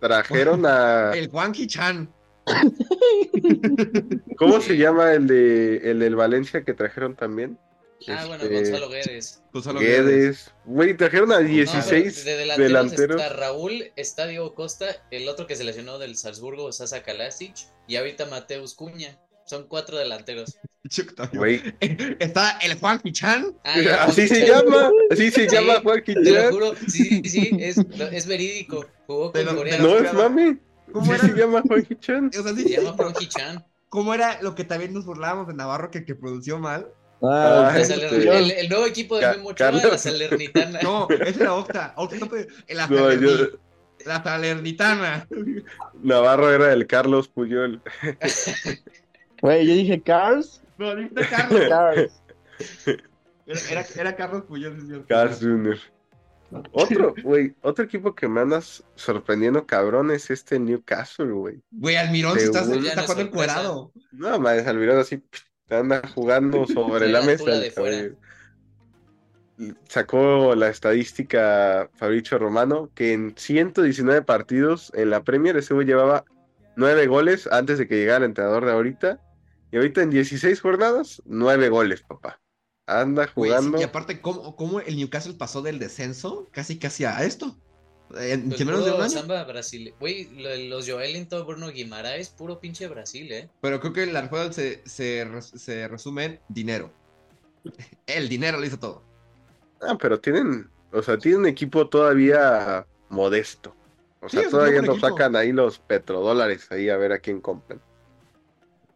Trajeron 0.00 0.64
a. 0.66 1.12
El 1.14 1.28
Juanqui 1.28 1.66
Chan. 1.66 2.12
¿Cómo 4.38 4.60
se 4.60 4.76
llama 4.76 5.12
el 5.12 5.26
de 5.26 5.90
el 5.90 5.98
del 5.98 6.16
Valencia 6.16 6.64
que 6.64 6.72
trajeron 6.74 7.14
también? 7.14 7.58
Ah, 8.06 8.24
bueno, 8.26 8.44
Este, 8.44 8.54
Gonzalo 8.70 8.88
Guedes. 8.88 9.42
Gonzalo 9.52 9.80
Guedes. 9.80 10.04
Guedes. 10.06 10.54
Güey, 10.64 10.96
trajeron 10.96 11.32
a 11.32 11.40
No, 11.40 11.48
16 11.48 12.24
de 12.24 12.36
delanteros, 12.36 12.68
delanteros. 12.68 13.20
está 13.20 13.34
Raúl, 13.36 13.92
está 13.96 14.26
Diego 14.26 14.54
Costa, 14.54 14.86
el 15.10 15.28
otro 15.28 15.46
que 15.46 15.56
se 15.56 15.64
lesionó 15.64 15.98
del 15.98 16.16
Salzburgo, 16.16 16.70
Sasa 16.72 17.02
Kalasic, 17.02 17.54
y 17.88 17.96
ahorita 17.96 18.26
Mateus 18.26 18.74
Cuña. 18.74 19.18
Son 19.48 19.66
cuatro 19.66 19.96
delanteros. 19.96 20.58
Güey. 21.32 21.62
Está 22.18 22.58
el 22.62 22.78
Juanqui 22.78 23.12
Chan. 23.12 23.46
Ah, 23.64 23.80
ya, 23.80 24.04
Así 24.04 24.28
se 24.28 24.46
llama. 24.46 24.90
Así 25.10 25.30
se 25.30 25.48
Sí, 25.48 25.54
llama 25.56 25.80
Juanqui 25.82 26.14
Te 26.14 26.30
lo 26.30 26.50
juro, 26.50 26.74
sí, 26.86 27.22
sí, 27.22 27.22
sí, 27.24 27.50
es, 27.60 27.78
es 28.12 28.26
verídico. 28.26 28.84
Jugó 29.06 29.32
con 29.32 29.56
Corea. 29.56 29.78
No 29.78 29.96
es 29.98 30.12
mami. 30.12 30.58
¿Cómo 30.92 31.06
Sí 31.06 31.12
era? 31.12 31.20
se 31.20 31.32
llama 31.34 31.62
Juanqui 31.66 31.96
Chan. 31.96 32.30
O 32.38 32.42
sea, 32.42 32.54
sí, 32.54 32.62
Se 32.64 32.76
llama 32.82 32.92
Juanqui 32.96 33.26
Chan. 33.28 33.64
¿Cómo 33.88 34.12
era 34.14 34.40
lo 34.42 34.54
que 34.54 34.64
también 34.64 34.92
nos 34.92 35.06
burlábamos 35.06 35.46
de 35.48 35.54
Navarro 35.54 35.90
que, 35.90 36.04
que 36.04 36.14
pronunció 36.14 36.58
mal? 36.58 36.86
Ah, 37.22 37.70
Ah, 37.72 37.78
este- 37.80 37.94
el, 37.94 38.50
el 38.50 38.68
nuevo 38.68 38.86
equipo 38.86 39.16
de 39.16 39.22
Ca- 39.22 39.32
Memo 39.32 39.48
Ochoa, 39.48 39.72
la 39.72 39.98
Salernitana. 39.98 40.80
No, 40.82 41.08
esa 41.10 41.40
era 41.40 41.54
Octa. 41.54 41.94
La, 42.68 42.86
No, 42.86 42.96
Salerni- 42.96 43.20
yo- 43.20 43.58
la 44.04 44.22
Salernitana. 44.22 45.26
Navarro 46.02 46.52
era 46.52 46.72
el 46.72 46.86
Carlos 46.86 47.28
Puyol. 47.28 47.82
Güey, 49.42 49.66
yo 49.66 49.74
dije 49.74 50.00
Cars. 50.02 50.62
No, 50.78 50.94
dijiste 50.94 51.22
Carlos. 51.30 51.62
Cars. 51.68 52.22
Era, 53.46 53.60
era, 53.70 53.84
era 53.96 54.16
Carlos 54.16 54.44
Puyol. 54.44 54.80
sí. 54.80 55.02
Carl 55.08 55.34
Jr. 55.38 55.78
Otro, 56.72 57.14
güey, 57.22 57.54
otro 57.60 57.84
equipo 57.84 58.14
que 58.14 58.26
me 58.26 58.40
andas 58.40 58.82
sorprendiendo, 58.94 59.66
cabrón, 59.66 60.10
es 60.10 60.30
este 60.30 60.58
Newcastle, 60.58 61.26
güey. 61.32 61.60
Güey, 61.70 61.96
Almirón 61.96 62.38
se 62.38 62.46
está, 62.46 62.64
Según- 62.64 62.82
se 62.82 62.88
está 62.88 63.02
jugando 63.02 63.22
encuerado. 63.22 63.92
No, 64.12 64.38
mames, 64.40 64.66
Almirón 64.66 64.98
así 64.98 65.22
te 65.66 65.76
anda 65.76 66.00
jugando 66.14 66.66
sobre 66.74 67.08
la 67.08 67.20
la 67.20 67.26
mesa. 67.26 67.50
de 67.50 67.70
fuera. 67.70 68.08
Sacó 69.88 70.54
la 70.54 70.68
estadística 70.68 71.90
Fabricio 71.96 72.38
Romano 72.38 72.90
que 72.94 73.12
en 73.12 73.34
119 73.36 74.22
partidos 74.22 74.92
en 74.94 75.10
la 75.10 75.24
Premier 75.24 75.56
ese 75.56 75.74
güey 75.74 75.84
llevaba 75.86 76.24
9 76.76 77.08
goles 77.08 77.48
antes 77.50 77.76
de 77.78 77.88
que 77.88 77.96
llegara 77.96 78.18
el 78.18 78.24
entrenador 78.30 78.64
de 78.64 78.72
ahorita. 78.72 79.20
Y 79.70 79.76
ahorita 79.76 80.02
en 80.02 80.10
16 80.10 80.60
jornadas, 80.60 81.22
9 81.26 81.68
goles, 81.68 82.02
papá. 82.02 82.40
Anda 82.86 83.30
sí, 83.34 83.34
jugando. 83.34 83.78
y 83.78 83.82
aparte, 83.82 84.20
¿cómo, 84.20 84.56
¿cómo 84.56 84.80
el 84.80 84.96
Newcastle 84.96 85.34
pasó 85.34 85.60
del 85.62 85.78
descenso 85.78 86.48
casi 86.52 86.78
casi 86.78 87.04
a 87.04 87.22
esto? 87.24 87.56
En 88.16 88.48
Pues 88.48 88.64
menos 88.64 88.84
de 88.86 88.92
un 88.92 89.02
año. 89.02 89.10
samba 89.10 89.44
Brasil. 89.44 89.94
Güey, 90.00 90.68
los 90.70 90.88
Joelinton, 90.88 91.46
Bruno 91.46 91.68
Guimaraes, 91.70 92.30
puro 92.30 92.58
pinche 92.60 92.88
Brasil, 92.88 93.30
¿eh? 93.32 93.50
Pero 93.60 93.80
creo 93.80 93.92
que 93.92 94.06
la 94.06 94.22
respuesta 94.22 94.52
se, 94.54 94.82
se, 94.88 95.26
se 95.42 95.88
resume 95.88 96.24
en 96.24 96.40
dinero. 96.48 96.90
El 98.06 98.28
dinero 98.30 98.58
lo 98.58 98.64
hizo 98.66 98.78
todo. 98.78 99.02
Ah, 99.82 99.96
pero 100.00 100.18
tienen, 100.20 100.70
o 100.92 101.02
sea, 101.02 101.18
tienen 101.18 101.40
un 101.40 101.46
equipo 101.46 101.88
todavía 101.88 102.86
modesto. 103.10 103.76
O 104.20 104.28
sea, 104.28 104.48
todavía 104.48 104.82
no 104.82 104.98
sacan 104.98 105.36
ahí 105.36 105.52
los 105.52 105.78
petrodólares 105.78 106.70
ahí 106.72 106.88
a 106.88 106.96
ver 106.96 107.12
a 107.12 107.18
quién 107.20 107.40
compran. 107.40 107.80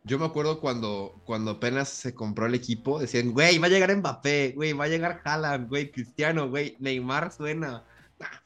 Yo 0.04 0.18
me 0.18 0.26
acuerdo 0.26 0.60
cuando, 0.60 1.20
cuando 1.24 1.52
apenas 1.52 1.88
se 1.88 2.14
compró 2.14 2.46
el 2.46 2.54
equipo, 2.54 2.98
decían, 2.98 3.32
güey, 3.32 3.58
va 3.58 3.66
a 3.66 3.70
llegar 3.70 3.96
Mbappé, 3.96 4.52
güey, 4.56 4.72
va 4.72 4.84
a 4.84 4.88
llegar 4.88 5.20
Haaland, 5.24 5.68
güey, 5.68 5.92
Cristiano, 5.92 6.48
güey, 6.50 6.76
Neymar 6.80 7.32
suena. 7.32 7.84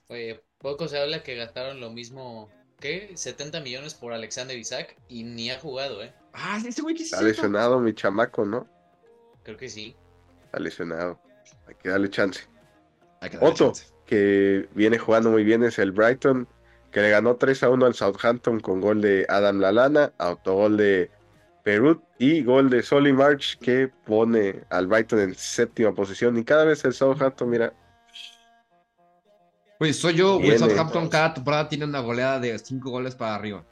Oye, 0.09 0.43
poco 0.59 0.87
se 0.87 0.99
habla 0.99 1.23
que 1.23 1.35
gastaron 1.35 1.81
lo 1.81 1.91
mismo, 1.91 2.51
¿qué? 2.79 3.11
70 3.15 3.61
millones 3.61 3.95
por 3.95 4.13
Alexander 4.13 4.57
Isaac 4.57 4.97
y 5.09 5.25
ni 5.25 5.51
ha 5.51 5.59
jugado, 5.59 6.03
¿eh? 6.03 6.13
Ah, 6.35 6.59
sí, 6.61 6.69
ese 6.69 6.83
güey 6.83 6.95
que 6.95 7.05
sí 7.05 7.11
Está 7.15 7.23
lesionado 7.23 7.81
mi 7.81 7.95
chamaco, 7.95 8.45
¿no? 8.45 8.69
Creo 9.43 9.57
que 9.57 9.71
sí. 9.71 9.97
Está 10.45 10.59
lesionado. 10.59 11.19
Hay 11.67 11.75
que 11.77 11.89
darle 11.89 12.11
chance. 12.11 12.43
Hay 13.21 13.31
que 13.31 13.37
darle 13.39 13.51
Otro 13.51 13.69
chance. 13.69 13.87
que 14.05 14.69
viene 14.75 14.99
jugando 14.99 15.31
muy 15.31 15.45
bien 15.45 15.63
es 15.63 15.79
el 15.79 15.93
Brighton, 15.93 16.47
que 16.93 17.01
le 17.01 17.11
ganó 17.11 17.37
3 17.37 17.63
a 17.63 17.71
1 17.71 17.87
al 17.87 17.95
Southampton 17.95 18.61
con 18.61 18.81
gol 18.83 19.01
de 19.01 19.25
Adam 19.31 19.59
Lalana, 19.61 20.13
autogol 20.19 20.77
de 20.77 21.11
Perú 21.67 22.01
y 22.17 22.45
gol 22.45 22.71
de 22.71 22.81
Solly 22.81 23.13
March 23.13 23.59
que 23.59 23.89
pone 24.05 24.63
al 24.71 24.87
Brighton 24.87 25.19
en 25.19 25.35
séptima 25.35 25.93
posición. 25.93 26.39
Y 26.39 26.45
cada 26.45 26.65
vez 26.65 26.85
el 26.85 26.93
Southampton, 26.93 27.51
mira, 27.51 27.73
Güey, 29.81 29.93
soy 29.93 30.15
yo, 30.15 30.39
güey. 30.39 30.57
Southampton 30.57 31.09
cada 31.09 31.35
temporada 31.35 31.69
tiene 31.69 31.85
una 31.85 31.99
goleada 31.99 32.39
de 32.39 32.57
5 32.57 32.89
goles 32.89 33.17
para 33.17 33.35
arriba. 33.35 33.65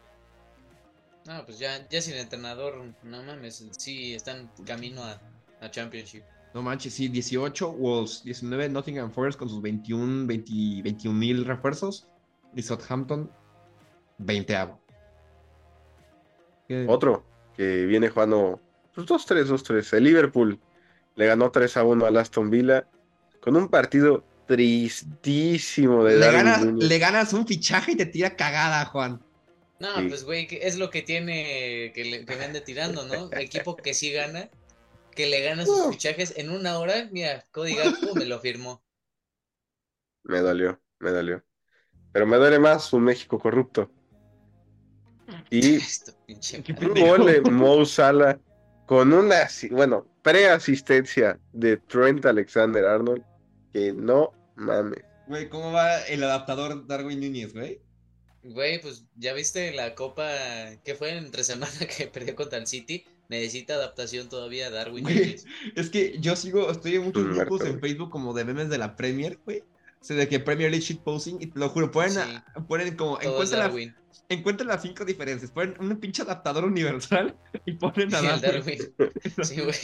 No, 1.24 1.44
pues 1.46 1.60
ya, 1.60 1.88
ya 1.88 2.02
sin 2.02 2.14
entrenador, 2.14 2.82
no 3.04 3.22
mames, 3.22 3.64
sí 3.78 4.12
están 4.12 4.50
camino 4.66 5.00
a, 5.04 5.20
a 5.60 5.70
Championship. 5.70 6.24
No 6.52 6.62
manches, 6.62 6.94
sí, 6.94 7.06
18 7.06 7.74
Wolves, 7.74 8.24
19 8.24 8.70
Nottingham 8.70 9.12
Forest 9.12 9.38
con 9.38 9.48
sus 9.48 9.62
21, 9.62 10.26
20, 10.26 10.82
21 10.82 11.16
mil 11.16 11.44
refuerzos. 11.44 12.08
Y 12.56 12.62
Southampton, 12.62 13.30
20 14.18 14.56
avo. 14.56 14.80
otro 16.88 17.33
que 17.56 17.86
viene 17.86 18.08
jugando 18.08 18.60
pues 18.94 19.06
2-3, 19.06 19.46
2-3. 19.48 19.92
El 19.94 20.04
Liverpool 20.04 20.60
le 21.16 21.26
ganó 21.26 21.50
3 21.50 21.76
a 21.76 21.84
1 21.84 22.06
al 22.06 22.16
Aston 22.16 22.50
Villa 22.50 22.88
con 23.40 23.56
un 23.56 23.68
partido 23.68 24.24
tristísimo 24.46 26.04
de 26.04 26.18
Le 26.18 26.30
ganas, 26.32 26.64
le 26.64 26.98
ganas 26.98 27.32
un 27.32 27.46
fichaje 27.46 27.92
y 27.92 27.96
te 27.96 28.06
tira 28.06 28.36
cagada, 28.36 28.84
Juan. 28.86 29.20
No, 29.80 29.96
Sí. 29.98 30.08
pues 30.08 30.24
güey, 30.24 30.48
es 30.50 30.76
lo 30.76 30.90
que 30.90 31.02
tiene, 31.02 31.92
que, 31.94 32.04
le, 32.04 32.24
que 32.24 32.36
vende 32.36 32.60
tirando, 32.60 33.04
¿no? 33.06 33.30
Equipo 33.32 33.76
que 33.76 33.92
sí 33.92 34.12
gana, 34.12 34.48
que 35.14 35.26
le 35.26 35.42
gana 35.42 35.66
sus 35.66 35.78
No. 35.78 35.92
fichajes 35.92 36.34
en 36.36 36.50
una 36.50 36.78
hora, 36.78 37.08
mira, 37.10 37.44
Cody 37.50 37.74
Gakpo 37.74 38.14
me 38.14 38.24
lo 38.24 38.38
firmó. 38.40 38.82
Me 40.22 40.40
dolió, 40.40 40.80
me 41.00 41.10
dolió. 41.10 41.44
Pero 42.12 42.26
me 42.26 42.36
duele 42.36 42.58
más 42.58 42.92
un 42.92 43.02
México 43.04 43.38
corrupto. 43.38 43.90
Y 45.54 45.80
un 46.84 46.94
gol 46.94 47.26
de 47.26 47.40
Mo 47.50 47.84
Salah 47.84 48.38
con 48.86 49.12
una, 49.12 49.48
bueno, 49.70 50.06
preasistencia 50.22 51.38
de 51.52 51.76
Trent 51.76 52.24
Alexander 52.26 52.84
Arnold, 52.84 53.22
que 53.72 53.92
no 53.92 54.32
mames. 54.56 55.02
Güey, 55.26 55.48
¿cómo 55.48 55.72
va 55.72 56.00
el 56.02 56.22
adaptador 56.22 56.86
Darwin 56.86 57.20
Núñez, 57.20 57.54
güey? 57.54 57.80
Güey, 58.42 58.80
pues 58.82 59.06
ya 59.16 59.32
viste 59.32 59.72
la 59.72 59.94
copa 59.94 60.28
que 60.84 60.94
fue 60.94 61.16
entre 61.16 61.44
semana 61.44 61.72
que 61.96 62.06
perdió 62.08 62.34
contra 62.36 62.58
el 62.58 62.66
City. 62.66 63.04
Necesita 63.30 63.74
adaptación 63.74 64.28
todavía 64.28 64.70
Darwin 64.70 65.04
Güey. 65.04 65.14
Núñez. 65.16 65.46
Es 65.76 65.88
que 65.88 66.18
yo 66.20 66.36
sigo, 66.36 66.70
estoy 66.70 66.96
en 66.96 67.04
muchos 67.04 67.26
grupos 67.34 67.62
en. 67.64 67.80
Facebook 67.80 68.10
como 68.10 68.34
de 68.34 68.44
memes 68.44 68.68
de 68.68 68.76
la 68.76 68.96
Premier, 68.96 69.38
güey. 69.46 69.60
O 70.00 70.04
sea, 70.04 70.16
de 70.16 70.28
que 70.28 70.38
Premier 70.40 70.70
League 70.70 70.84
shitposting, 70.84 71.40
y 71.40 71.46
te 71.46 71.58
lo 71.58 71.70
juro, 71.70 71.90
ponen, 71.90 72.18
a- 72.18 72.44
ponen 72.68 72.94
como, 72.96 73.18
encuentran, 73.18 73.60
la- 73.60 73.66
Darwin. 73.68 73.94
Encuentran 74.28 74.68
las 74.68 74.82
cinco 74.82 75.04
diferencias, 75.04 75.50
ponen 75.50 75.76
un 75.80 75.96
pinche 75.98 76.22
adaptador 76.22 76.64
universal 76.64 77.36
y 77.64 77.72
ponen 77.72 78.14
a 78.14 78.22
Y 78.22 78.26
el 78.26 78.40
Darwin. 78.40 78.78
Darwin. 78.98 79.12
Sí, 79.44 79.60
güey. 79.60 79.74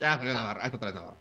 Ya, 0.00 0.18
pero 0.18 0.32
Navarro, 0.34 0.60
ah, 0.62 0.70
contra 0.70 0.92
Navarro. 0.92 1.20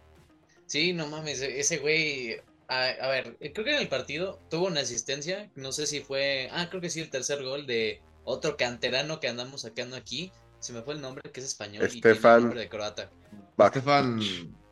Sí, 0.66 0.94
no 0.94 1.08
mames, 1.08 1.42
e- 1.42 1.60
ese 1.60 1.78
güey. 1.80 2.38
A, 2.68 2.86
a 3.02 3.08
ver, 3.10 3.38
eh, 3.42 3.52
creo 3.52 3.66
que 3.66 3.76
en 3.76 3.82
el 3.82 3.90
partido 3.90 4.40
tuvo 4.50 4.68
una 4.68 4.80
asistencia. 4.82 5.52
No 5.56 5.72
sé 5.72 5.86
si 5.88 6.00
fue. 6.02 6.48
Ah, 6.52 6.68
creo 6.70 6.82
que 6.82 6.90
sí, 6.90 7.02
el 7.02 7.10
tercer 7.10 7.44
gol 7.44 7.68
de 7.68 8.02
otro 8.24 8.56
canterano 8.58 9.20
que 9.20 9.28
andamos 9.28 9.62
sacando 9.62 9.96
aquí. 9.96 10.32
Se 10.60 10.74
me 10.74 10.82
fue 10.82 10.94
el 10.94 11.02
nombre, 11.02 11.30
que 11.32 11.40
es 11.42 11.46
español. 11.46 11.86
y 11.86 12.00
tiene 12.02 12.12
Estefan 12.16 12.42
nombre 12.44 12.60
de 12.62 12.70
croata. 12.70 13.10
Estefan... 13.58 14.20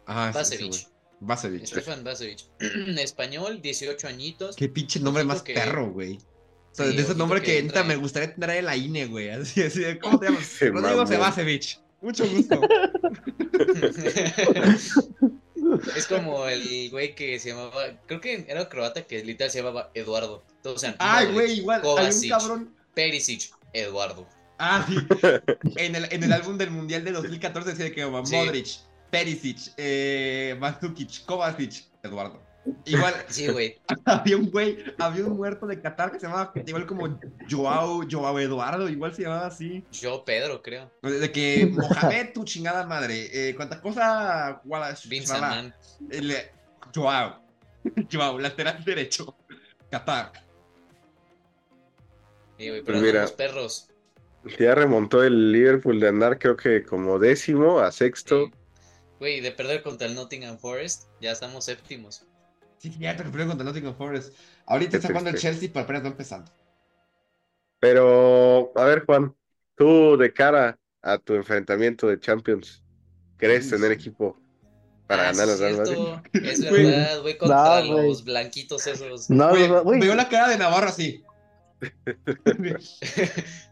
Ajá, 0.05 0.31
sí, 0.33 0.39
ese 0.39 0.55
Pasevich. 0.55 0.87
Basevich. 1.19 1.65
Stefan 1.65 2.03
Basevich. 2.03 2.45
Español, 2.99 3.61
18 3.61 4.07
añitos. 4.07 4.55
Qué 4.55 4.69
pinche 4.69 4.99
nombre 4.99 5.23
más 5.23 5.41
que- 5.41 5.53
perro, 5.53 5.91
güey. 5.91 6.19
O 6.71 6.75
sea, 6.75 6.85
Sí, 6.85 6.91
de 6.95 6.97
esos 6.97 7.09
ojito 7.11 7.17
nombres 7.17 7.43
que 7.43 7.57
entra 7.57 7.83
me 7.83 7.95
gustaría 7.95 8.33
tener 8.33 8.57
en 8.57 8.65
la 8.65 8.77
INE, 8.77 9.05
güey. 9.07 9.29
Así, 9.29 9.61
así, 9.63 9.83
¿cómo 10.01 10.19
te 10.19 10.27
llamas? 10.27 10.45
Se 10.45 10.69
Rodrigo. 10.69 11.05
Sebasevich. 11.07 11.79
Mucho 12.01 12.25
gusto. 12.27 12.61
es 15.95 16.07
como 16.07 16.47
el 16.47 16.89
güey 16.89 17.15
que 17.15 17.39
se 17.39 17.49
llamaba, 17.49 17.99
creo 18.05 18.21
que 18.21 18.45
era 18.47 18.67
croata 18.69 19.05
que 19.05 19.23
literal 19.23 19.51
se 19.51 19.59
llamaba 19.59 19.91
Eduardo. 19.93 20.43
O 20.63 20.77
sea, 20.77 20.95
Ay, 20.99 21.27
Modric, 21.27 21.33
güey, 21.33 21.59
igual. 21.59 21.81
Hay 21.97 22.13
un 22.13 22.29
cabrón. 22.29 22.75
Perisic, 22.93 23.51
Eduardo. 23.73 24.27
Ah, 24.57 24.85
sí. 24.87 24.95
En 25.77 25.95
el, 25.95 26.11
en 26.11 26.23
el 26.23 26.33
álbum 26.33 26.57
del 26.57 26.71
Mundial 26.71 27.03
de 27.03 27.11
2014 27.11 27.69
decía 27.71 27.93
que 27.93 28.01
Sí. 28.25 28.35
Modric, 28.35 28.67
Perisic, 29.09 29.57
eh, 29.77 30.55
Mandzukic, 30.59 31.25
Kovacic, 31.25 31.85
Eduardo. 32.03 32.41
Igual, 32.85 33.13
Sí, 33.29 33.47
güey. 33.47 33.79
había 34.05 34.37
un 34.37 34.49
güey, 34.51 34.83
había 34.97 35.25
un 35.25 35.37
muerto 35.37 35.65
de 35.67 35.81
Qatar 35.81 36.11
que 36.11 36.19
se 36.19 36.27
llamaba 36.27 36.51
igual 36.65 36.85
como 36.85 37.19
Joao, 37.49 38.01
Joao 38.09 38.39
Eduardo, 38.39 38.89
igual 38.89 39.13
se 39.13 39.23
llamaba 39.23 39.47
así. 39.47 39.83
Yo, 39.91 40.23
Pedro, 40.25 40.61
creo. 40.61 40.91
De 41.01 41.31
que 41.31 41.65
Mohamed, 41.67 42.33
tu 42.33 42.43
chingada 42.45 42.85
madre. 42.85 43.29
Eh, 43.49 43.55
¿Cuántas 43.55 43.79
cosas? 43.79 44.57
Guala- 44.63 44.95
Vince 45.07 45.33
chala, 45.33 45.49
Mann. 45.49 45.75
el, 46.11 46.31
eh, 46.31 46.51
Joao. 46.93 47.41
Joao, 48.11 48.39
lateral 48.39 48.83
derecho. 48.83 49.35
Qatar. 49.89 50.31
Sí, 52.57 52.67
güey, 52.69 52.81
Pues 52.81 52.83
pero 52.85 52.99
mira. 52.99 53.21
los 53.21 53.31
perros. 53.31 53.89
Ya 54.59 54.73
remontó 54.75 55.23
el 55.23 55.51
Liverpool 55.51 55.99
de 55.99 56.07
andar, 56.07 56.39
creo 56.39 56.55
que 56.55 56.83
como 56.83 57.19
décimo 57.19 57.79
a 57.79 57.91
sexto. 57.91 58.45
sí. 58.47 58.51
Güey, 59.19 59.41
de 59.41 59.51
perder 59.51 59.83
contra 59.83 60.07
el 60.07 60.15
Nottingham 60.15 60.57
Forest, 60.57 61.09
ya 61.19 61.31
estamos 61.31 61.65
séptimos. 61.65 62.25
Sí, 62.79 62.95
ya 62.97 63.15
te 63.15 63.23
refieres 63.23 63.47
contra 63.47 63.65
Nottingham 63.65 63.93
Forest. 63.95 64.33
Ahorita 64.65 64.97
está 64.97 65.09
jugando 65.09 65.29
el. 65.29 65.37
Chelsea, 65.37 65.69
pero 65.71 65.83
apenas 65.83 66.03
va 66.03 66.07
empezando. 66.07 66.51
Pero, 67.79 68.71
a 68.75 68.83
ver, 68.85 69.05
Juan, 69.05 69.35
tú 69.75 70.17
de 70.17 70.33
cara 70.33 70.79
a 71.01 71.17
tu 71.17 71.33
enfrentamiento 71.35 72.07
de 72.07 72.19
Champions, 72.19 72.83
¿crees 73.37 73.65
Uy, 73.65 73.71
tener 73.71 73.89
sí. 73.89 73.95
equipo 73.95 74.37
para 75.07 75.29
Ah, 75.29 75.31
ganar 75.31 75.49
al 75.49 75.59
Real 75.59 75.71
es 75.73 75.79
Madrid? 76.61 76.71
verdad, 76.71 77.21
güey, 77.21 77.37
contra 77.37 77.81
No, 77.81 78.03
los 78.03 78.23
blanquitos 78.23 78.85
esos. 78.87 79.29
No, 79.29 79.51
no, 79.67 79.83
veo 79.83 80.15
la 80.15 80.27
cara 80.29 80.47
de 80.49 80.57
Navarro 80.57 80.87
así. 80.89 81.23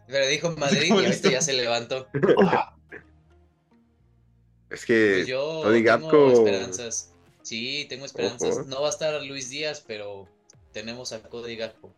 Pero 0.08 0.28
dijo 0.28 0.52
Madrid 0.58 0.88
y 0.88 0.92
ahorita 0.92 1.30
ya 1.32 1.42
se 1.42 1.54
levantó. 1.54 2.08
Es 4.70 4.86
que 4.86 5.14
Pues 5.18 5.28
yo 5.28 5.62
Tony 5.64 5.84
tengo 5.84 6.10
Gapco- 6.12 6.32
esperanzas. 6.34 7.14
Sí, 7.48 7.86
tengo 7.88 8.06
esperanzas. 8.06 8.58
Ojo. 8.58 8.64
No 8.68 8.82
va 8.82 8.88
a 8.88 8.90
estar 8.90 9.24
Luis 9.24 9.50
Díaz, 9.50 9.82
pero 9.88 10.28
tenemos 10.74 11.14
a 11.14 11.22
Cody 11.22 11.56
Gakpo. 11.56 11.94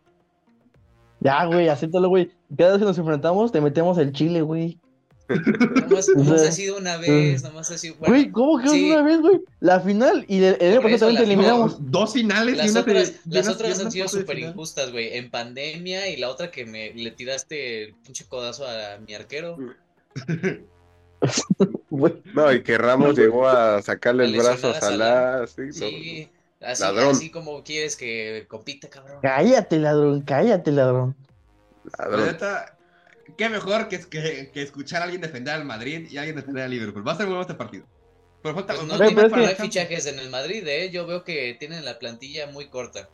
Ya, 1.18 1.44
güey, 1.44 1.68
acéptalo, 1.68 2.08
güey. 2.08 2.30
Cada 2.56 2.70
vez 2.72 2.78
que 2.78 2.84
nos 2.84 2.98
enfrentamos, 2.98 3.50
te 3.50 3.60
metemos 3.60 3.98
el 3.98 4.12
chile, 4.12 4.42
güey. 4.42 4.78
Nomás, 5.28 6.08
nomás 6.16 6.42
ha 6.42 6.52
sido 6.52 6.78
una 6.78 6.96
vez, 6.98 7.42
nomás 7.42 7.68
ha 7.72 7.78
sido. 7.78 7.96
Bueno, 7.96 8.14
Güey, 8.14 8.30
¿cómo 8.30 8.58
que 8.60 8.68
sí. 8.68 8.90
una 8.92 9.02
vez, 9.02 9.20
güey? 9.20 9.40
La 9.60 9.80
final 9.80 10.24
y 10.28 10.42
el, 10.42 10.56
el 10.60 10.72
año 10.78 10.82
pasado 10.82 11.10
eliminamos. 11.10 11.76
Dos 11.90 12.12
finales 12.12 12.54
y 12.54 12.58
las 12.58 12.70
una 12.70 12.80
otras, 12.80 13.24
de- 13.24 13.36
las 13.36 13.48
otras 13.48 13.80
han 13.80 13.90
sido 13.92 14.06
súper 14.08 14.38
injustas, 14.38 14.92
güey. 14.92 15.16
En 15.16 15.30
pandemia 15.30 16.08
y 16.08 16.16
la 16.16 16.30
otra 16.30 16.50
que 16.52 16.64
me 16.64 16.92
le 16.94 17.10
tiraste 17.10 17.84
el 17.84 17.94
pinche 17.94 18.24
codazo 18.26 18.66
a 18.68 18.98
mi 18.98 19.14
arquero. 19.14 19.56
No, 22.34 22.52
y 22.52 22.62
que 22.62 22.78
Ramos 22.78 23.16
llegó 23.16 23.46
a 23.48 23.82
sacarle 23.82 24.24
el 24.24 24.36
brazo 24.36 24.70
a 24.70 24.80
Salah, 24.80 25.46
sí, 25.46 25.62
no. 25.66 25.72
Sí, 25.72 26.28
así, 26.60 26.82
Ladrón. 26.82 27.10
así 27.10 27.30
como 27.30 27.62
quieres 27.62 27.96
que 27.96 28.46
compita, 28.48 28.88
cabrón. 28.88 29.18
cállate, 29.22 29.78
ladrón, 29.78 30.22
cállate, 30.22 30.70
ladrón. 30.72 31.16
La 31.98 32.04
ladrón. 32.06 32.26
neta, 32.26 32.78
qué 33.36 33.48
mejor 33.48 33.88
que, 33.88 34.00
que, 34.00 34.50
que 34.52 34.62
escuchar 34.62 35.02
a 35.02 35.04
alguien 35.04 35.20
defender 35.20 35.54
al 35.54 35.64
Madrid 35.64 36.08
y 36.10 36.16
a 36.16 36.20
alguien 36.20 36.36
defender 36.36 36.64
al 36.64 36.70
Liverpool. 36.70 37.06
Va 37.06 37.12
a 37.12 37.16
ser 37.16 37.26
bueno 37.26 37.42
este 37.42 37.54
partido. 37.54 37.84
Pero 38.42 38.54
falta 38.54 38.74
Pues 38.74 38.86
no, 38.86 38.96
Güey, 38.96 39.14
tiene- 39.14 39.28
no 39.28 39.36
que- 39.36 39.54
fichajes 39.56 40.06
en 40.06 40.18
el 40.18 40.30
Madrid, 40.30 40.66
¿eh? 40.66 40.90
Yo 40.90 41.06
veo 41.06 41.24
que 41.24 41.54
tienen 41.58 41.84
la 41.84 41.98
plantilla 41.98 42.46
muy 42.46 42.68
corta. 42.68 43.08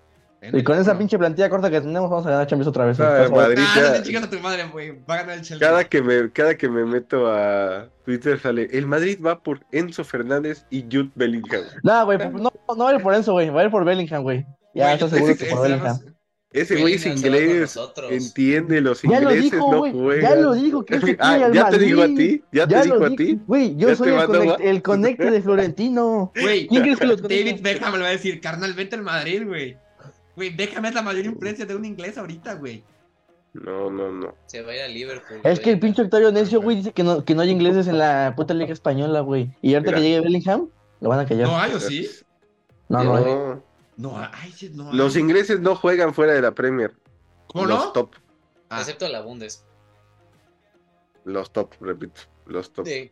Y 0.52 0.62
con 0.62 0.78
esa 0.78 0.96
pinche 0.98 1.18
plantilla 1.18 1.48
corta 1.48 1.70
que 1.70 1.80
tenemos, 1.80 2.10
vamos 2.10 2.26
a 2.26 2.30
ganar 2.30 2.46
Champions 2.46 2.68
otra 2.68 2.84
vez. 2.86 2.98
Ah. 3.00 3.28
Madrid 3.30 3.58
Ah, 3.60 3.72
ya- 3.76 3.88
no 3.90 3.92
te 3.96 4.02
chingas 4.02 4.24
a 4.24 4.30
tu 4.30 4.38
madre, 4.40 4.64
güey. 4.72 4.90
Va 5.08 5.14
a 5.14 5.16
ganar 5.18 5.34
el 5.38 5.42
Chelsea. 5.42 5.68
Cada 5.68 5.84
que 5.84 6.02
me, 6.02 6.30
cada 6.32 6.56
que 6.56 6.68
me 6.68 6.84
meto 6.84 7.26
a 7.30 7.88
Twitter 8.04 8.38
sale, 8.40 8.68
el 8.72 8.86
Madrid 8.86 9.18
va 9.24 9.42
por 9.42 9.60
Enzo 9.72 10.04
Fernández 10.04 10.64
y 10.70 10.82
Jude 10.82 11.10
Bellingham. 11.14 11.62
No, 11.82 12.04
güey, 12.04 12.18
pues, 12.18 12.32
no, 12.32 12.52
no 12.76 12.84
va 12.84 12.90
a 12.90 12.94
ir 12.94 13.02
por 13.02 13.14
eso, 13.14 13.32
güey. 13.32 13.50
Va 13.50 13.62
a 13.62 13.64
ir 13.64 13.70
por 13.70 13.84
Bellingham, 13.84 14.22
güey. 14.22 14.46
Ya 14.74 14.94
está 14.94 15.08
seguro 15.08 15.36
que 15.36 15.44
por 15.46 15.62
Bellingham. 15.62 15.98
Ese 16.52 16.80
güey 16.80 16.94
es 16.94 17.04
inglés, 17.04 17.76
entiende, 18.08 18.80
los 18.80 19.02
Ya 19.02 19.20
lo 19.20 19.30
ingleses 19.30 19.42
dijo, 19.52 19.70
no 19.72 19.78
güey. 19.80 19.92
juegan. 19.92 20.22
Ya 20.30 20.36
lo 20.36 20.54
dijo, 20.54 20.84
que 20.86 21.00
se 21.00 21.16
Ah, 21.20 21.34
al 21.34 21.52
¿ya 21.52 21.68
te 21.68 21.78
dijo 21.78 22.00
a 22.02 22.06
ti? 22.06 22.42
¿Ya 22.52 22.66
te 22.66 22.76
lo 22.76 22.82
dijo 22.84 23.04
a 23.04 23.10
ti? 23.16 23.40
Güey, 23.46 23.76
yo 23.76 23.88
¿Ya 23.88 23.96
soy 23.96 24.08
el, 24.10 24.56
el 24.66 24.82
conecte 24.82 25.30
de 25.30 25.42
Florentino. 25.42 26.32
Güey, 26.40 26.66
¿Quién 26.68 26.82
crees 26.82 26.98
que 26.98 27.06
los 27.06 27.20
David? 27.20 27.60
Beckham 27.60 27.92
me 27.92 27.98
va 27.98 28.06
a 28.06 28.10
decir, 28.10 28.40
carnal, 28.40 28.72
vete 28.72 28.96
al 28.96 29.02
Madrid, 29.02 29.42
güey. 29.46 29.76
Güey, 30.36 30.54
Beckham 30.54 30.84
es 30.84 30.94
la 30.94 31.02
mayor 31.02 31.24
influencia 31.24 31.64
de 31.66 31.74
un 31.74 31.84
inglés 31.84 32.16
ahorita, 32.18 32.54
güey. 32.54 32.84
No, 33.54 33.90
no, 33.90 34.12
no. 34.12 34.34
Se 34.46 34.60
va 34.62 34.72
a 34.72 34.76
ir 34.76 34.82
a 34.82 34.88
Liverpool. 34.88 35.40
Es 35.42 35.58
que 35.60 35.70
el 35.70 35.80
pinche 35.80 36.02
Octavio 36.02 36.30
Necio, 36.30 36.60
güey, 36.60 36.76
dice 36.76 36.92
que 36.92 37.02
no, 37.02 37.24
que 37.24 37.34
no 37.34 37.40
hay 37.40 37.50
ingleses 37.50 37.86
en 37.88 37.98
la 37.98 38.34
puta 38.36 38.52
liga 38.52 38.72
española, 38.72 39.20
güey. 39.20 39.50
Y 39.62 39.72
ahorita 39.74 39.92
Mira. 39.92 39.96
que 39.98 40.02
llegue 40.08 40.20
Bellingham, 40.20 40.68
lo 41.00 41.08
van 41.08 41.20
a 41.20 41.26
callar. 41.26 41.46
¿No 41.48 41.58
hay 41.58 41.72
o 41.72 41.80
sí? 41.80 42.08
No, 42.88 43.02
no, 43.02 43.16
hay. 43.16 43.24
No, 43.24 43.62
No, 43.96 44.18
ay, 44.18 44.52
sí, 44.52 44.70
no 44.74 44.90
hay. 44.90 44.96
los 44.96 45.16
ingleses 45.16 45.58
no 45.60 45.74
juegan 45.74 46.12
fuera 46.12 46.34
de 46.34 46.42
la 46.42 46.52
Premier. 46.52 46.92
¿Cómo 47.46 47.64
los 47.64 47.86
no? 47.86 47.92
top, 47.92 48.10
Ah, 48.68 48.80
Excepto 48.80 49.08
la 49.08 49.22
Bundes. 49.22 49.64
los 51.24 51.50
top, 51.52 51.72
repito, 51.80 52.20
los 52.46 52.70
top. 52.72 52.86
Sí. 52.86 53.10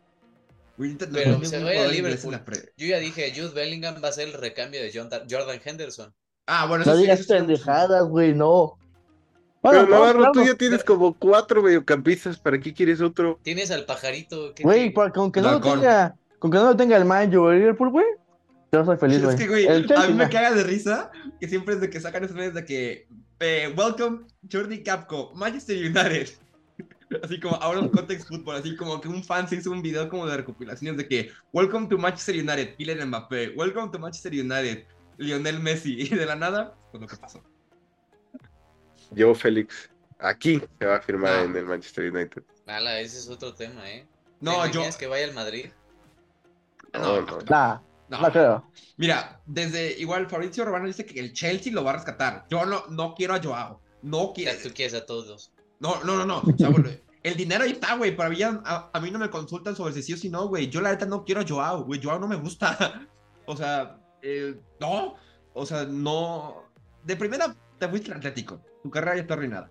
Pero 0.77 1.37
hay 1.37 1.45
se 1.45 1.63
va 1.63 1.69
a 1.69 1.75
ir 1.87 1.91
Liverpool. 1.91 2.37
Yo 2.77 2.87
ya 2.87 2.99
dije, 2.99 3.31
Jude 3.35 3.53
Bellingham 3.53 3.95
va 4.03 4.09
a 4.09 4.11
ser 4.11 4.27
el 4.27 4.33
recambio 4.33 4.81
de 4.81 4.91
Jordan 4.93 5.61
Henderson. 5.63 6.13
Ah, 6.47 6.65
bueno, 6.67 6.85
No 6.85 6.95
digas 6.95 7.19
sí. 7.21 7.25
pendejadas, 7.27 8.03
güey, 8.07 8.33
no. 8.33 8.77
Pero 9.61 9.79
Bueno, 9.81 9.89
Navarro, 9.89 10.19
vamos, 10.21 10.37
tú 10.37 10.43
ya 10.45 10.53
tienes 10.55 10.83
como 10.83 11.13
cuatro 11.15 11.63
mediocampistas, 11.63 12.37
¿para 12.37 12.59
qué 12.59 12.71
quieres 12.73 13.01
otro? 13.01 13.39
Tienes 13.41 13.71
al 13.71 13.85
pajarito. 13.85 14.53
¿qué 14.53 14.61
Güey, 14.63 14.93
te- 14.93 15.11
con 15.11 15.31
que 15.31 15.41
no 15.41 15.53
lo 15.53 15.61
tenga, 15.61 16.15
con 16.37 16.51
que 16.51 16.57
no 16.57 16.65
lo 16.65 16.77
tenga 16.77 16.97
el 16.97 17.05
Manjo 17.05 17.41
o 17.41 17.51
el 17.51 17.59
Liverpool, 17.59 17.89
güey. 17.89 18.05
Yo 18.71 18.85
soy 18.85 18.97
feliz, 18.97 19.23
güey. 19.23 19.33
Es 19.33 19.41
que, 19.41 19.47
güey, 19.47 19.65
El 19.65 19.85
a 19.85 19.87
Chelsea, 19.87 20.07
mí 20.09 20.13
me 20.13 20.29
caga 20.29 20.51
de 20.51 20.63
risa 20.63 21.09
que 21.39 21.47
siempre 21.49 21.75
es 21.75 21.81
de 21.81 21.89
que 21.89 21.99
sacan 21.99 22.23
esos 22.23 22.35
medios 22.35 22.53
de 22.53 22.63
que 22.65 23.07
eh, 23.39 23.73
Welcome 23.75 24.27
Jordi 24.51 24.83
Capco, 24.83 25.31
Manchester 25.33 25.77
United. 25.77 26.29
Así 27.23 27.39
como 27.39 27.55
Out 27.55 27.77
of 27.85 27.91
Context 27.91 28.27
Football, 28.27 28.57
así 28.57 28.75
como 28.75 28.99
que 28.99 29.07
un 29.07 29.23
fan 29.23 29.47
se 29.47 29.55
hizo 29.57 29.71
un 29.71 29.81
video 29.83 30.09
como 30.09 30.25
de 30.27 30.37
recopilaciones 30.37 30.97
de 30.97 31.07
que 31.07 31.29
Welcome 31.53 31.87
to 31.87 31.97
Manchester 31.99 32.35
United, 32.35 32.75
Kylian 32.75 33.07
Mbappé, 33.07 33.49
Welcome 33.55 33.91
to 33.91 33.99
Manchester 33.99 34.33
United, 34.33 34.83
Lionel 35.17 35.59
Messi, 35.59 35.99
y 36.01 36.09
de 36.09 36.25
la 36.25 36.35
nada, 36.35 36.75
pues 36.91 37.01
lo 37.01 37.07
que 37.07 37.17
pasó. 37.17 37.41
Yo, 39.11 39.33
Félix, 39.35 39.89
aquí 40.19 40.61
se 40.79 40.85
va 40.85 40.95
a 40.97 41.01
firmar 41.01 41.31
Ah. 41.33 41.41
en 41.43 41.55
el 41.55 41.65
Manchester 41.65 42.11
United. 42.11 42.43
Ala, 42.67 42.99
ese 42.99 43.19
es 43.19 43.29
otro 43.29 43.53
tema, 43.53 43.89
¿eh? 43.89 44.07
¿Te 44.39 44.45
No, 44.45 44.65
yo. 44.67 44.81
que 44.97 45.07
vaya 45.07 45.25
al 45.25 45.33
Madrid? 45.33 45.67
No, 46.93 47.21
no. 47.21 47.39
No. 48.07 48.21
no 48.21 48.31
creo. 48.31 48.71
Mira, 48.97 49.41
desde 49.45 49.97
igual 49.99 50.27
Fabrizio 50.29 50.65
Romano 50.65 50.85
dice 50.87 51.05
que 51.05 51.19
el 51.19 51.33
Chelsea 51.33 51.73
lo 51.73 51.83
va 51.83 51.91
a 51.91 51.95
rescatar. 51.95 52.45
Yo 52.49 52.65
no, 52.65 52.85
no 52.87 53.13
quiero 53.15 53.33
a 53.35 53.41
Joao. 53.41 53.81
No 54.01 54.19
O 54.21 54.33
quiero. 54.33 54.51
sea, 54.51 54.63
tú 54.63 54.73
quieres 54.73 54.93
a 54.93 55.05
todos. 55.05 55.51
No, 55.79 56.03
no, 56.03 56.15
no, 56.17 56.25
no. 56.25 56.39
O 56.39 56.57
sea, 56.57 56.69
bueno, 56.69 56.89
el 57.23 57.35
dinero 57.35 57.63
ahí 57.63 57.71
está, 57.71 57.95
güey. 57.95 58.15
Para 58.15 58.29
mí, 58.29 58.41
a, 58.41 58.89
a 58.93 58.99
mí 59.01 59.11
no 59.11 59.19
me 59.19 59.29
consultan 59.29 59.75
sobre 59.75 59.93
si 59.93 60.03
sí 60.03 60.13
o 60.13 60.17
si 60.17 60.29
no, 60.29 60.47
güey. 60.47 60.69
Yo 60.69 60.81
la 60.81 60.91
neta 60.91 61.05
no 61.05 61.25
quiero 61.25 61.41
a 61.41 61.45
Joao, 61.47 61.83
güey. 61.83 62.01
Joao 62.01 62.19
no 62.19 62.27
me 62.27 62.35
gusta. 62.37 63.07
O 63.47 63.55
sea, 63.55 63.99
eh, 64.25 64.55
no. 64.79 65.15
O 65.53 65.65
sea, 65.65 65.85
no. 65.85 66.63
De 67.03 67.15
primera, 67.15 67.55
te 67.79 67.87
fuiste 67.87 68.11
al 68.11 68.17
Atlético. 68.17 68.59
Tu 68.83 68.89
carrera 68.89 69.15
ya 69.15 69.21
está 69.21 69.35
arruinada. 69.35 69.69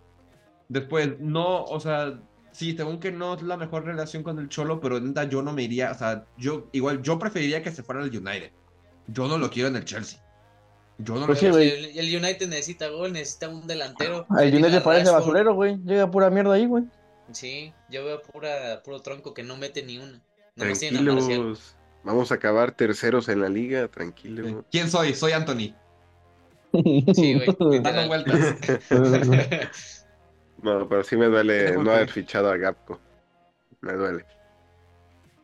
Después, 0.69 1.19
no, 1.21 1.65
o 1.65 1.79
sea, 1.81 2.19
sí, 2.53 2.77
según 2.77 2.99
que 3.01 3.13
no 3.13 3.35
es 3.35 3.43
la 3.43 3.57
mejor 3.57 3.85
relación 3.85 4.23
con 4.23 4.39
el 4.39 4.49
Cholo, 4.49 4.81
pero 4.81 4.99
neta, 5.01 5.25
yo 5.25 5.43
no 5.43 5.53
me 5.53 5.63
iría. 5.65 5.91
O 5.91 5.95
sea, 5.95 6.25
yo, 6.39 6.69
igual, 6.73 7.03
yo 7.03 7.19
preferiría 7.19 7.63
que 7.63 7.71
se 7.73 7.83
fuera 7.83 8.01
al 8.03 8.09
United. 8.09 8.51
Yo 9.09 9.29
no 9.29 9.37
lo 9.39 9.51
quiero 9.51 9.69
en 9.69 9.77
el 9.77 9.85
Chelsea. 9.85 10.21
Yo 10.99 11.15
no 11.15 11.21
lo 11.21 11.27
Pues 11.27 11.41
sí, 11.41 11.47
quiero. 11.47 11.57
güey. 11.57 11.69
el, 11.71 11.99
el 11.99 12.17
United 12.25 12.49
necesita 12.49 12.89
gol, 12.89 13.13
necesita 13.13 13.49
un 13.49 13.67
delantero. 13.67 14.27
El 14.39 14.51
Tiene 14.53 14.69
United 14.69 14.83
parece 14.83 15.05
Rashford. 15.07 15.21
basurero, 15.21 15.55
güey. 15.55 15.77
Llega 15.85 16.11
pura 16.11 16.31
mierda 16.31 16.55
ahí, 16.55 16.67
güey. 16.67 16.85
Sí, 17.33 17.73
yo 17.91 18.05
veo 18.05 18.23
pura, 18.23 18.83
puro 18.85 19.01
tronco 19.01 19.35
que 19.35 19.43
no 19.43 19.57
mete 19.57 19.83
ni 19.83 19.99
una. 19.99 20.23
Marcial. 20.57 20.95
Tranquilos. 20.95 21.77
Vamos 22.05 22.31
a 22.31 22.35
acabar 22.35 22.73
terceros 22.73 23.29
en 23.29 23.41
la 23.41 23.49
liga, 23.49 23.89
tranquilo. 23.89 24.65
¿Quién 24.71 24.91
soy? 24.91 25.15
Soy 25.15 25.33
Anthony. 25.33 25.75
Sí, 27.15 27.35
güey. 27.35 27.81
Dando 27.83 28.07
vueltas. 28.09 28.57
No, 30.63 30.89
pero 30.89 31.05
sí 31.05 31.15
me 31.15 31.27
duele 31.27 31.77
no 31.77 31.91
haber 31.91 32.09
fichado 32.09 32.51
a 32.51 32.57
Gapco. 32.57 32.99
Me 33.83 33.93
duele. 33.93 34.25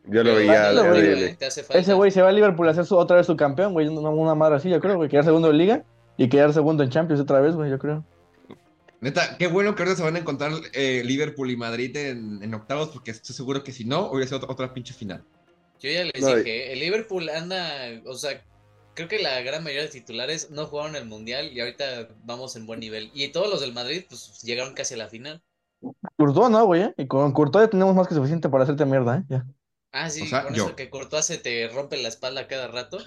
Yo 0.07 0.25
lo 0.25 0.35
veía 0.35 0.73
güey. 0.73 1.37
Ese 1.75 1.93
güey 1.93 2.11
se 2.11 2.23
va 2.23 2.31
a 2.31 2.33
Liverpool 2.33 2.67
a 2.69 2.71
hacer 2.71 2.87
su, 2.87 2.97
otra 2.97 3.19
vez 3.19 3.27
su 3.27 3.37
campeón, 3.37 3.75
güey. 3.75 3.87
Una, 3.89 4.09
una 4.09 4.35
madre 4.35 4.57
así, 4.57 4.71
yo 4.71 4.81
creo, 4.81 4.97
güey. 4.97 5.11
Quedar 5.11 5.25
segundo 5.25 5.51
en 5.51 5.59
Liga 5.59 5.85
y 6.17 6.31
quedar 6.31 6.55
segundo 6.55 6.83
en 6.83 6.89
Champions 6.89 7.21
otra 7.21 7.41
vez, 7.41 7.55
güey, 7.55 7.71
yo 7.71 7.79
creo. 7.79 8.03
Neta, 9.03 9.37
qué 9.37 9.47
bueno 9.47 9.75
que 9.75 9.83
ahora 9.83 9.95
se 9.95 10.03
van 10.03 10.17
a 10.17 10.21
encontrar 10.21 10.53
eh, 10.73 11.03
Liverpool 11.05 11.51
y 11.51 11.57
Madrid 11.57 11.95
en, 11.99 12.43
en 12.43 12.55
octavos, 12.55 12.89
porque 12.89 13.11
estoy 13.11 13.35
seguro 13.35 13.63
que 13.63 13.73
si 13.73 13.85
no, 13.85 14.11
hubiera 14.11 14.27
sido 14.27 14.39
otra, 14.39 14.51
otra 14.51 14.73
pinche 14.73 14.95
final. 14.95 15.23
Yo 15.81 15.91
ya 15.91 16.05
les 16.05 16.21
No, 16.21 16.37
dije, 16.37 16.73
el 16.73 16.79
Liverpool 16.79 17.29
anda, 17.31 18.03
o 18.07 18.15
sea, 18.15 18.43
creo 18.95 19.09
que 19.09 19.19
la 19.19 19.41
gran 19.41 19.65
mayoría 19.65 19.85
de 19.85 19.89
titulares 19.89 20.51
no 20.51 20.67
jugaron 20.67 20.95
el 20.95 21.07
Mundial 21.07 21.51
y 21.53 21.61
ahorita 21.61 22.09
vamos 22.25 22.55
en 22.57 22.67
buen 22.67 22.81
nivel. 22.81 23.11
Y 23.15 23.29
todos 23.29 23.49
los 23.49 23.61
del 23.61 23.73
Madrid, 23.73 24.05
pues 24.09 24.43
llegaron 24.43 24.75
casi 24.75 24.95
a 24.95 24.99
la 24.99 25.09
final. 25.09 25.43
Courtois 26.17 26.51
no, 26.51 26.67
güey, 26.67 26.83
¿eh? 26.83 26.95
Y 26.99 27.07
con 27.07 27.33
Courtois 27.33 27.67
ya 27.67 27.71
tenemos 27.71 27.95
más 27.95 28.07
que 28.07 28.15
suficiente 28.15 28.49
para 28.49 28.65
hacerte 28.65 28.85
mierda, 28.85 29.19
¿eh? 29.19 29.25
Ya. 29.29 29.47
Ah, 29.93 30.09
sí, 30.09 30.23
O 30.23 30.27
sea, 30.27 30.45
con 30.45 30.55
yo. 30.55 30.67
eso 30.67 30.77
que 30.77 30.89
Courtois 30.89 31.25
se 31.25 31.37
te 31.39 31.67
rompe 31.67 31.97
la 32.01 32.07
espalda 32.07 32.47
cada 32.47 32.69
rato. 32.69 32.99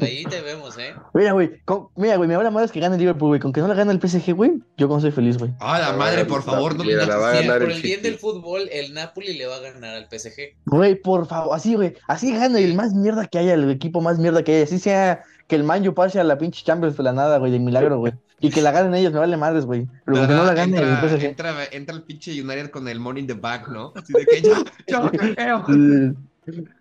Ahí 0.00 0.24
te 0.24 0.40
vemos, 0.40 0.78
¿eh? 0.78 0.94
Mira, 1.12 1.32
güey, 1.32 1.60
con- 1.66 1.88
mira, 1.96 2.16
güey, 2.16 2.26
me 2.28 2.34
habla 2.34 2.50
madres 2.50 2.72
que 2.72 2.80
gane 2.80 2.94
el 2.94 3.00
Liverpool, 3.00 3.28
güey. 3.28 3.40
Con 3.40 3.52
que 3.52 3.60
no 3.60 3.68
le 3.68 3.74
gane 3.74 3.92
el 3.92 4.00
PSG, 4.00 4.32
güey, 4.32 4.52
yo 4.78 4.88
con 4.88 4.96
eso 4.98 5.02
soy 5.08 5.10
feliz, 5.12 5.36
güey. 5.36 5.52
Ah, 5.60 5.78
la 5.78 5.92
madre, 5.92 6.24
por 6.24 6.42
favor, 6.42 6.74
no 6.76 6.84
Mira, 6.84 7.04
la 7.04 7.16
va 7.18 7.30
a 7.30 7.34
ganar 7.34 7.58
por 7.60 7.70
el 7.70 7.76
el 7.76 7.82
bien 7.82 8.00
del 8.02 8.16
fútbol, 8.16 8.68
el 8.72 8.94
Napoli 8.94 9.34
le 9.36 9.46
va 9.46 9.56
a 9.56 9.60
ganar 9.60 9.94
al 9.96 10.08
PSG. 10.08 10.56
Güey, 10.64 10.94
por 10.94 11.26
favor, 11.26 11.54
así, 11.54 11.74
güey, 11.74 11.94
así 12.08 12.32
gana 12.34 12.58
el 12.58 12.74
más 12.74 12.94
mierda 12.94 13.26
que 13.26 13.38
haya, 13.38 13.52
el 13.52 13.70
equipo 13.70 14.00
más 14.00 14.18
mierda 14.18 14.42
que 14.42 14.54
haya. 14.54 14.64
Así 14.64 14.78
sea 14.78 15.22
que 15.46 15.56
el 15.56 15.64
Manju 15.64 15.92
pase 15.92 16.20
a 16.20 16.24
la 16.24 16.38
pinche 16.38 16.64
Champions 16.64 16.96
de 16.96 17.02
la 17.02 17.12
nada, 17.12 17.36
güey, 17.36 17.52
de 17.52 17.58
milagro, 17.58 17.98
güey. 17.98 18.14
Y 18.42 18.48
que 18.48 18.62
la 18.62 18.72
ganen 18.72 18.94
ellos, 18.94 19.12
me 19.12 19.18
vale 19.18 19.36
madres, 19.36 19.66
güey. 19.66 19.86
Pero 20.06 20.16
con 20.20 20.26
que 20.28 20.34
no 20.34 20.44
la 20.44 20.54
gane 20.54 20.78
entra, 20.78 21.02
el 21.02 21.10
PSG. 21.10 21.24
entra, 21.26 21.54
entra 21.70 21.94
el 21.94 22.02
pinche 22.02 22.30
United 22.42 22.70
con 22.70 22.88
el 22.88 22.98
money 22.98 23.20
in 23.20 23.26
the 23.26 23.34
back, 23.34 23.68
¿no? 23.68 23.92
Así 23.94 24.14
de 24.14 24.24
que 24.24 24.40
ya, 24.40 24.64
ya, 24.86 25.10
creo. 25.10 25.64
Sí. 25.66 26.16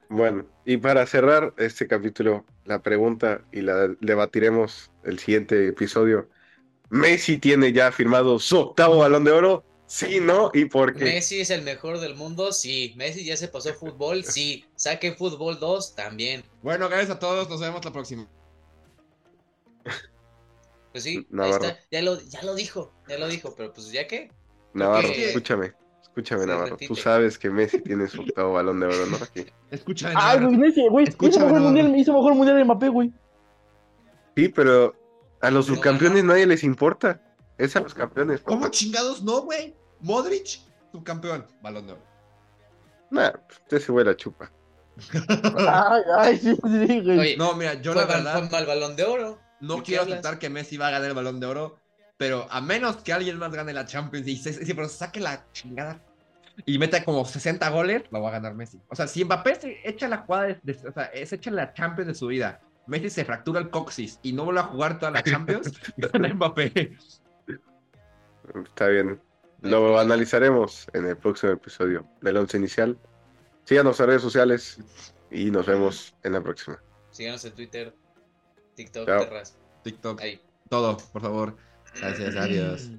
Bueno, 0.10 0.46
y 0.66 0.78
para 0.78 1.06
cerrar 1.06 1.54
este 1.58 1.88
capítulo, 1.88 2.46
la 2.66 2.82
pregunta 2.82 3.42
y 3.52 3.62
la 3.62 3.90
debatiremos 4.00 4.92
el 5.04 5.20
siguiente 5.20 5.68
episodio. 5.68 6.30
¿Messi 6.90 7.38
tiene 7.38 7.72
ya 7.72 7.92
firmado 7.92 8.40
su 8.40 8.58
octavo 8.58 8.98
balón 8.98 9.24
de 9.24 9.32
oro? 9.32 9.64
Sí, 9.86 10.20
¿no? 10.20 10.52
¿Y 10.54 10.66
por 10.66 10.96
qué? 10.96 11.04
Messi 11.06 11.42
es 11.42 11.50
el 11.50 11.62
mejor 11.64 12.00
del 12.00 12.16
mundo, 12.16 12.52
sí. 12.52 12.94
Messi 12.96 13.24
ya 13.26 13.36
se 13.38 13.48
pasó 13.48 13.74
fútbol, 13.74 14.24
sí. 14.24 14.66
Saque 14.76 15.14
fútbol 15.14 15.60
2 15.60 15.96
también. 15.96 16.44
Bueno, 16.62 16.88
gracias 16.90 17.12
a 17.12 17.20
todos, 17.20 17.50
nos 17.50 17.60
vemos 17.60 17.84
la 17.84 17.92
próxima. 17.92 18.28
Pues 20.92 21.04
sí, 21.04 21.18
ahí 21.18 21.28
Navarro. 21.30 21.66
está. 21.66 21.80
Ya 21.92 22.02
lo, 22.02 22.20
ya 22.22 22.42
lo 22.44 22.56
dijo, 22.56 22.94
ya 23.08 23.18
lo 23.20 23.28
dijo, 23.28 23.54
pero 23.56 23.72
pues 23.74 23.92
ya 23.92 24.08
qué. 24.08 24.32
Navarro, 24.74 25.08
Porque- 25.08 25.28
escúchame, 25.30 25.74
escúchame, 26.10 26.46
Navarro. 26.46 26.78
Tú 26.78 26.96
sabes 26.96 27.38
que 27.40 27.50
Messi 27.50 27.82
tiene 27.82 28.08
su 28.08 28.22
octavo 28.22 28.54
balón 28.54 28.80
de 28.80 28.88
oro, 28.88 29.06
¿no? 29.08 29.18
Aquí. 29.24 29.46
Escúchame, 29.72 30.14
Navarro. 30.14 30.48
güey, 30.48 30.58
Messi, 30.58 30.88
güey, 30.90 31.04
hizo 31.06 31.12
Escúchame, 31.12 31.46
mejor 31.46 31.62
Navarro. 31.62 31.66
mundial, 31.84 32.00
hizo 32.00 32.14
mejor 32.14 32.36
mundial 32.36 32.58
de 32.58 32.64
Mbappé, 32.66 32.90
güey. 32.90 33.14
Sí, 34.36 34.50
pero 34.50 34.96
a 35.42 35.52
los 35.52 35.68
No, 35.70 35.76
subcampeones 35.76 36.24
nadie 36.24 36.46
les 36.46 36.64
importa. 36.64 37.22
Es 37.58 37.76
a 37.76 37.82
los 37.82 37.94
campeones. 37.94 38.42
¿Cómo 38.42 38.62
papá. 38.62 38.72
chingados 38.72 39.22
no, 39.24 39.42
güey? 39.42 39.76
Modric, 40.00 40.60
subcampeón, 40.92 41.46
balón 41.62 41.88
de 41.88 41.94
oro. 41.94 42.02
Nah, 43.12 43.32
usted 43.50 43.80
se 43.80 43.92
vuela 43.92 44.16
chupa. 44.16 44.52
Ay, 45.58 46.02
ay, 46.18 46.38
sí, 46.38 46.56
sí, 46.56 47.00
güey. 47.02 47.20
Oye, 47.20 47.38
No, 47.38 47.56
mira, 47.56 47.74
yo 47.76 47.94
fue, 47.94 48.02
la 48.02 48.08
verdad 48.08 48.40
fue 48.40 48.50
mal 48.50 48.66
balón 48.66 48.96
de 48.96 49.04
oro. 49.06 49.40
no 49.62 49.76
¿de 49.76 49.80
qué 49.82 49.86
quiero 49.88 50.04
hablas? 50.04 50.20
aceptar 50.20 50.40
que 50.40 50.50
Messi 50.50 50.78
va 50.78 50.88
a 50.88 50.92
ganar 50.92 51.10
el 51.10 51.16
balón 51.16 51.40
de 51.40 51.46
oro, 51.48 51.79
pero 52.20 52.46
a 52.52 52.60
menos 52.60 52.98
que 52.98 53.14
alguien 53.14 53.38
más 53.40 53.52
gane 53.54 53.72
la 53.74 53.86
Champions 53.86 54.28
y 54.28 54.36
se, 54.36 54.76
pero 54.76 54.90
saque 54.90 55.22
la 55.22 55.46
chingada 55.54 56.02
y 56.66 56.78
meta 56.78 57.06
como 57.06 57.24
60 57.24 57.68
goles, 57.70 58.04
lo 58.12 58.22
va 58.22 58.28
a 58.28 58.32
ganar 58.34 58.54
Messi. 58.56 58.78
O 58.90 58.96
sea, 58.96 59.08
si 59.08 59.24
Mbappé 59.24 59.56
se 59.56 59.80
echa 59.90 60.10
la 60.10 60.18
jugada, 60.18 60.48
de, 60.48 60.60
de- 60.62 60.88
o 60.90 60.92
sea, 60.92 61.10
se 61.26 61.36
echa 61.36 61.50
la 61.50 61.74
Champions 61.74 62.08
de 62.10 62.14
su 62.16 62.28
vida, 62.28 62.60
Messi 62.88 63.10
se 63.10 63.24
fractura 63.24 63.62
el 63.62 63.70
coxis 63.70 64.20
y 64.22 64.34
no 64.34 64.44
vuelve 64.44 64.60
a 64.60 64.64
jugar 64.64 65.00
toda 65.00 65.12
la 65.14 65.24
Champions, 65.24 65.72
gana 65.98 66.34
Mbappé. 66.34 66.98
Está 68.66 68.88
bien. 68.90 69.22
Lo 69.62 69.98
analizaremos 70.00 70.88
en 70.94 71.06
el 71.06 71.18
próximo 71.18 71.54
episodio 71.54 72.06
del 72.22 72.36
once 72.38 72.58
inicial. 72.58 72.98
Síganos 73.64 74.00
en 74.00 74.08
redes 74.08 74.22
sociales 74.22 74.80
y 75.32 75.52
nos 75.52 75.66
vemos 75.66 76.14
en 76.24 76.34
la 76.34 76.42
próxima. 76.42 76.82
Síganos 77.12 77.44
en 77.46 77.54
Twitter, 77.54 77.94
TikTok, 78.76 79.06
Chao. 79.08 79.20
Terras. 79.24 79.58
TikTok, 79.84 80.22
Ahí. 80.22 80.42
todo, 80.70 80.98
por 81.14 81.22
favor. 81.22 81.56
Gracias, 81.94 82.36
adiós. 82.36 82.92